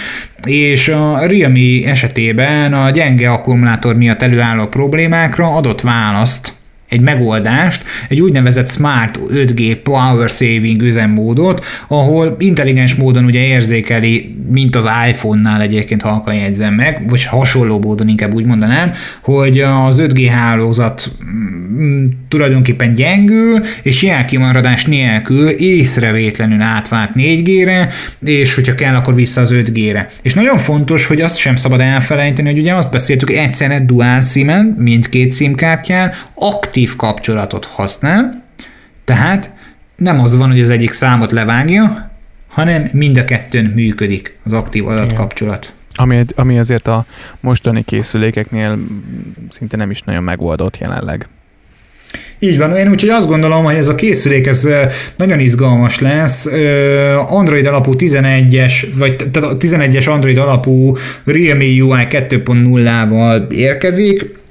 és 0.44 0.88
a 0.88 1.26
Realme 1.26 1.88
esetében 1.88 2.72
a 2.72 2.90
gyenge 2.90 3.30
akkumulátor 3.30 3.96
miatt 3.96 4.22
előálló 4.22 4.66
problémákra 4.66 5.54
adott 5.54 5.80
választ 5.80 6.52
egy 6.88 7.00
megoldást, 7.00 7.84
egy 8.08 8.20
úgynevezett 8.20 8.68
Smart 8.68 9.18
5G 9.32 9.78
Power 9.82 10.28
Saving 10.28 10.82
üzemmódot, 10.82 11.64
ahol 11.88 12.36
intelligens 12.38 12.94
módon 12.94 13.24
ugye 13.24 13.40
érzékeli, 13.40 14.36
mint 14.50 14.76
az 14.76 14.88
iPhone-nál 15.08 15.60
egyébként 15.60 16.02
halkan 16.02 16.34
jegyzem 16.34 16.74
meg, 16.74 17.02
vagy 17.08 17.24
hasonló 17.24 17.80
módon 17.80 18.08
inkább 18.08 18.34
úgy 18.34 18.44
mondanám, 18.44 18.92
hogy 19.22 19.60
az 19.60 20.02
5G 20.02 20.28
hálózat 20.30 21.10
tulajdonképpen 22.28 22.94
gyengül, 22.94 23.60
és 23.82 24.02
jelkimaradás 24.02 24.84
nélkül 24.84 25.48
észrevétlenül 25.48 26.62
átvált 26.62 27.10
4G-re, 27.14 27.88
és 28.24 28.54
hogyha 28.54 28.74
kell, 28.74 28.94
akkor 28.94 29.14
vissza 29.14 29.40
az 29.40 29.50
5G-re. 29.52 30.08
És 30.22 30.34
nagyon 30.34 30.58
fontos, 30.58 31.06
hogy 31.06 31.20
azt 31.20 31.36
sem 31.36 31.56
szabad 31.56 31.80
elfelejteni, 31.80 32.50
hogy 32.50 32.58
ugye 32.58 32.74
azt 32.74 32.90
beszéltük, 32.90 33.30
egyszerre 33.30 33.80
dual 33.80 34.22
sim 34.22 34.50
mindkét 34.76 35.34
SIM-kártyán, 35.34 36.12
aktív 36.34 36.96
kapcsolatot 36.96 37.64
használ, 37.64 38.42
tehát 39.04 39.50
nem 39.96 40.20
az 40.20 40.36
van, 40.36 40.50
hogy 40.50 40.60
az 40.60 40.70
egyik 40.70 40.92
számot 40.92 41.32
levágja, 41.32 42.10
hanem 42.48 42.88
mind 42.92 43.16
a 43.16 43.24
kettőn 43.24 43.64
működik 43.64 44.38
az 44.44 44.52
aktív 44.52 44.86
adatkapcsolat. 44.86 45.72
Ami, 45.94 46.24
ami 46.34 46.58
azért 46.58 46.88
a 46.88 47.06
mostani 47.40 47.82
készülékeknél 47.82 48.78
szinte 49.48 49.76
nem 49.76 49.90
is 49.90 50.00
nagyon 50.00 50.22
megoldott 50.22 50.78
jelenleg. 50.78 51.28
Így 52.38 52.58
van, 52.58 52.76
én 52.76 52.90
úgyhogy 52.90 53.08
azt 53.08 53.28
gondolom, 53.28 53.64
hogy 53.64 53.74
ez 53.74 53.88
a 53.88 53.94
készülék 53.94 54.46
ez 54.46 54.68
nagyon 55.16 55.40
izgalmas 55.40 55.98
lesz. 55.98 56.46
Android 57.28 57.66
alapú 57.66 57.94
11-es, 57.98 58.72
vagy 58.98 59.16
tehát 59.16 59.50
a 59.50 59.56
11-es 59.56 60.10
Android 60.10 60.38
alapú 60.38 60.96
Realme 61.24 61.64
UI 61.64 62.06
2.0-val 62.10 63.50
érkezik 63.50 64.42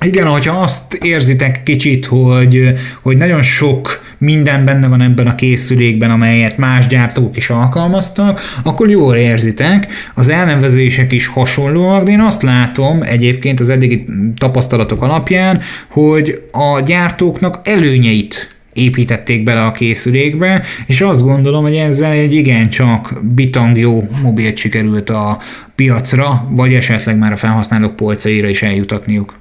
igen, 0.00 0.26
hogyha 0.26 0.54
azt 0.54 0.94
érzitek 0.94 1.62
kicsit, 1.62 2.06
hogy, 2.06 2.72
hogy 3.02 3.16
nagyon 3.16 3.42
sok 3.42 4.06
minden 4.18 4.64
benne 4.64 4.88
van 4.88 5.00
ebben 5.00 5.26
a 5.26 5.34
készülékben, 5.34 6.10
amelyet 6.10 6.56
más 6.56 6.86
gyártók 6.86 7.36
is 7.36 7.50
alkalmaztak, 7.50 8.40
akkor 8.62 8.88
jól 8.88 9.16
érzitek. 9.16 9.86
Az 10.14 10.28
elnevezések 10.28 11.12
is 11.12 11.26
hasonlóak, 11.26 12.04
de 12.04 12.10
én 12.10 12.20
azt 12.20 12.42
látom 12.42 13.02
egyébként 13.02 13.60
az 13.60 13.68
eddigi 13.68 14.04
tapasztalatok 14.36 15.02
alapján, 15.02 15.60
hogy 15.88 16.42
a 16.52 16.80
gyártóknak 16.80 17.60
előnyeit 17.64 18.56
építették 18.72 19.42
bele 19.42 19.64
a 19.64 19.72
készülékbe, 19.72 20.62
és 20.86 21.00
azt 21.00 21.22
gondolom, 21.22 21.62
hogy 21.62 21.74
ezzel 21.74 22.12
egy 22.12 22.34
igencsak 22.34 23.20
bitang 23.22 23.78
jó 23.78 24.08
mobilt 24.22 24.56
sikerült 24.56 25.10
a 25.10 25.38
piacra, 25.74 26.48
vagy 26.50 26.74
esetleg 26.74 27.18
már 27.18 27.32
a 27.32 27.36
felhasználók 27.36 27.96
polcaira 27.96 28.48
is 28.48 28.62
eljutatniuk. 28.62 29.34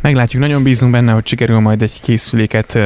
Meglátjuk, 0.00 0.42
nagyon 0.42 0.62
bízunk 0.62 0.92
benne, 0.92 1.12
hogy 1.12 1.26
sikerül 1.26 1.58
majd 1.58 1.82
egy 1.82 2.00
készüléket 2.02 2.78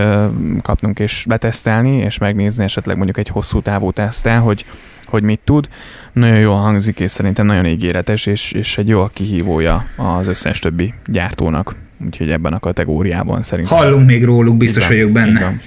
kapnunk 0.62 0.98
és 0.98 1.24
betesztelni, 1.28 1.96
és 1.96 2.18
megnézni 2.18 2.64
esetleg 2.64 2.96
mondjuk 2.96 3.18
egy 3.18 3.28
hosszú 3.28 3.60
távú 3.60 3.90
tesztel, 3.90 4.40
hogy, 4.40 4.64
hogy 5.06 5.22
mit 5.22 5.40
tud. 5.44 5.68
Nagyon 6.12 6.38
jól 6.38 6.56
hangzik, 6.56 7.00
és 7.00 7.10
szerintem 7.10 7.46
nagyon 7.46 7.66
ígéretes, 7.66 8.26
és, 8.26 8.52
és 8.52 8.78
egy 8.78 8.88
jó 8.88 9.06
kihívója 9.12 9.86
az 9.96 10.28
összes 10.28 10.58
többi 10.58 10.94
gyártónak. 11.06 11.74
Úgyhogy 12.04 12.30
ebben 12.30 12.52
a 12.52 12.58
kategóriában 12.58 13.42
szerintem. 13.42 13.76
Hallunk 13.76 14.06
még 14.06 14.24
róluk, 14.24 14.56
biztos 14.56 14.84
Igen, 14.84 14.96
vagyok 14.96 15.12
benne. 15.12 15.58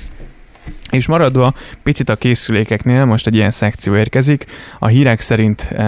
És 0.92 1.08
maradva 1.08 1.54
picit 1.84 2.10
a 2.10 2.16
készülékeknél, 2.16 3.06
most 3.06 3.28
egy 3.28 3.36
ilyen 3.36 3.52
szekció 3.52 3.96
érkezik. 3.96 4.46
A 4.80 4.88
hírek 4.88 5.20
szerint 5.20 5.62
e, 5.62 5.84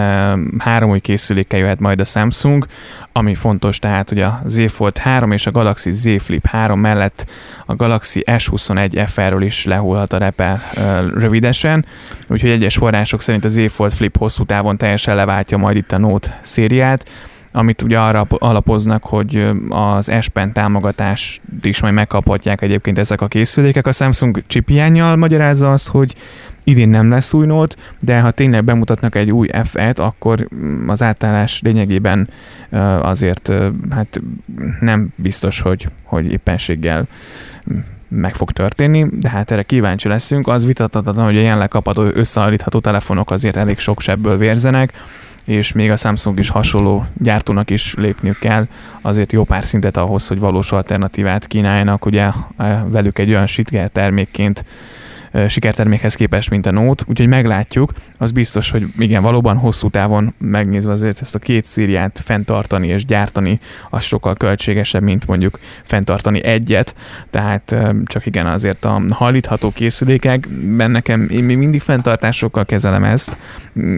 három 0.58 0.90
új 0.90 0.98
készülékkel 0.98 1.58
jöhet 1.58 1.80
majd 1.80 2.00
a 2.00 2.04
Samsung, 2.04 2.66
ami 3.12 3.34
fontos, 3.34 3.78
tehát 3.78 4.08
hogy 4.08 4.20
a 4.20 4.42
Z 4.46 4.72
Fold 4.72 4.98
3 4.98 5.32
és 5.32 5.46
a 5.46 5.50
Galaxy 5.50 5.92
Z 5.92 6.22
Flip 6.22 6.46
3 6.46 6.80
mellett 6.80 7.30
a 7.66 7.74
Galaxy 7.74 8.22
S21 8.26 9.04
FR-ről 9.08 9.42
is 9.42 9.64
lehulhat 9.64 10.12
a 10.12 10.18
repel 10.18 10.62
e, 10.74 11.00
rövidesen, 11.00 11.84
úgyhogy 12.28 12.50
egyes 12.50 12.76
források 12.76 13.20
szerint 13.20 13.44
a 13.44 13.48
Z 13.48 13.72
Fold 13.72 13.92
Flip 13.92 14.16
hosszú 14.16 14.44
távon 14.44 14.76
teljesen 14.76 15.16
leváltja 15.16 15.56
majd 15.56 15.76
itt 15.76 15.92
a 15.92 15.98
Note 15.98 16.38
szériát, 16.42 17.04
amit 17.52 17.82
ugye 17.82 17.98
arra 17.98 18.26
alapoznak, 18.28 19.04
hogy 19.04 19.50
az 19.68 20.12
S 20.20 20.28
Pen 20.28 20.52
támogatást 20.52 21.42
is 21.62 21.80
majd 21.80 21.94
megkaphatják 21.94 22.62
egyébként 22.62 22.98
ezek 22.98 23.20
a 23.20 23.26
készülékek. 23.26 23.86
A 23.86 23.92
Samsung 23.92 24.42
chip 24.46 24.68
hiányjal 24.68 25.16
magyarázza 25.16 25.72
azt, 25.72 25.88
hogy 25.88 26.14
idén 26.64 26.88
nem 26.88 27.10
lesz 27.10 27.32
új 27.32 27.46
Note, 27.46 27.76
de 27.98 28.20
ha 28.20 28.30
tényleg 28.30 28.64
bemutatnak 28.64 29.14
egy 29.14 29.30
új 29.30 29.48
F-et, 29.64 29.98
akkor 29.98 30.48
mm, 30.54 30.88
az 30.88 31.02
átállás 31.02 31.60
lényegében 31.62 32.28
azért 33.00 33.52
hát 33.90 34.20
nem 34.80 35.08
biztos, 35.16 35.60
hogy, 35.60 35.88
hogy 36.02 36.32
éppenséggel 36.32 37.06
mm, 37.72 37.78
meg 38.08 38.34
fog 38.34 38.50
történni, 38.50 39.06
de 39.12 39.28
hát 39.28 39.50
erre 39.50 39.62
kíváncsi 39.62 40.08
leszünk. 40.08 40.48
Az 40.48 40.66
vitathatatlan, 40.66 41.24
hogy 41.24 41.36
a 41.36 41.40
jelenleg 41.40 41.68
kapható 41.68 42.02
összeállítható 42.02 42.78
telefonok 42.78 43.30
azért 43.30 43.56
elég 43.56 43.78
sok 43.78 44.00
sebből 44.00 44.36
vérzenek, 44.36 44.92
és 45.50 45.72
még 45.72 45.90
a 45.90 45.96
Samsung 45.96 46.38
is 46.38 46.48
hasonló 46.48 47.06
gyártónak 47.18 47.70
is 47.70 47.94
lépniük 47.94 48.38
kell, 48.38 48.66
azért 49.00 49.32
jó 49.32 49.44
pár 49.44 49.64
szintet 49.64 49.96
ahhoz, 49.96 50.28
hogy 50.28 50.38
valós 50.38 50.72
alternatívát 50.72 51.46
kínáljanak, 51.46 52.04
ugye 52.04 52.30
velük 52.86 53.18
egy 53.18 53.28
olyan 53.28 53.46
sitger 53.46 53.88
termékként 53.88 54.64
sikertermékhez 55.48 56.14
képest, 56.14 56.50
mint 56.50 56.66
a 56.66 56.70
Note, 56.70 57.04
úgyhogy 57.06 57.28
meglátjuk. 57.28 57.92
Az 58.18 58.30
biztos, 58.30 58.70
hogy 58.70 58.86
igen, 58.98 59.22
valóban 59.22 59.56
hosszú 59.56 59.88
távon 59.88 60.34
megnézve 60.38 60.92
azért 60.92 61.20
ezt 61.20 61.34
a 61.34 61.38
két 61.38 61.64
szíriát 61.64 62.20
fenntartani 62.24 62.86
és 62.86 63.04
gyártani, 63.04 63.60
az 63.90 64.04
sokkal 64.04 64.34
költségesebb, 64.34 65.02
mint 65.02 65.26
mondjuk 65.26 65.58
fenntartani 65.82 66.44
egyet, 66.44 66.94
tehát 67.30 67.76
csak 68.04 68.26
igen, 68.26 68.46
azért 68.46 68.84
a 68.84 69.02
hajlítható 69.10 69.70
készülékekben 69.70 70.90
nekem 70.90 71.28
én 71.30 71.44
mindig 71.44 71.80
fenntartásokkal 71.80 72.64
kezelem 72.64 73.04
ezt, 73.04 73.36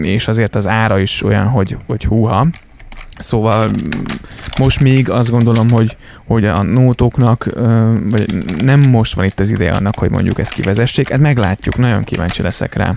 és 0.01 0.27
azért 0.27 0.55
az 0.55 0.67
ára 0.67 0.99
is 0.99 1.23
olyan, 1.23 1.47
hogy, 1.47 1.77
hogy 1.85 2.05
húha, 2.05 2.47
Szóval 3.19 3.71
most 4.59 4.79
még 4.79 5.09
azt 5.09 5.29
gondolom, 5.29 5.69
hogy, 5.69 5.97
hogy 6.25 6.45
a 6.45 6.63
nótoknak, 6.63 7.49
vagy 8.09 8.33
nem 8.63 8.79
most 8.79 9.13
van 9.13 9.25
itt 9.25 9.39
az 9.39 9.51
ideje 9.51 9.71
annak, 9.71 9.97
hogy 9.97 10.09
mondjuk 10.09 10.39
ezt 10.39 10.53
kivezessék, 10.53 11.09
hát 11.09 11.19
meglátjuk, 11.19 11.77
nagyon 11.77 12.03
kíváncsi 12.03 12.41
leszek 12.41 12.75
rá. 12.75 12.95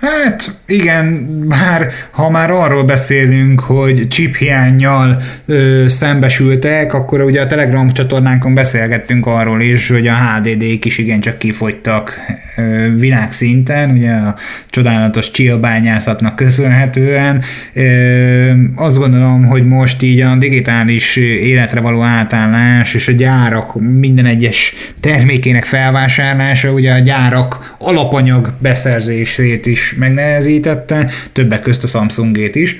Hát 0.00 0.60
igen, 0.66 1.28
bár 1.48 1.90
ha 2.10 2.30
már 2.30 2.50
arról 2.50 2.82
beszélünk, 2.82 3.60
hogy 3.60 4.08
chip 4.08 4.36
hiányjal 4.36 5.22
ö, 5.46 5.84
szembesültek, 5.88 6.94
akkor 6.94 7.20
ugye 7.20 7.40
a 7.40 7.46
Telegram 7.46 7.92
csatornánkon 7.92 8.54
beszélgettünk 8.54 9.26
arról 9.26 9.62
is, 9.62 9.88
hogy 9.88 10.06
a 10.06 10.14
HDD-k 10.14 10.84
is 10.84 10.98
igencsak 10.98 11.38
kifogytak 11.38 12.20
ö, 12.56 12.94
világszinten, 12.96 13.90
ugye 13.90 14.12
a 14.12 14.36
csodálatos 14.70 15.30
csillbányászatnak 15.30 16.36
köszönhetően. 16.36 17.42
Ö, 17.72 18.52
azt 18.76 18.98
gondolom, 18.98 19.44
hogy 19.44 19.66
most 19.66 20.02
így 20.02 20.20
a 20.20 20.36
digitális 20.36 21.16
életre 21.16 21.80
való 21.80 22.02
átállás 22.02 22.94
és 22.94 23.08
a 23.08 23.12
gyárak 23.12 23.80
minden 23.80 24.26
egyes 24.26 24.74
termékének 25.00 25.64
felvásárlása, 25.64 26.70
ugye 26.70 26.92
a 26.92 26.98
gyárak 26.98 27.74
alapanyag 27.78 28.52
beszerzését 28.58 29.66
is 29.66 29.89
megnehezítette, 29.96 31.10
többek 31.32 31.62
közt 31.62 31.84
a 31.84 31.86
Samsungét 31.86 32.54
is. 32.54 32.76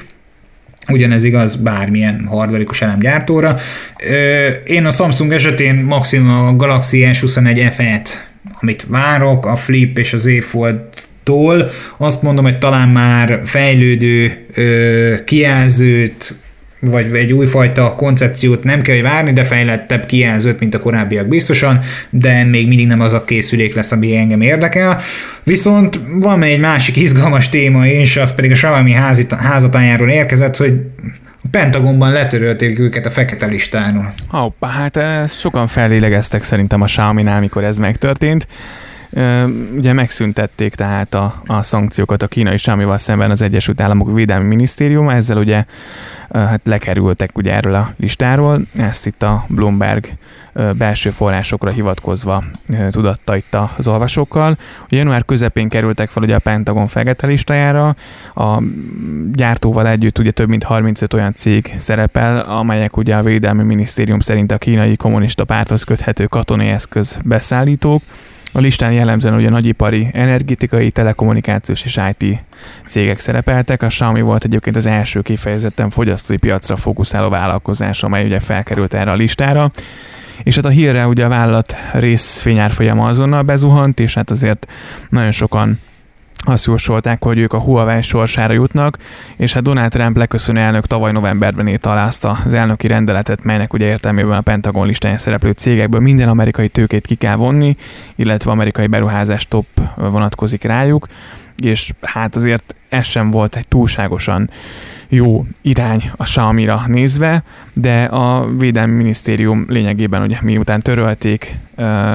Ugyanez 0.89 1.25
igaz 1.25 1.57
bármilyen 1.57 2.27
hardverikus 2.27 2.83
elemgyártóra. 2.83 3.57
Én 4.65 4.85
a 4.85 4.91
Samsung 4.91 5.33
esetén 5.33 5.75
maximum 5.75 6.47
a 6.47 6.57
Galaxy 6.57 7.09
S21 7.13 7.71
F-et, 7.73 8.29
amit 8.61 8.85
várok, 8.89 9.47
a 9.47 9.57
Flip 9.57 9.99
és 9.99 10.13
az 10.13 10.23
Z 10.23 10.45
Fold 10.45 10.77
tól 11.23 11.71
azt 11.97 12.23
mondom, 12.23 12.45
hogy 12.45 12.59
talán 12.59 12.89
már 12.89 13.41
fejlődő 13.45 14.47
kijelzőt 15.25 16.35
vagy 16.81 17.14
egy 17.14 17.33
újfajta 17.33 17.95
koncepciót 17.95 18.64
nem 18.64 18.81
kell 18.81 19.01
várni, 19.01 19.33
de 19.33 19.45
fejlettebb 19.45 20.07
kijelzőt, 20.07 20.61
mint 20.61 20.74
a 20.74 20.81
korábbiak 20.81 21.26
biztosan, 21.26 21.81
de 22.11 22.45
még 22.45 22.68
mindig 22.68 22.87
nem 22.87 23.01
az 23.01 23.12
a 23.12 23.24
készülék 23.24 23.74
lesz, 23.74 23.93
ami 23.93 24.16
engem 24.16 24.41
érdekel. 24.41 25.01
Viszont 25.45 26.01
van 26.12 26.43
egy 26.43 26.61
másik 26.61 26.97
izgalmas 26.97 27.49
téma 27.49 27.87
is, 27.87 28.16
az 28.16 28.35
pedig 28.35 28.51
a 28.51 28.55
Xiaomi 28.55 28.93
házatájáról 29.28 30.11
érkezett, 30.11 30.57
hogy 30.57 30.81
a 31.43 31.49
Pentagonban 31.51 32.12
letörölték 32.12 32.78
őket 32.78 33.07
a 33.07 33.11
fekete 33.11 33.47
listáról. 33.47 34.14
Hoppá, 34.28 34.68
hát 34.68 34.97
eh, 34.97 35.28
sokan 35.28 35.66
fellélegeztek 35.66 36.43
szerintem 36.43 36.81
a 36.81 36.85
Xiaomi-nál, 36.85 37.41
mikor 37.41 37.64
ez 37.64 37.78
megtörtént. 37.78 38.47
Ugye 39.77 39.93
megszüntették 39.93 40.75
tehát 40.75 41.15
a, 41.15 41.43
a 41.47 41.63
szankciókat 41.63 42.23
a 42.23 42.27
kínai 42.27 42.57
Xiaomi-val 42.57 42.99
szemben 42.99 43.31
az 43.31 43.43
Egyesült 43.43 43.81
Államok 43.81 44.15
Védelmi 44.15 44.47
Minisztérium, 44.47 45.09
ezzel 45.09 45.37
ugye 45.37 45.65
hát 46.33 46.61
lekerültek 46.65 47.37
ugye 47.37 47.53
erről 47.53 47.75
a 47.75 47.95
listáról, 47.97 48.61
ezt 48.75 49.07
itt 49.07 49.23
a 49.23 49.45
Bloomberg 49.49 50.09
belső 50.77 51.11
forrásokra 51.11 51.71
hivatkozva 51.71 52.43
tudatta 52.91 53.37
itt 53.37 53.57
az 53.77 53.87
olvasókkal. 53.87 54.57
Január 54.89 55.25
közepén 55.25 55.69
kerültek 55.69 56.11
fel 56.11 56.23
ugye 56.23 56.35
a 56.35 56.39
Pentagon 56.39 56.87
fekete 56.87 57.27
listájára, 57.27 57.97
a 58.35 58.63
gyártóval 59.33 59.89
együtt 59.89 60.19
ugye 60.19 60.31
több 60.31 60.49
mint 60.49 60.65
35 60.65 61.15
olyan 61.15 61.35
cég 61.35 61.75
szerepel, 61.79 62.39
amelyek 62.39 62.97
ugye 62.97 63.17
a 63.17 63.23
Védelmi 63.23 63.63
Minisztérium 63.63 64.21
szerint 64.21 64.53
a 64.53 64.59
kínai 64.59 64.97
kommunista 64.97 65.45
párthoz 65.45 65.85
köthető 65.85 66.27
katonai 66.27 66.69
eszköz 66.69 67.19
beszállítók, 67.25 68.03
a 68.53 68.59
listán 68.59 68.92
jellemzően 68.92 69.34
ugye 69.34 69.51
nagyipari, 69.51 70.09
energetikai, 70.12 70.90
telekommunikációs 70.90 71.84
és 71.84 72.01
IT 72.16 72.38
cégek 72.86 73.18
szerepeltek. 73.18 73.82
A 73.82 73.86
Xiaomi 73.86 74.20
volt 74.20 74.44
egyébként 74.44 74.76
az 74.76 74.86
első 74.86 75.20
kifejezetten 75.20 75.90
fogyasztói 75.90 76.36
piacra 76.36 76.76
fókuszáló 76.76 77.28
vállalkozás, 77.28 78.03
amely 78.03 78.24
ugye 78.24 78.38
felkerült 78.38 78.94
erre 78.94 79.11
a 79.11 79.14
listára. 79.14 79.70
És 80.42 80.57
hát 80.57 80.64
a 80.64 80.68
hírre 80.68 81.07
ugye 81.07 81.24
a 81.24 81.28
vállalat 81.28 81.74
részfényárfolyama 81.92 83.07
azonnal 83.07 83.42
bezuhant, 83.42 84.01
és 84.01 84.14
hát 84.14 84.30
azért 84.30 84.66
nagyon 85.09 85.30
sokan 85.30 85.78
azt 86.47 86.66
jósolták, 86.66 87.22
hogy 87.24 87.38
ők 87.38 87.53
a 87.53 87.59
Huawei 87.59 88.03
sorsára 88.03 88.53
jutnak, 88.53 88.97
és 89.36 89.53
hát 89.53 89.62
Donald 89.62 89.91
Trump 89.91 90.16
leköszönő 90.16 90.61
elnök 90.61 90.86
tavaly 90.86 91.12
novemberben 91.12 91.68
írta 91.68 91.91
alá 91.91 92.07
azt 92.07 92.24
az 92.45 92.55
elnöki 92.55 92.86
rendeletet, 92.86 93.45
melynek 93.45 93.72
ugye 93.72 93.86
értelmében 93.86 94.36
a 94.36 94.41
Pentagon 94.41 94.86
listáján 94.86 95.18
szereplő 95.18 95.51
cégekből 95.51 96.01
minden 96.01 96.28
amerikai 96.28 96.68
tőkét 96.68 97.07
ki 97.07 97.14
kell 97.14 97.36
vonni, 97.36 97.76
illetve 98.16 98.51
amerikai 98.51 98.86
beruházás 98.86 99.49
top 99.49 99.66
vonatkozik 99.97 100.62
rájuk, 100.62 101.07
és 101.65 101.93
hát 102.01 102.37
azért 102.37 102.75
ez 102.89 103.07
sem 103.07 103.31
volt 103.31 103.57
egy 103.57 103.69
túlságosan 103.69 104.51
jó 105.09 105.45
irány 105.63 106.11
a 106.17 106.23
Xiaomi-ra 106.23 106.83
nézve, 106.87 107.43
de 107.75 108.05
a 108.05 108.49
Védelmi 108.59 108.95
Minisztérium 108.95 109.65
lényegében 109.69 110.23
ugye 110.23 110.39
miután 110.43 110.81
törölték 110.81 111.55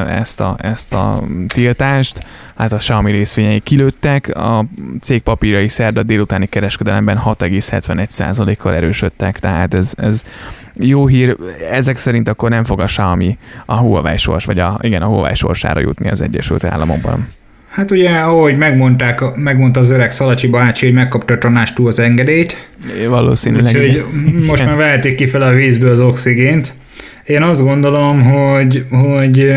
ezt 0.08 0.42
a, 0.42 0.58
ezt 0.62 0.94
a 0.94 1.24
tiltást, 1.48 2.26
hát 2.56 2.72
a 2.72 2.78
Xiaomi 2.78 3.12
részvényei 3.12 3.60
kilőttek, 3.60 4.36
a 4.36 4.66
cég 5.02 5.22
papírai 5.22 5.68
szerda 5.68 6.04
délutáni 6.04 6.46
kereskedelemben 6.46 7.22
6,71%-kal 7.26 8.76
erősödtek, 8.76 9.40
tehát 9.40 9.74
ez, 9.74 9.94
ez 9.98 10.24
jó 10.74 11.08
hír, 11.08 11.38
ezek 11.72 11.98
szerint 11.98 12.28
akkor 12.28 12.50
nem 12.50 12.64
fog 12.64 12.80
a 12.80 12.86
Xiaomi 12.86 13.38
a 13.66 13.76
Huawei 13.76 14.18
sors, 14.18 14.46
vagy 14.46 14.60
a, 14.60 14.80
igen, 14.82 15.02
a 15.02 15.08
Huawei 15.08 15.36
sorsára 15.36 15.80
jutni 15.80 16.10
az 16.10 16.22
Egyesült 16.22 16.64
Államokban. 16.64 17.28
Hát 17.76 17.92
ugye, 17.92 18.10
ahogy 18.10 18.58
megmondták, 18.58 19.22
megmondta 19.36 19.80
az 19.80 19.90
öreg 19.90 20.12
Szalacsi 20.12 20.48
bácsi, 20.48 20.86
hogy 20.86 20.96
megkapta 20.96 21.34
a 21.34 21.38
tanástól 21.38 21.88
az 21.88 22.00
engedélyt. 22.00 22.68
Valószínűleg. 23.10 23.76
Úgyhogy 23.76 24.04
most 24.48 24.66
már 24.66 24.76
vehetik 24.76 25.16
ki 25.16 25.26
fel 25.26 25.42
a 25.42 25.52
vízből 25.52 25.92
az 25.92 26.00
oxigént. 26.00 26.74
Én 27.26 27.42
azt 27.42 27.64
gondolom, 27.64 28.22
hogy, 28.22 28.86
hogy 28.90 29.56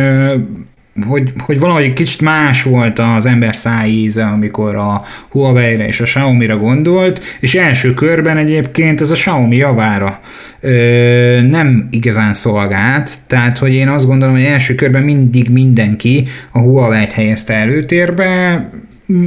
hogy, 1.07 1.32
hogy 1.38 1.59
valahogy 1.59 1.92
kicsit 1.92 2.20
más 2.20 2.62
volt 2.62 2.99
az 2.99 3.26
ember 3.26 3.57
szájíze, 3.57 4.24
amikor 4.24 4.74
a 4.74 5.03
Huawei-re 5.28 5.86
és 5.86 6.01
a 6.01 6.05
Xiaomi-ra 6.05 6.57
gondolt, 6.57 7.24
és 7.40 7.55
első 7.55 7.94
körben 7.94 8.36
egyébként 8.36 9.01
ez 9.01 9.11
a 9.11 9.14
Xiaomi 9.14 9.57
javára 9.57 10.20
ö, 10.61 11.40
nem 11.42 11.88
igazán 11.90 12.34
szolgált, 12.34 13.11
tehát 13.26 13.59
hogy 13.59 13.74
én 13.74 13.88
azt 13.88 14.07
gondolom, 14.07 14.34
hogy 14.34 14.44
első 14.44 14.74
körben 14.74 15.03
mindig 15.03 15.51
mindenki 15.51 16.28
a 16.53 16.59
Huawei-t 16.59 17.12
helyezte 17.12 17.55
előtérbe, 17.55 18.70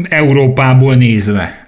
Európából 0.10 0.96
nézve. 0.96 1.68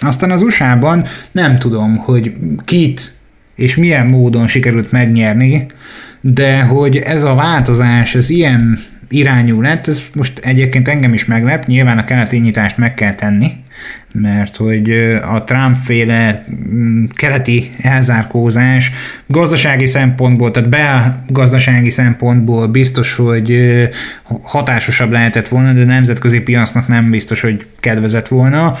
Aztán 0.00 0.30
az 0.30 0.42
USA-ban 0.42 1.04
nem 1.32 1.58
tudom, 1.58 1.96
hogy 1.96 2.32
kit 2.64 3.16
és 3.56 3.76
milyen 3.76 4.06
módon 4.06 4.46
sikerült 4.46 4.92
megnyerni, 4.92 5.66
de 6.20 6.62
hogy 6.62 6.96
ez 6.96 7.22
a 7.22 7.34
változás, 7.34 8.14
ez 8.14 8.30
ilyen 8.30 8.78
irányú 9.08 9.60
lett, 9.60 9.86
ez 9.86 10.02
most 10.14 10.38
egyébként 10.38 10.88
engem 10.88 11.12
is 11.12 11.24
meglep, 11.24 11.66
nyilván 11.66 11.98
a 11.98 12.04
keleti 12.04 12.38
nyitást 12.38 12.76
meg 12.76 12.94
kell 12.94 13.14
tenni, 13.14 13.50
mert 14.12 14.56
hogy 14.56 14.90
a 15.22 15.44
Trump-féle 15.44 16.44
mm, 16.50 17.04
keleti 17.12 17.70
elzárkózás 17.78 18.92
gazdasági 19.26 19.86
szempontból, 19.86 20.50
tehát 20.50 20.68
belgazdasági 20.68 21.90
szempontból 21.90 22.66
biztos, 22.66 23.14
hogy 23.14 23.58
hatásosabb 24.42 25.10
lehetett 25.10 25.48
volna, 25.48 25.72
de 25.72 25.84
nemzetközi 25.84 26.40
piacnak 26.40 26.88
nem 26.88 27.10
biztos, 27.10 27.40
hogy 27.40 27.66
kedvezett 27.80 28.28
volna 28.28 28.76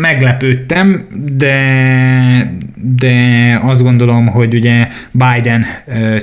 meglepődtem, 0.00 1.06
de, 1.36 2.58
de 2.74 3.58
azt 3.62 3.82
gondolom, 3.82 4.26
hogy 4.26 4.54
ugye 4.54 4.88
Biden 5.12 5.66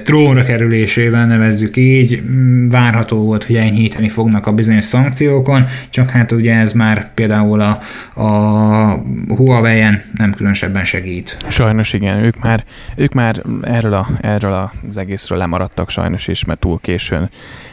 trónra 0.04 0.44
kerülésével 0.44 1.26
nevezzük 1.26 1.78
így, 1.78 2.22
várható 2.70 3.18
volt, 3.18 3.44
hogy 3.44 3.56
enyhíteni 3.56 4.10
fognak 4.10 4.48
a 4.48 4.52
bizonyos 4.52 4.86
szankciókon, 4.86 5.66
csak 5.90 6.10
hát 6.10 6.32
ugye 6.32 6.54
ez 6.54 6.72
már 6.72 7.14
például 7.14 7.62
a, 7.62 7.80
a 8.22 8.28
Huawei-en 9.28 10.04
nem 10.18 10.34
különösebben 10.34 10.86
segít. 10.86 11.38
Sajnos 11.48 11.94
igen, 11.94 12.24
ők 12.24 12.40
már, 12.40 12.64
ők 12.96 13.14
már 13.14 13.42
erről, 13.62 13.94
a, 13.94 14.10
erről 14.22 14.72
az 14.90 14.98
egészről 14.98 15.38
lemaradtak 15.38 15.90
sajnos 15.90 16.28
is, 16.28 16.46
mert 16.46 16.60
túl 16.60 16.80
későn 16.82 17.30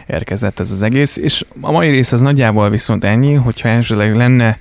érkezett 0.06 0.60
ez 0.60 0.70
az 0.70 0.82
egész, 0.82 1.16
és 1.16 1.44
a 1.60 1.72
mai 1.72 1.90
rész 1.90 2.12
az 2.12 2.20
nagyjából 2.20 2.70
viszont 2.70 3.04
ennyi, 3.04 3.34
hogyha 3.34 3.68
esetleg 3.68 4.16
lenne 4.16 4.58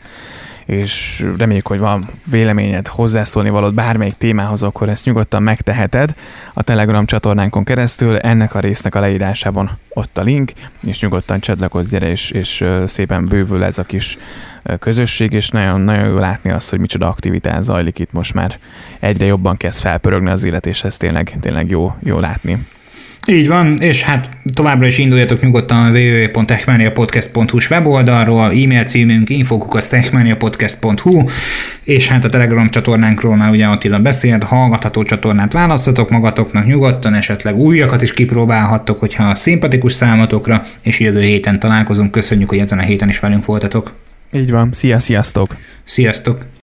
és 0.70 1.26
reméljük, 1.38 1.68
hogy 1.68 1.80
van 1.80 2.06
véleményed, 2.26 2.88
hozzászólni 2.88 3.50
valót 3.50 3.74
bármelyik 3.74 4.18
témához, 4.18 4.64
akkor 4.64 4.90
ezt 4.90 5.06
nyugodtan 5.06 5.44
megteheted 5.44 6.16
a 6.54 6.62
Telegram 6.62 7.06
csatornánkon 7.06 7.64
keresztül. 7.64 8.18
Ennek 8.18 8.56
a 8.56 8.60
résznek 8.60 8.96
a 8.96 9.00
leírásában 9.00 9.70
ott 9.90 10.18
a 10.18 10.22
link, 10.22 10.52
és 10.84 11.02
nyugodtan 11.02 11.40
csatlakozz, 11.40 11.90
gyere, 11.90 12.10
és, 12.10 12.32
és 12.32 12.66
szépen 12.86 13.26
bővül 13.26 13.64
ez 13.64 13.78
a 13.78 13.84
kis 13.84 14.18
közösség, 14.80 15.32
és 15.32 15.50
nagyon, 15.50 15.82
nagyon 15.82 16.08
jó 16.08 16.18
látni 16.18 16.52
azt, 16.52 16.70
hogy 16.70 16.80
micsoda 16.80 17.08
aktivitás 17.08 17.64
zajlik 17.64 18.00
itt 18.00 18.12
most 18.12 18.34
már. 18.34 18.60
Egyre 19.00 19.26
jobban 19.26 19.58
kezd 19.58 19.80
felpörögni 19.80 20.30
az 20.30 20.44
élet, 20.44 20.66
és 20.66 20.84
ez 20.84 20.98
tényleg, 20.98 21.38
tényleg 21.42 21.70
jó, 21.70 21.96
jó 22.04 22.20
látni. 22.20 22.66
Így 23.28 23.48
van, 23.48 23.78
és 23.82 24.02
hát 24.02 24.30
továbbra 24.54 24.88
is 24.88 24.98
induljatok 24.98 25.42
nyugodtan 25.42 25.86
a 25.86 25.90
www.techmaniapodcast.hu-s 25.90 27.70
weboldalról, 27.70 28.44
e-mail 28.44 28.84
címünk 28.84 29.30
infokukasztechmaniapodcast.hu, 29.30 31.24
és 31.84 32.08
hát 32.08 32.26
a 32.26 32.30
Telegram 32.30 32.70
csatornánkról 32.70 33.36
már 33.36 33.50
ugye 33.50 33.66
Attila 33.66 34.00
beszélt, 34.00 34.44
hallgatható 34.44 35.04
csatornát 35.04 35.54
választatok 35.54 36.10
magatoknak 36.10 36.66
nyugodtan, 36.66 37.14
esetleg 37.14 37.58
újakat 37.58 38.02
is 38.02 38.14
kipróbálhattok, 38.14 39.00
hogyha 39.00 39.36
szimpatikus 39.36 39.94
számotokra, 39.94 40.66
és 40.82 41.00
jövő 41.00 41.22
héten 41.22 41.60
találkozunk. 41.60 42.12
Köszönjük, 42.12 42.50
hogy 42.50 42.58
ezen 42.58 42.80
a 42.80 42.82
héten 42.82 43.10
is 43.10 43.20
velünk 43.20 43.46
voltatok. 43.46 43.94
Így 44.32 44.52
van. 44.52 44.70
Szia, 44.72 45.00
sziasztok! 45.00 45.56
Sziasztok! 45.84 46.46